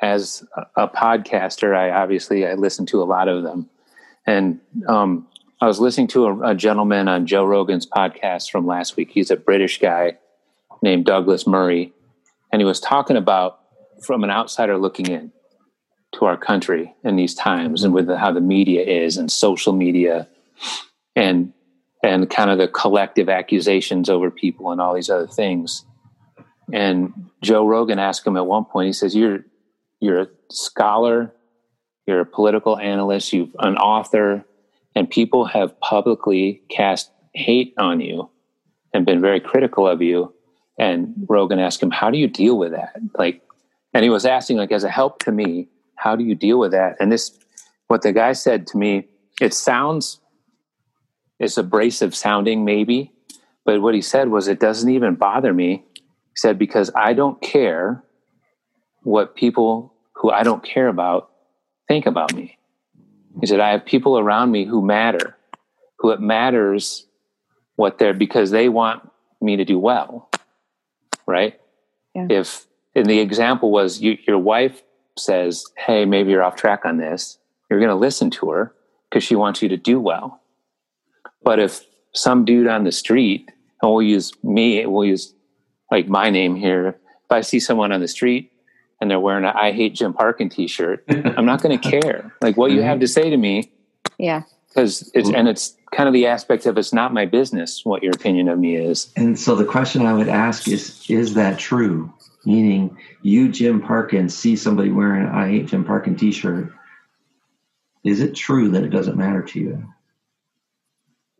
as 0.00 0.44
a, 0.76 0.88
podcaster, 0.88 1.74
I 1.74 1.90
obviously 1.90 2.46
I 2.46 2.54
listen 2.54 2.86
to 2.86 3.02
a 3.02 3.04
lot 3.04 3.28
of 3.28 3.42
them, 3.42 3.68
and 4.26 4.60
um, 4.88 5.26
I 5.60 5.66
was 5.66 5.80
listening 5.80 6.08
to 6.08 6.26
a, 6.26 6.50
a, 6.50 6.54
gentleman 6.54 7.08
on 7.08 7.26
Joe 7.26 7.44
Rogan's 7.44 7.86
podcast 7.86 8.50
from 8.50 8.66
last 8.66 8.96
week. 8.96 9.10
He's 9.12 9.30
a 9.30 9.36
British 9.36 9.80
guy 9.80 10.18
named 10.82 11.06
Douglas 11.06 11.46
Murray, 11.46 11.92
and 12.54 12.60
he 12.60 12.64
was 12.64 12.78
talking 12.78 13.16
about 13.16 13.58
from 14.00 14.22
an 14.22 14.30
outsider 14.30 14.78
looking 14.78 15.08
in 15.08 15.32
to 16.14 16.24
our 16.24 16.36
country 16.36 16.94
in 17.02 17.16
these 17.16 17.34
times, 17.34 17.82
and 17.82 17.92
with 17.92 18.06
the, 18.06 18.16
how 18.16 18.30
the 18.30 18.40
media 18.40 18.80
is 18.80 19.16
and 19.16 19.32
social 19.32 19.72
media, 19.72 20.28
and 21.16 21.52
and 22.04 22.30
kind 22.30 22.50
of 22.50 22.58
the 22.58 22.68
collective 22.68 23.28
accusations 23.28 24.08
over 24.08 24.30
people 24.30 24.70
and 24.70 24.80
all 24.80 24.94
these 24.94 25.10
other 25.10 25.26
things. 25.26 25.84
And 26.72 27.28
Joe 27.42 27.66
Rogan 27.66 27.98
asked 27.98 28.24
him 28.24 28.36
at 28.36 28.46
one 28.46 28.66
point, 28.66 28.86
he 28.86 28.92
says, 28.92 29.16
You're 29.16 29.40
you're 29.98 30.20
a 30.20 30.28
scholar, 30.48 31.34
you're 32.06 32.20
a 32.20 32.26
political 32.26 32.78
analyst, 32.78 33.32
you're 33.32 33.48
an 33.58 33.76
author, 33.78 34.44
and 34.94 35.10
people 35.10 35.44
have 35.46 35.80
publicly 35.80 36.62
cast 36.70 37.10
hate 37.32 37.74
on 37.78 38.00
you 38.00 38.30
and 38.92 39.04
been 39.04 39.20
very 39.20 39.40
critical 39.40 39.88
of 39.88 40.02
you. 40.02 40.32
And 40.78 41.14
Rogan 41.28 41.58
asked 41.58 41.82
him, 41.82 41.90
How 41.90 42.10
do 42.10 42.18
you 42.18 42.28
deal 42.28 42.58
with 42.58 42.72
that? 42.72 42.94
Like, 43.16 43.42
and 43.92 44.02
he 44.02 44.10
was 44.10 44.26
asking, 44.26 44.56
like, 44.56 44.72
as 44.72 44.84
a 44.84 44.90
help 44.90 45.20
to 45.20 45.32
me, 45.32 45.68
how 45.96 46.16
do 46.16 46.24
you 46.24 46.34
deal 46.34 46.58
with 46.58 46.72
that? 46.72 46.96
And 46.98 47.12
this, 47.12 47.38
what 47.86 48.02
the 48.02 48.12
guy 48.12 48.32
said 48.32 48.66
to 48.68 48.76
me, 48.76 49.06
it 49.40 49.54
sounds, 49.54 50.20
it's 51.38 51.56
abrasive 51.56 52.14
sounding, 52.14 52.64
maybe, 52.64 53.12
but 53.64 53.80
what 53.80 53.94
he 53.94 54.02
said 54.02 54.28
was, 54.28 54.48
it 54.48 54.60
doesn't 54.60 54.90
even 54.90 55.14
bother 55.14 55.54
me. 55.54 55.84
He 55.94 56.36
said, 56.36 56.58
because 56.58 56.90
I 56.94 57.14
don't 57.14 57.40
care 57.40 58.02
what 59.02 59.36
people 59.36 59.94
who 60.14 60.30
I 60.30 60.42
don't 60.42 60.62
care 60.62 60.88
about 60.88 61.30
think 61.86 62.06
about 62.06 62.34
me. 62.34 62.58
He 63.40 63.46
said, 63.46 63.60
I 63.60 63.70
have 63.72 63.84
people 63.84 64.18
around 64.18 64.50
me 64.50 64.64
who 64.64 64.84
matter, 64.84 65.36
who 65.98 66.10
it 66.10 66.20
matters 66.20 67.06
what 67.76 67.98
they're, 67.98 68.14
because 68.14 68.50
they 68.50 68.68
want 68.68 69.08
me 69.40 69.56
to 69.56 69.64
do 69.64 69.78
well. 69.78 70.30
Right? 71.26 71.60
Yeah. 72.14 72.26
If, 72.30 72.66
and 72.94 73.06
the 73.06 73.20
example 73.20 73.70
was 73.70 74.00
you, 74.00 74.18
your 74.26 74.38
wife 74.38 74.82
says, 75.16 75.64
Hey, 75.76 76.04
maybe 76.04 76.30
you're 76.30 76.42
off 76.42 76.56
track 76.56 76.84
on 76.84 76.98
this. 76.98 77.38
You're 77.70 77.80
going 77.80 77.90
to 77.90 77.96
listen 77.96 78.30
to 78.30 78.50
her 78.50 78.74
because 79.08 79.24
she 79.24 79.36
wants 79.36 79.62
you 79.62 79.68
to 79.68 79.76
do 79.76 80.00
well. 80.00 80.40
But 81.42 81.58
if 81.58 81.84
some 82.14 82.44
dude 82.44 82.66
on 82.66 82.84
the 82.84 82.92
street, 82.92 83.50
and 83.82 83.90
we'll 83.90 84.02
use 84.02 84.32
me, 84.42 84.84
we'll 84.86 85.04
use 85.04 85.34
like 85.90 86.08
my 86.08 86.30
name 86.30 86.56
here. 86.56 86.88
If 86.88 87.30
I 87.30 87.40
see 87.42 87.60
someone 87.60 87.92
on 87.92 88.00
the 88.00 88.08
street 88.08 88.52
and 89.00 89.10
they're 89.10 89.20
wearing 89.20 89.44
a 89.44 89.52
I 89.54 89.72
hate 89.72 89.94
Jim 89.94 90.12
Parkin 90.12 90.48
t-shirt, 90.48 91.04
I'm 91.08 91.44
not 91.44 91.62
going 91.62 91.78
to 91.80 91.90
care. 91.90 92.32
Like 92.40 92.56
what 92.56 92.70
you 92.70 92.82
have 92.82 92.94
mm-hmm. 92.94 93.00
to 93.00 93.08
say 93.08 93.30
to 93.30 93.36
me. 93.36 93.72
Yeah. 94.18 94.42
Cause 94.74 95.10
it's, 95.14 95.28
mm-hmm. 95.28 95.36
and 95.36 95.48
it's 95.48 95.76
kind 95.94 96.08
of 96.08 96.12
the 96.12 96.26
aspect 96.26 96.66
of 96.66 96.76
it's 96.76 96.92
not 96.92 97.14
my 97.14 97.26
business 97.26 97.84
what 97.84 98.02
your 98.02 98.12
opinion 98.12 98.48
of 98.48 98.58
me 98.58 98.76
is. 98.76 99.12
And 99.16 99.38
so 99.38 99.54
the 99.54 99.64
question 99.64 100.06
I 100.06 100.14
would 100.14 100.28
ask 100.28 100.68
is, 100.68 101.04
is 101.08 101.34
that 101.34 101.58
true? 101.58 102.12
Meaning 102.44 102.96
you, 103.22 103.50
Jim 103.50 103.80
Parkin, 103.80 104.28
see 104.28 104.56
somebody 104.56 104.90
wearing 104.90 105.24
an 105.24 105.30
I 105.30 105.48
hate 105.48 105.66
Jim 105.66 105.84
Parkin 105.84 106.16
t-shirt. 106.16 106.72
Is 108.04 108.20
it 108.20 108.34
true 108.34 108.68
that 108.70 108.84
it 108.84 108.90
doesn't 108.90 109.16
matter 109.16 109.42
to 109.42 109.60
you? 109.60 109.94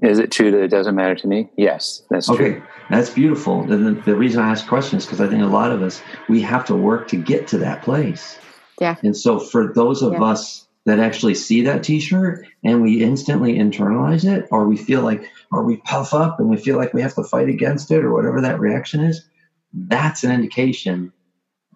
Is 0.02 0.18
it 0.18 0.32
true 0.32 0.50
that 0.50 0.62
it 0.62 0.68
doesn't 0.68 0.94
matter 0.94 1.14
to 1.14 1.26
me? 1.26 1.50
Yes, 1.56 2.02
that's 2.10 2.28
okay. 2.28 2.52
true. 2.54 2.62
That's 2.90 3.10
beautiful. 3.10 3.70
And 3.70 3.86
the, 3.86 4.02
the 4.02 4.16
reason 4.16 4.42
I 4.42 4.50
ask 4.50 4.66
questions 4.66 5.04
because 5.04 5.20
I 5.20 5.28
think 5.28 5.42
a 5.42 5.46
lot 5.46 5.70
of 5.70 5.82
us 5.82 6.02
we 6.28 6.40
have 6.42 6.64
to 6.66 6.74
work 6.74 7.08
to 7.08 7.16
get 7.16 7.46
to 7.48 7.58
that 7.58 7.82
place. 7.82 8.38
Yeah. 8.80 8.96
And 9.02 9.16
so 9.16 9.38
for 9.38 9.72
those 9.72 10.02
of 10.02 10.14
yeah. 10.14 10.22
us 10.22 10.63
that 10.86 10.98
actually 10.98 11.34
see 11.34 11.62
that 11.62 11.82
T-shirt 11.82 12.46
and 12.62 12.82
we 12.82 13.02
instantly 13.02 13.54
internalize 13.54 14.24
it, 14.24 14.46
or 14.50 14.66
we 14.66 14.76
feel 14.76 15.02
like, 15.02 15.28
or 15.50 15.62
we 15.62 15.78
puff 15.78 16.12
up 16.12 16.38
and 16.38 16.48
we 16.48 16.56
feel 16.56 16.76
like 16.76 16.92
we 16.92 17.02
have 17.02 17.14
to 17.14 17.24
fight 17.24 17.48
against 17.48 17.90
it, 17.90 18.04
or 18.04 18.12
whatever 18.12 18.40
that 18.40 18.60
reaction 18.60 19.00
is, 19.00 19.26
that's 19.72 20.24
an 20.24 20.30
indication 20.30 21.12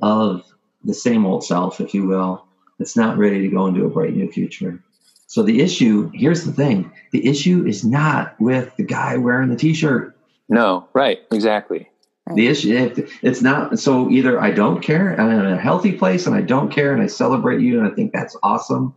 of 0.02 0.44
the 0.84 0.94
same 0.94 1.26
old 1.26 1.44
self, 1.44 1.80
if 1.80 1.94
you 1.94 2.06
will, 2.06 2.44
that's 2.78 2.96
not 2.96 3.18
ready 3.18 3.42
to 3.42 3.48
go 3.48 3.66
into 3.66 3.84
a 3.84 3.90
bright 3.90 4.14
new 4.14 4.30
future. 4.30 4.82
So 5.26 5.42
the 5.42 5.61
issue, 5.61 6.11
here's 6.14 6.44
the 6.44 6.52
thing 6.52 6.90
the 7.12 7.26
issue 7.26 7.66
is 7.66 7.84
not 7.84 8.34
with 8.40 8.74
the 8.76 8.84
guy 8.84 9.16
wearing 9.16 9.50
the 9.50 9.56
t 9.56 9.74
shirt. 9.74 10.16
No, 10.48 10.88
right, 10.94 11.20
exactly. 11.30 11.90
The 12.35 12.47
issue, 12.47 13.07
it's 13.22 13.43
not. 13.43 13.79
So 13.79 14.11
either 14.11 14.41
I 14.41 14.51
don't 14.51 14.81
care, 14.81 15.18
I'm 15.20 15.31
in 15.31 15.47
a 15.47 15.57
healthy 15.57 15.93
place 15.93 16.26
and 16.26 16.35
I 16.35 16.43
don't 16.43 16.70
care 16.70 16.93
and 16.93 17.03
I 17.03 17.07
celebrate 17.07 17.61
you 17.61 17.79
and 17.79 17.87
I 17.87 17.95
think 17.95 18.12
that's 18.12 18.37
awesome. 18.43 18.95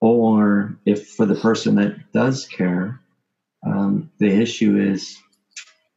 Or 0.00 0.76
if 0.84 1.08
for 1.08 1.26
the 1.26 1.34
person 1.34 1.76
that 1.76 1.96
does 2.12 2.46
care, 2.46 3.00
um, 3.66 4.10
the 4.18 4.28
issue 4.28 4.78
is, 4.78 5.16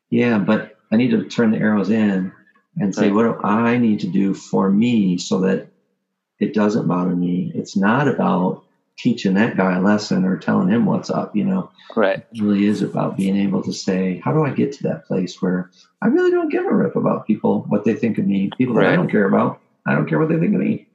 yeah, 0.10 0.38
but 0.38 0.78
I 0.92 0.96
need 0.96 1.12
to 1.12 1.26
turn 1.26 1.52
the 1.52 1.58
arrows 1.58 1.90
in 1.90 2.32
and 2.78 2.96
say, 2.96 3.10
right. 3.10 3.14
what 3.14 3.42
do 3.42 3.48
I 3.48 3.78
need 3.78 4.00
to 4.02 4.08
do 4.08 4.34
for 4.34 4.70
me 4.70 5.18
so 5.18 5.42
that 5.42 5.68
it 6.40 6.54
doesn't 6.54 6.88
bother 6.88 7.16
me? 7.16 7.52
It's 7.56 7.76
not 7.76 8.08
about 8.08 8.64
teaching 8.98 9.36
that 9.36 9.56
guy 9.56 9.78
a 9.78 9.82
lesson 9.82 10.26
or 10.26 10.38
telling 10.38 10.70
him 10.70 10.86
what's 10.86 11.10
up, 11.10 11.36
you 11.36 11.46
know. 11.46 11.70
Right. 11.96 12.26
It 12.34 12.42
really 12.42 12.66
is 12.66 12.82
about 12.82 13.16
being 13.16 13.38
able 13.38 13.64
to 13.64 13.72
say, 13.72 14.22
how 14.24 14.34
do 14.34 14.44
I 14.44 14.50
get 14.50 14.72
to 14.74 14.84
that 14.84 15.06
place 15.06 15.42
where 15.42 15.72
I 16.02 16.08
really 16.08 16.32
don't 16.32 16.50
give 16.50 16.66
a 16.66 16.74
rip 16.74 16.96
about 16.96 17.28
people, 17.28 17.64
what 17.70 17.86
they 17.86 17.94
think 17.94 18.18
of 18.18 18.26
me, 18.26 18.50
people 18.58 18.76
that. 18.76 18.86
I 18.86 18.96
don't 18.96 19.10
care 19.10 19.28
about. 19.28 19.62
I 19.86 19.94
don't 19.94 20.08
care 20.08 20.20
what 20.20 20.30
they 20.30 20.38
think 20.38 20.54
of 20.54 20.62
me. 20.62 20.88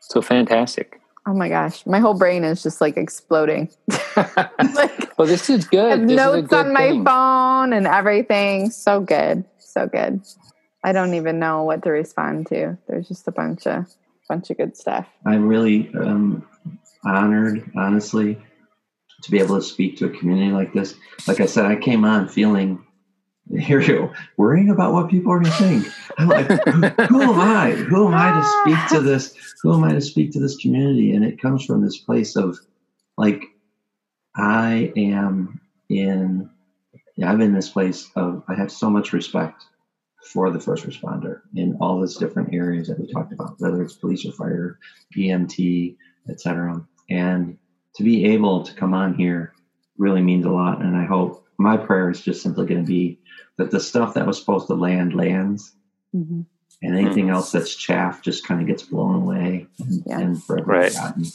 So 0.00 0.20
fantastic. 0.20 1.00
Oh 1.26 1.34
my 1.34 1.48
gosh, 1.48 1.86
my 1.86 2.00
whole 2.00 2.14
brain 2.14 2.44
is 2.44 2.62
just 2.62 2.80
like 2.80 2.96
exploding. 2.96 3.70
like, 4.16 5.18
well, 5.18 5.28
this 5.28 5.48
is 5.50 5.66
good. 5.66 6.08
This 6.08 6.16
notes 6.16 6.42
is 6.42 6.48
good 6.48 6.66
on 6.66 6.72
my 6.72 7.02
phone 7.04 7.72
and 7.72 7.86
everything. 7.86 8.70
So 8.70 9.00
good, 9.00 9.44
so 9.58 9.86
good. 9.86 10.22
I 10.82 10.92
don't 10.92 11.14
even 11.14 11.38
know 11.38 11.62
what 11.62 11.82
to 11.82 11.90
respond 11.90 12.46
to. 12.48 12.78
There's 12.88 13.06
just 13.06 13.28
a 13.28 13.32
bunch 13.32 13.66
of 13.66 13.86
bunch 14.30 14.48
of 14.48 14.56
good 14.56 14.76
stuff. 14.76 15.08
I'm 15.26 15.48
really 15.48 15.90
um, 15.94 16.46
honored, 17.04 17.68
honestly, 17.76 18.40
to 19.24 19.30
be 19.30 19.40
able 19.40 19.56
to 19.56 19.62
speak 19.62 19.96
to 19.98 20.06
a 20.06 20.10
community 20.10 20.52
like 20.52 20.72
this. 20.72 20.94
Like 21.26 21.40
I 21.40 21.46
said, 21.46 21.66
I 21.66 21.74
came 21.74 22.04
on 22.04 22.28
feeling 22.28 22.86
here 23.58 23.80
you 23.80 24.08
worrying 24.36 24.70
about 24.70 24.92
what 24.92 25.10
people 25.10 25.32
are 25.32 25.40
going 25.40 25.50
to 25.50 25.58
think. 25.58 25.86
I'm 26.16 26.28
like, 26.28 26.46
who, 26.46 27.06
who, 27.06 27.22
am 27.22 27.40
I? 27.40 27.72
Who 27.72 28.06
am 28.06 28.14
I 28.14 28.30
to 28.40 28.44
speak 28.60 28.88
to 28.90 29.00
this? 29.00 29.34
Who 29.62 29.74
am 29.74 29.82
I 29.82 29.94
to 29.94 30.00
speak 30.00 30.30
to 30.32 30.40
this 30.40 30.56
community? 30.58 31.12
And 31.12 31.24
it 31.24 31.42
comes 31.42 31.64
from 31.64 31.82
this 31.82 31.98
place 31.98 32.36
of 32.36 32.56
like, 33.18 33.42
I 34.36 34.92
am 34.96 35.60
in, 35.88 36.48
yeah, 37.16 37.32
I'm 37.32 37.40
in 37.40 37.52
this 37.52 37.68
place 37.68 38.08
of, 38.14 38.44
I 38.46 38.54
have 38.54 38.70
so 38.70 38.88
much 38.88 39.12
respect 39.12 39.64
for 40.22 40.50
the 40.50 40.60
first 40.60 40.86
responder 40.86 41.40
in 41.54 41.76
all 41.80 41.98
those 41.98 42.16
different 42.16 42.54
areas 42.54 42.88
that 42.88 42.98
we 42.98 43.10
talked 43.10 43.32
about, 43.32 43.54
whether 43.58 43.82
it's 43.82 43.94
police 43.94 44.24
or 44.26 44.32
fire, 44.32 44.78
EMT, 45.16 45.96
etc. 46.28 46.84
And 47.08 47.58
to 47.94 48.04
be 48.04 48.26
able 48.26 48.62
to 48.62 48.74
come 48.74 48.94
on 48.94 49.14
here 49.14 49.52
really 49.98 50.22
means 50.22 50.44
a 50.46 50.50
lot. 50.50 50.82
And 50.82 50.96
I 50.96 51.04
hope 51.04 51.46
my 51.58 51.76
prayer 51.76 52.10
is 52.10 52.22
just 52.22 52.42
simply 52.42 52.66
going 52.66 52.84
to 52.84 52.86
be 52.86 53.18
that 53.58 53.70
the 53.70 53.80
stuff 53.80 54.14
that 54.14 54.26
was 54.26 54.38
supposed 54.38 54.66
to 54.68 54.74
land 54.74 55.14
lands, 55.14 55.74
mm-hmm. 56.14 56.42
and 56.82 56.98
anything 56.98 57.26
mm-hmm. 57.26 57.34
else 57.34 57.52
that's 57.52 57.74
chaff 57.74 58.22
just 58.22 58.46
kind 58.46 58.60
of 58.60 58.66
gets 58.66 58.82
blown 58.82 59.16
away 59.16 59.66
and, 59.78 60.02
yeah. 60.06 60.18
and 60.18 60.42
forever 60.42 60.64
right. 60.66 60.92
forgotten. 60.92 61.26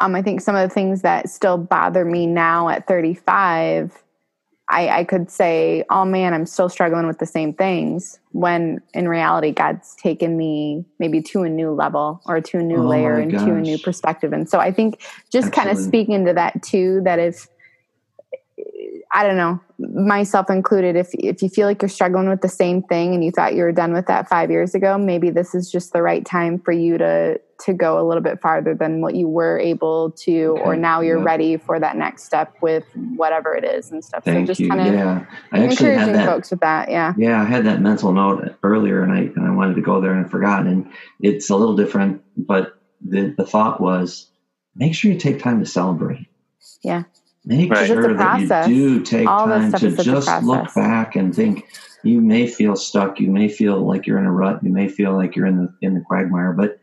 Um, 0.00 0.14
I 0.14 0.22
think 0.22 0.40
some 0.40 0.54
of 0.54 0.68
the 0.68 0.72
things 0.74 1.02
that 1.02 1.28
still 1.28 1.56
bother 1.56 2.04
me 2.04 2.26
now 2.26 2.68
at 2.68 2.86
35 2.86 4.03
I, 4.74 4.88
I 4.88 5.04
could 5.04 5.30
say, 5.30 5.84
oh 5.88 6.04
man, 6.04 6.34
I'm 6.34 6.46
still 6.46 6.68
struggling 6.68 7.06
with 7.06 7.20
the 7.20 7.26
same 7.26 7.54
things 7.54 8.18
when 8.32 8.82
in 8.92 9.08
reality, 9.08 9.52
God's 9.52 9.94
taken 9.94 10.36
me 10.36 10.84
maybe 10.98 11.22
to 11.22 11.44
a 11.44 11.48
new 11.48 11.70
level 11.70 12.20
or 12.26 12.40
to 12.40 12.58
a 12.58 12.62
new 12.62 12.82
oh 12.82 12.88
layer 12.88 13.14
and 13.14 13.30
to 13.30 13.54
a 13.54 13.60
new 13.60 13.78
perspective. 13.78 14.32
And 14.32 14.50
so 14.50 14.58
I 14.58 14.72
think 14.72 15.00
just 15.30 15.52
kind 15.52 15.70
of 15.70 15.78
speaking 15.78 16.24
to 16.26 16.32
that 16.32 16.60
too, 16.64 17.02
that 17.04 17.20
if, 17.20 17.46
I 19.16 19.22
don't 19.22 19.36
know, 19.36 19.60
myself 19.78 20.50
included, 20.50 20.96
if 20.96 21.10
if 21.14 21.40
you 21.40 21.48
feel 21.48 21.68
like 21.68 21.80
you're 21.80 21.88
struggling 21.88 22.28
with 22.28 22.40
the 22.40 22.48
same 22.48 22.82
thing 22.82 23.14
and 23.14 23.24
you 23.24 23.30
thought 23.30 23.54
you 23.54 23.62
were 23.62 23.72
done 23.72 23.92
with 23.92 24.06
that 24.06 24.28
five 24.28 24.50
years 24.50 24.74
ago, 24.74 24.98
maybe 24.98 25.30
this 25.30 25.54
is 25.54 25.70
just 25.70 25.92
the 25.92 26.02
right 26.02 26.26
time 26.26 26.58
for 26.58 26.72
you 26.72 26.98
to 26.98 27.40
to 27.60 27.72
go 27.72 28.00
a 28.00 28.04
little 28.06 28.22
bit 28.22 28.40
farther 28.40 28.74
than 28.74 29.00
what 29.00 29.14
you 29.14 29.28
were 29.28 29.56
able 29.58 30.10
to, 30.10 30.56
okay. 30.58 30.62
or 30.62 30.76
now 30.76 31.00
you're 31.00 31.22
ready 31.22 31.56
for 31.56 31.78
that 31.78 31.96
next 31.96 32.24
step 32.24 32.54
with 32.60 32.84
whatever 33.16 33.54
it 33.54 33.64
is 33.64 33.92
and 33.92 34.04
stuff. 34.04 34.24
Thank 34.24 34.48
so 34.48 34.54
just 34.54 34.68
kind 34.68 34.80
of 34.80 34.92
yeah. 34.92 35.26
I 35.52 35.60
encouraging 35.60 36.14
that, 36.14 36.26
folks 36.26 36.50
with 36.50 36.60
that. 36.60 36.90
Yeah. 36.90 37.14
Yeah. 37.16 37.40
I 37.40 37.44
had 37.44 37.64
that 37.66 37.80
mental 37.80 38.12
note 38.12 38.56
earlier 38.64 39.02
and 39.02 39.12
I, 39.12 39.18
and 39.36 39.46
I 39.46 39.50
wanted 39.50 39.76
to 39.76 39.82
go 39.82 40.00
there 40.00 40.12
and 40.12 40.26
I 40.26 40.28
forgot. 40.28 40.66
And 40.66 40.90
it's 41.20 41.48
a 41.48 41.56
little 41.56 41.76
different, 41.76 42.22
but 42.36 42.76
the, 43.00 43.32
the 43.36 43.46
thought 43.46 43.80
was 43.80 44.28
make 44.74 44.94
sure 44.94 45.12
you 45.12 45.18
take 45.18 45.40
time 45.40 45.60
to 45.60 45.66
celebrate. 45.66 46.26
Yeah. 46.82 47.04
Make 47.44 47.70
right. 47.70 47.86
sure 47.86 48.14
that 48.14 48.68
you 48.68 48.98
do 48.98 49.02
take 49.04 49.28
All 49.28 49.46
time 49.46 49.72
to 49.72 49.90
just 50.02 50.42
look 50.42 50.72
back 50.74 51.14
and 51.14 51.34
think 51.34 51.68
you 52.02 52.20
may 52.20 52.46
feel 52.46 52.74
stuck. 52.74 53.20
You 53.20 53.30
may 53.30 53.48
feel 53.48 53.86
like 53.86 54.06
you're 54.06 54.18
in 54.18 54.24
a 54.24 54.32
rut. 54.32 54.62
You 54.62 54.70
may 54.70 54.88
feel 54.88 55.14
like 55.14 55.36
you're 55.36 55.46
in 55.46 55.58
the, 55.58 55.74
in 55.82 55.94
the 55.94 56.00
quagmire, 56.00 56.52
but 56.52 56.78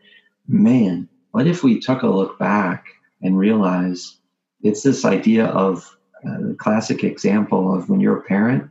man, 0.46 1.08
what 1.32 1.46
if 1.46 1.64
we 1.64 1.80
took 1.80 2.02
a 2.02 2.08
look 2.08 2.38
back 2.38 2.86
and 3.22 3.38
realize 3.38 4.18
it's 4.62 4.82
this 4.82 5.04
idea 5.04 5.46
of 5.46 5.96
uh, 6.26 6.38
the 6.40 6.54
classic 6.54 7.02
example 7.02 7.74
of 7.74 7.88
when 7.88 8.00
you're 8.00 8.18
a 8.18 8.22
parent 8.22 8.70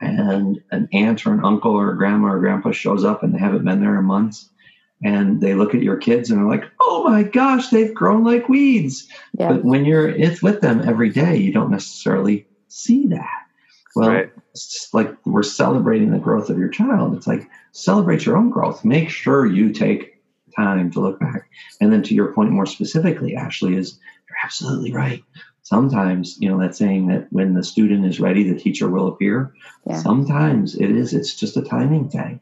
and 0.00 0.60
an 0.70 0.88
aunt 0.92 1.26
or 1.26 1.32
an 1.32 1.44
uncle 1.44 1.72
or 1.72 1.90
a 1.90 1.96
grandma 1.96 2.28
or 2.28 2.38
grandpa 2.38 2.70
shows 2.70 3.02
up 3.02 3.22
and 3.22 3.34
they 3.34 3.38
haven't 3.38 3.64
been 3.64 3.80
there 3.80 3.98
in 3.98 4.04
months 4.04 4.50
and 5.02 5.40
they 5.40 5.54
look 5.54 5.74
at 5.74 5.82
your 5.82 5.96
kids 5.96 6.30
and 6.30 6.38
they're 6.38 6.48
like, 6.48 6.64
oh 6.80 7.04
my 7.04 7.22
gosh, 7.22 7.68
they've 7.68 7.94
grown 7.94 8.24
like 8.24 8.48
weeds. 8.48 9.08
Yeah. 9.38 9.52
But 9.52 9.64
when 9.64 9.84
you're 9.84 10.08
it's 10.08 10.42
with 10.42 10.60
them 10.60 10.88
every 10.88 11.10
day, 11.10 11.36
you 11.36 11.52
don't 11.52 11.70
necessarily 11.70 12.46
see 12.68 13.06
that. 13.08 13.42
Well, 13.94 14.10
right. 14.10 14.32
it's 14.52 14.92
like 14.92 15.14
we're 15.24 15.42
celebrating 15.42 16.10
the 16.10 16.18
growth 16.18 16.50
of 16.50 16.58
your 16.58 16.68
child. 16.68 17.14
It's 17.14 17.26
like 17.26 17.48
celebrate 17.72 18.26
your 18.26 18.36
own 18.36 18.50
growth. 18.50 18.84
Make 18.84 19.08
sure 19.08 19.46
you 19.46 19.72
take 19.72 20.22
time 20.54 20.90
to 20.92 21.00
look 21.00 21.20
back. 21.20 21.48
And 21.80 21.92
then 21.92 22.02
to 22.04 22.14
your 22.14 22.32
point 22.32 22.50
more 22.50 22.66
specifically, 22.66 23.36
Ashley, 23.36 23.76
is 23.76 23.98
you're 24.28 24.38
absolutely 24.44 24.92
right. 24.92 25.22
Sometimes, 25.62 26.36
you 26.38 26.48
know, 26.48 26.60
that 26.60 26.76
saying 26.76 27.08
that 27.08 27.26
when 27.30 27.54
the 27.54 27.64
student 27.64 28.06
is 28.06 28.20
ready, 28.20 28.48
the 28.48 28.58
teacher 28.58 28.88
will 28.88 29.08
appear. 29.08 29.52
Yeah. 29.84 30.00
Sometimes 30.00 30.76
it 30.76 30.90
is, 30.90 31.12
it's 31.12 31.34
just 31.34 31.56
a 31.56 31.62
timing 31.62 32.08
thing. 32.08 32.40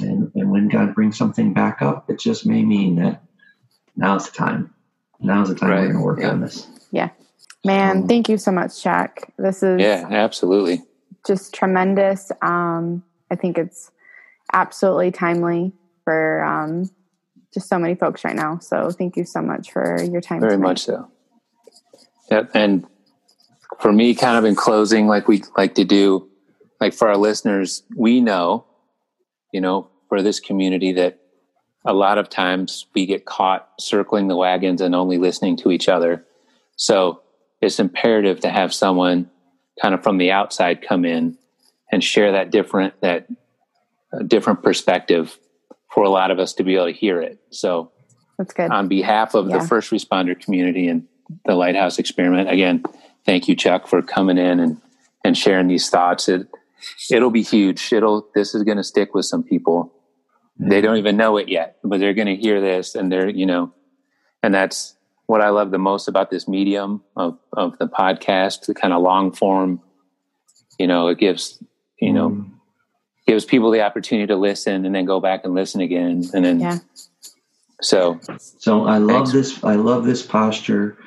And, 0.00 0.30
and 0.34 0.50
when 0.50 0.68
God 0.68 0.94
brings 0.94 1.16
something 1.16 1.52
back 1.52 1.82
up, 1.82 2.10
it 2.10 2.18
just 2.18 2.46
may 2.46 2.62
mean 2.62 2.96
that 2.96 3.22
now's 3.96 4.30
the 4.30 4.36
time. 4.36 4.74
Now's 5.20 5.48
the 5.48 5.54
time 5.54 5.70
right. 5.70 5.80
we're 5.80 5.92
going 5.92 5.98
to 5.98 6.04
work 6.04 6.20
yeah. 6.20 6.30
on 6.30 6.40
this. 6.40 6.66
Yeah. 6.90 7.10
Man, 7.64 7.98
um, 7.98 8.08
thank 8.08 8.28
you 8.28 8.38
so 8.38 8.50
much, 8.50 8.82
Chuck. 8.82 9.28
This 9.36 9.62
is 9.62 9.80
yeah, 9.80 10.06
absolutely 10.10 10.82
just 11.26 11.54
tremendous. 11.54 12.32
Um, 12.42 13.02
I 13.30 13.36
think 13.36 13.58
it's 13.58 13.90
absolutely 14.52 15.10
timely 15.10 15.72
for 16.04 16.42
um, 16.42 16.90
just 17.52 17.68
so 17.68 17.78
many 17.78 17.94
folks 17.94 18.24
right 18.24 18.36
now. 18.36 18.58
So 18.58 18.90
thank 18.90 19.16
you 19.16 19.24
so 19.24 19.42
much 19.42 19.70
for 19.70 20.02
your 20.02 20.20
time. 20.20 20.40
Very 20.40 20.52
tonight. 20.52 20.66
much 20.66 20.84
so. 20.84 21.10
Yeah, 22.30 22.44
and 22.54 22.86
for 23.80 23.92
me, 23.92 24.14
kind 24.14 24.38
of 24.38 24.44
in 24.44 24.54
closing, 24.54 25.06
like 25.06 25.28
we 25.28 25.42
like 25.56 25.74
to 25.74 25.84
do, 25.84 26.28
like 26.80 26.94
for 26.94 27.08
our 27.08 27.16
listeners, 27.16 27.82
we 27.96 28.20
know, 28.20 28.64
you 29.52 29.60
know, 29.60 29.88
for 30.08 30.22
this 30.22 30.40
community 30.40 30.92
that 30.92 31.18
a 31.84 31.94
lot 31.94 32.18
of 32.18 32.28
times 32.28 32.86
we 32.94 33.06
get 33.06 33.24
caught 33.24 33.68
circling 33.78 34.28
the 34.28 34.36
wagons 34.36 34.80
and 34.80 34.94
only 34.94 35.18
listening 35.18 35.56
to 35.56 35.70
each 35.70 35.88
other. 35.88 36.24
So 36.76 37.22
it's 37.60 37.80
imperative 37.80 38.40
to 38.40 38.50
have 38.50 38.74
someone 38.74 39.30
kind 39.80 39.94
of 39.94 40.02
from 40.02 40.18
the 40.18 40.32
outside 40.32 40.82
come 40.82 41.04
in 41.04 41.38
and 41.90 42.04
share 42.04 42.32
that 42.32 42.50
different 42.50 43.00
that 43.00 43.26
uh, 44.12 44.22
different 44.22 44.62
perspective 44.62 45.38
for 45.92 46.04
a 46.04 46.10
lot 46.10 46.30
of 46.30 46.38
us 46.38 46.54
to 46.54 46.64
be 46.64 46.76
able 46.76 46.86
to 46.86 46.92
hear 46.92 47.20
it. 47.20 47.38
So 47.50 47.92
that's 48.38 48.52
good. 48.52 48.70
On 48.70 48.88
behalf 48.88 49.34
of 49.34 49.48
yeah. 49.48 49.58
the 49.58 49.66
first 49.66 49.90
responder 49.90 50.38
community 50.38 50.88
and 50.88 51.06
the 51.44 51.54
Lighthouse 51.54 51.98
Experiment, 51.98 52.50
again, 52.50 52.82
thank 53.24 53.48
you, 53.48 53.56
Chuck, 53.56 53.86
for 53.86 54.02
coming 54.02 54.38
in 54.38 54.60
and 54.60 54.80
and 55.24 55.36
sharing 55.36 55.68
these 55.68 55.88
thoughts. 55.88 56.28
It 56.28 56.46
it'll 57.10 57.30
be 57.30 57.42
huge. 57.42 57.92
It'll 57.92 58.28
this 58.34 58.54
is 58.54 58.62
going 58.62 58.76
to 58.76 58.84
stick 58.84 59.14
with 59.14 59.26
some 59.26 59.42
people. 59.42 59.92
They 60.58 60.80
don't 60.80 60.98
even 60.98 61.16
know 61.16 61.38
it 61.38 61.48
yet, 61.48 61.78
but 61.82 62.00
they're 62.00 62.14
going 62.14 62.28
to 62.28 62.36
hear 62.36 62.60
this, 62.60 62.94
and 62.94 63.10
they're 63.10 63.28
you 63.28 63.46
know, 63.46 63.72
and 64.42 64.54
that's 64.54 64.96
what 65.26 65.40
I 65.40 65.50
love 65.50 65.70
the 65.70 65.78
most 65.78 66.08
about 66.08 66.30
this 66.30 66.46
medium 66.46 67.02
of 67.16 67.38
of 67.52 67.78
the 67.78 67.86
podcast, 67.86 68.66
the 68.66 68.74
kind 68.74 68.92
of 68.92 69.02
long 69.02 69.32
form. 69.32 69.80
You 70.78 70.86
know, 70.86 71.08
it 71.08 71.18
gives 71.18 71.62
you 72.00 72.12
know. 72.12 72.30
Mm 72.30 72.50
gives 73.30 73.44
people 73.44 73.70
the 73.70 73.80
opportunity 73.80 74.26
to 74.26 74.34
listen 74.34 74.84
and 74.84 74.92
then 74.92 75.04
go 75.04 75.20
back 75.20 75.44
and 75.44 75.54
listen 75.54 75.80
again 75.80 76.24
and 76.34 76.44
then 76.44 76.58
yeah. 76.58 76.78
so 77.80 78.18
so 78.58 78.86
i 78.86 78.98
love 78.98 79.28
thanks. 79.28 79.32
this 79.32 79.62
i 79.62 79.76
love 79.76 80.04
this 80.04 80.26
posture 80.26 80.98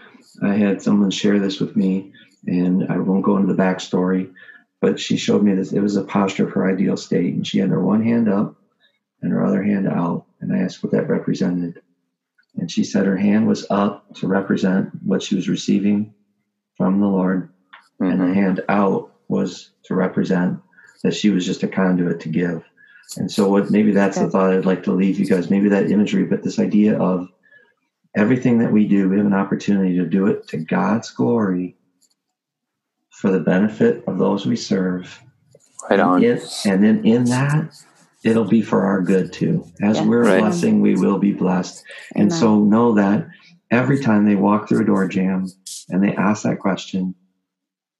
i 0.42 0.54
had 0.54 0.82
someone 0.82 1.12
share 1.12 1.38
this 1.38 1.60
with 1.60 1.76
me 1.76 2.14
and 2.48 2.90
i 2.90 2.98
won't 2.98 3.26
go 3.26 3.36
into 3.36 3.52
the 3.52 3.62
backstory 3.62 4.32
but 4.84 5.00
she 5.00 5.16
showed 5.16 5.42
me 5.42 5.56
this 5.56 5.72
it 5.72 5.80
was 5.80 5.96
a 5.96 6.04
posture 6.04 6.46
of 6.46 6.52
her 6.52 6.70
ideal 6.70 6.98
state 6.98 7.34
and 7.34 7.48
she 7.48 7.58
had 7.58 7.70
her 7.70 7.82
one 7.82 8.04
hand 8.04 8.28
up 8.28 8.56
and 9.22 9.32
her 9.32 9.46
other 9.46 9.64
hand 9.64 9.88
out 9.88 10.26
and 10.42 10.54
i 10.54 10.60
asked 10.60 10.84
what 10.84 10.92
that 10.92 11.08
represented 11.08 11.82
And 12.58 12.70
she 12.70 12.84
said 12.84 13.06
her 13.06 13.18
hand 13.18 13.48
was 13.48 13.66
up 13.70 14.14
to 14.16 14.28
represent 14.28 14.90
what 15.04 15.24
she 15.24 15.36
was 15.36 15.50
receiving 15.50 16.14
from 16.78 17.00
the 17.00 17.08
Lord, 17.08 17.50
mm-hmm. 18.02 18.12
and 18.12 18.22
the 18.22 18.34
hand 18.34 18.62
out 18.70 19.12
was 19.28 19.72
to 19.86 19.96
represent 19.96 20.60
that 21.04 21.16
she 21.16 21.30
was 21.30 21.46
just 21.46 21.64
a 21.64 21.68
conduit 21.68 22.20
to 22.22 22.30
give. 22.30 22.64
And 23.18 23.32
so, 23.32 23.50
what 23.50 23.72
maybe 23.72 23.92
that's 23.92 24.18
okay. 24.18 24.26
the 24.26 24.32
thought 24.32 24.54
I'd 24.54 24.66
like 24.66 24.84
to 24.84 24.92
leave 24.92 25.20
you 25.20 25.26
guys. 25.26 25.50
Maybe 25.50 25.70
that 25.70 25.92
imagery, 25.92 26.26
but 26.26 26.44
this 26.44 26.60
idea 26.60 26.98
of 26.98 27.28
everything 28.16 28.60
that 28.60 28.72
we 28.72 28.88
do, 28.88 29.10
we 29.10 29.18
have 29.18 29.26
an 29.26 29.34
opportunity 29.34 29.98
to 29.98 30.06
do 30.06 30.28
it 30.28 30.48
to 30.50 30.58
God's 30.58 31.10
glory 31.12 31.76
for 33.14 33.32
the 33.32 33.40
benefit 33.40 34.04
of 34.08 34.18
those 34.18 34.46
we 34.46 34.56
serve. 34.56 35.22
Right 35.90 36.00
on. 36.00 36.24
And, 36.24 36.42
and 36.66 36.84
then 36.84 37.06
in 37.06 37.26
that, 37.26 37.74
it'll 38.24 38.48
be 38.48 38.62
for 38.62 38.84
our 38.84 39.02
good 39.02 39.34
too. 39.34 39.66
As 39.82 39.98
yeah. 39.98 40.06
we're 40.06 40.24
right. 40.24 40.40
blessing, 40.40 40.82
we 40.82 40.96
will 40.96 41.20
be 41.20 41.34
blessed. 41.34 41.84
And 42.16 42.32
so 42.32 42.60
know 42.60 42.94
that 42.96 43.28
every 43.70 44.02
time 44.02 44.26
they 44.26 44.36
walk 44.36 44.68
through 44.68 44.82
a 44.82 44.86
door 44.86 45.08
jamb 45.08 45.48
and 45.90 46.04
they 46.04 46.16
ask 46.16 46.44
that 46.44 46.60
question, 46.60 47.16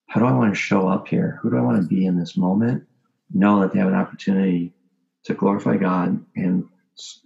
how 0.08 0.20
do 0.20 0.28
I 0.28 0.34
want 0.34 0.54
to 0.54 0.60
show 0.60 0.88
up 0.88 1.08
here? 1.08 1.40
Who 1.42 1.50
do 1.50 1.58
I 1.58 1.62
want 1.62 1.82
to 1.82 1.88
be 1.88 2.06
in 2.06 2.20
this 2.20 2.38
moment? 2.38 2.84
Know 3.34 3.62
that 3.62 3.74
they 3.74 3.80
have 3.80 3.88
an 3.88 3.96
opportunity 3.96 4.74
to 5.26 5.34
glorify 5.34 5.78
God 5.78 6.24
and 6.36 6.66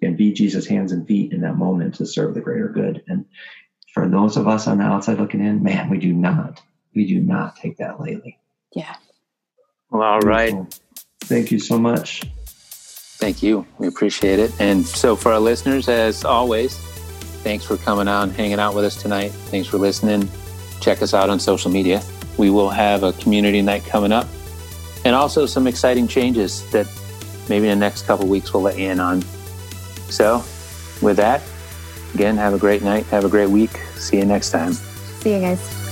and 0.01 0.15
be 0.15 0.31
Jesus' 0.31 0.65
hands 0.65 0.93
and 0.93 1.05
feet 1.05 1.33
in 1.33 1.41
that 1.41 1.57
moment 1.57 1.95
to 1.95 2.05
serve 2.05 2.33
the 2.33 2.39
greater 2.39 2.69
good. 2.69 3.03
And 3.07 3.25
for 3.93 4.07
those 4.07 4.37
of 4.37 4.47
us 4.47 4.65
on 4.67 4.77
the 4.77 4.85
outside 4.85 5.19
looking 5.19 5.45
in, 5.45 5.61
man, 5.61 5.89
we 5.89 5.97
do 5.97 6.13
not, 6.13 6.61
we 6.97 7.05
do 7.05 7.21
not 7.21 7.55
take 7.55 7.77
that 7.77 7.99
lightly. 7.99 8.39
Yeah. 8.73 8.95
Well, 9.91 10.01
all 10.01 10.19
right. 10.21 10.55
Thank 11.21 11.51
you 11.51 11.59
so 11.59 11.77
much. 11.77 12.23
Thank 13.19 13.43
you. 13.43 13.65
We 13.77 13.87
appreciate 13.87 14.39
it. 14.39 14.51
And 14.59 14.83
so 14.85 15.15
for 15.15 15.31
our 15.31 15.39
listeners, 15.39 15.87
as 15.87 16.25
always, 16.25 16.77
thanks 17.43 17.65
for 17.65 17.77
coming 17.77 18.07
on, 18.07 18.31
hanging 18.31 18.59
out 18.59 18.73
with 18.73 18.83
us 18.83 18.99
tonight. 18.99 19.29
Thanks 19.29 19.67
for 19.67 19.77
listening. 19.77 20.27
Check 20.81 21.03
us 21.03 21.13
out 21.13 21.29
on 21.29 21.39
social 21.39 21.69
media. 21.69 22.01
We 22.37 22.49
will 22.49 22.69
have 22.69 23.03
a 23.03 23.13
community 23.13 23.61
night 23.61 23.85
coming 23.85 24.11
up 24.11 24.27
and 25.05 25.15
also 25.15 25.45
some 25.45 25.67
exciting 25.67 26.07
changes 26.07 26.67
that 26.71 26.87
maybe 27.47 27.67
in 27.69 27.79
the 27.79 27.85
next 27.85 28.07
couple 28.07 28.27
weeks 28.27 28.53
we'll 28.53 28.63
let 28.63 28.77
you 28.77 28.89
in 28.89 28.99
on. 28.99 29.21
So, 30.09 30.43
with 31.01 31.17
that, 31.17 31.43
again, 32.15 32.37
have 32.37 32.53
a 32.53 32.59
great 32.59 32.81
night. 32.81 33.05
Have 33.07 33.23
a 33.23 33.29
great 33.29 33.49
week. 33.49 33.71
See 33.95 34.17
you 34.17 34.25
next 34.25 34.49
time. 34.49 34.73
See 34.73 35.35
you 35.35 35.39
guys. 35.39 35.86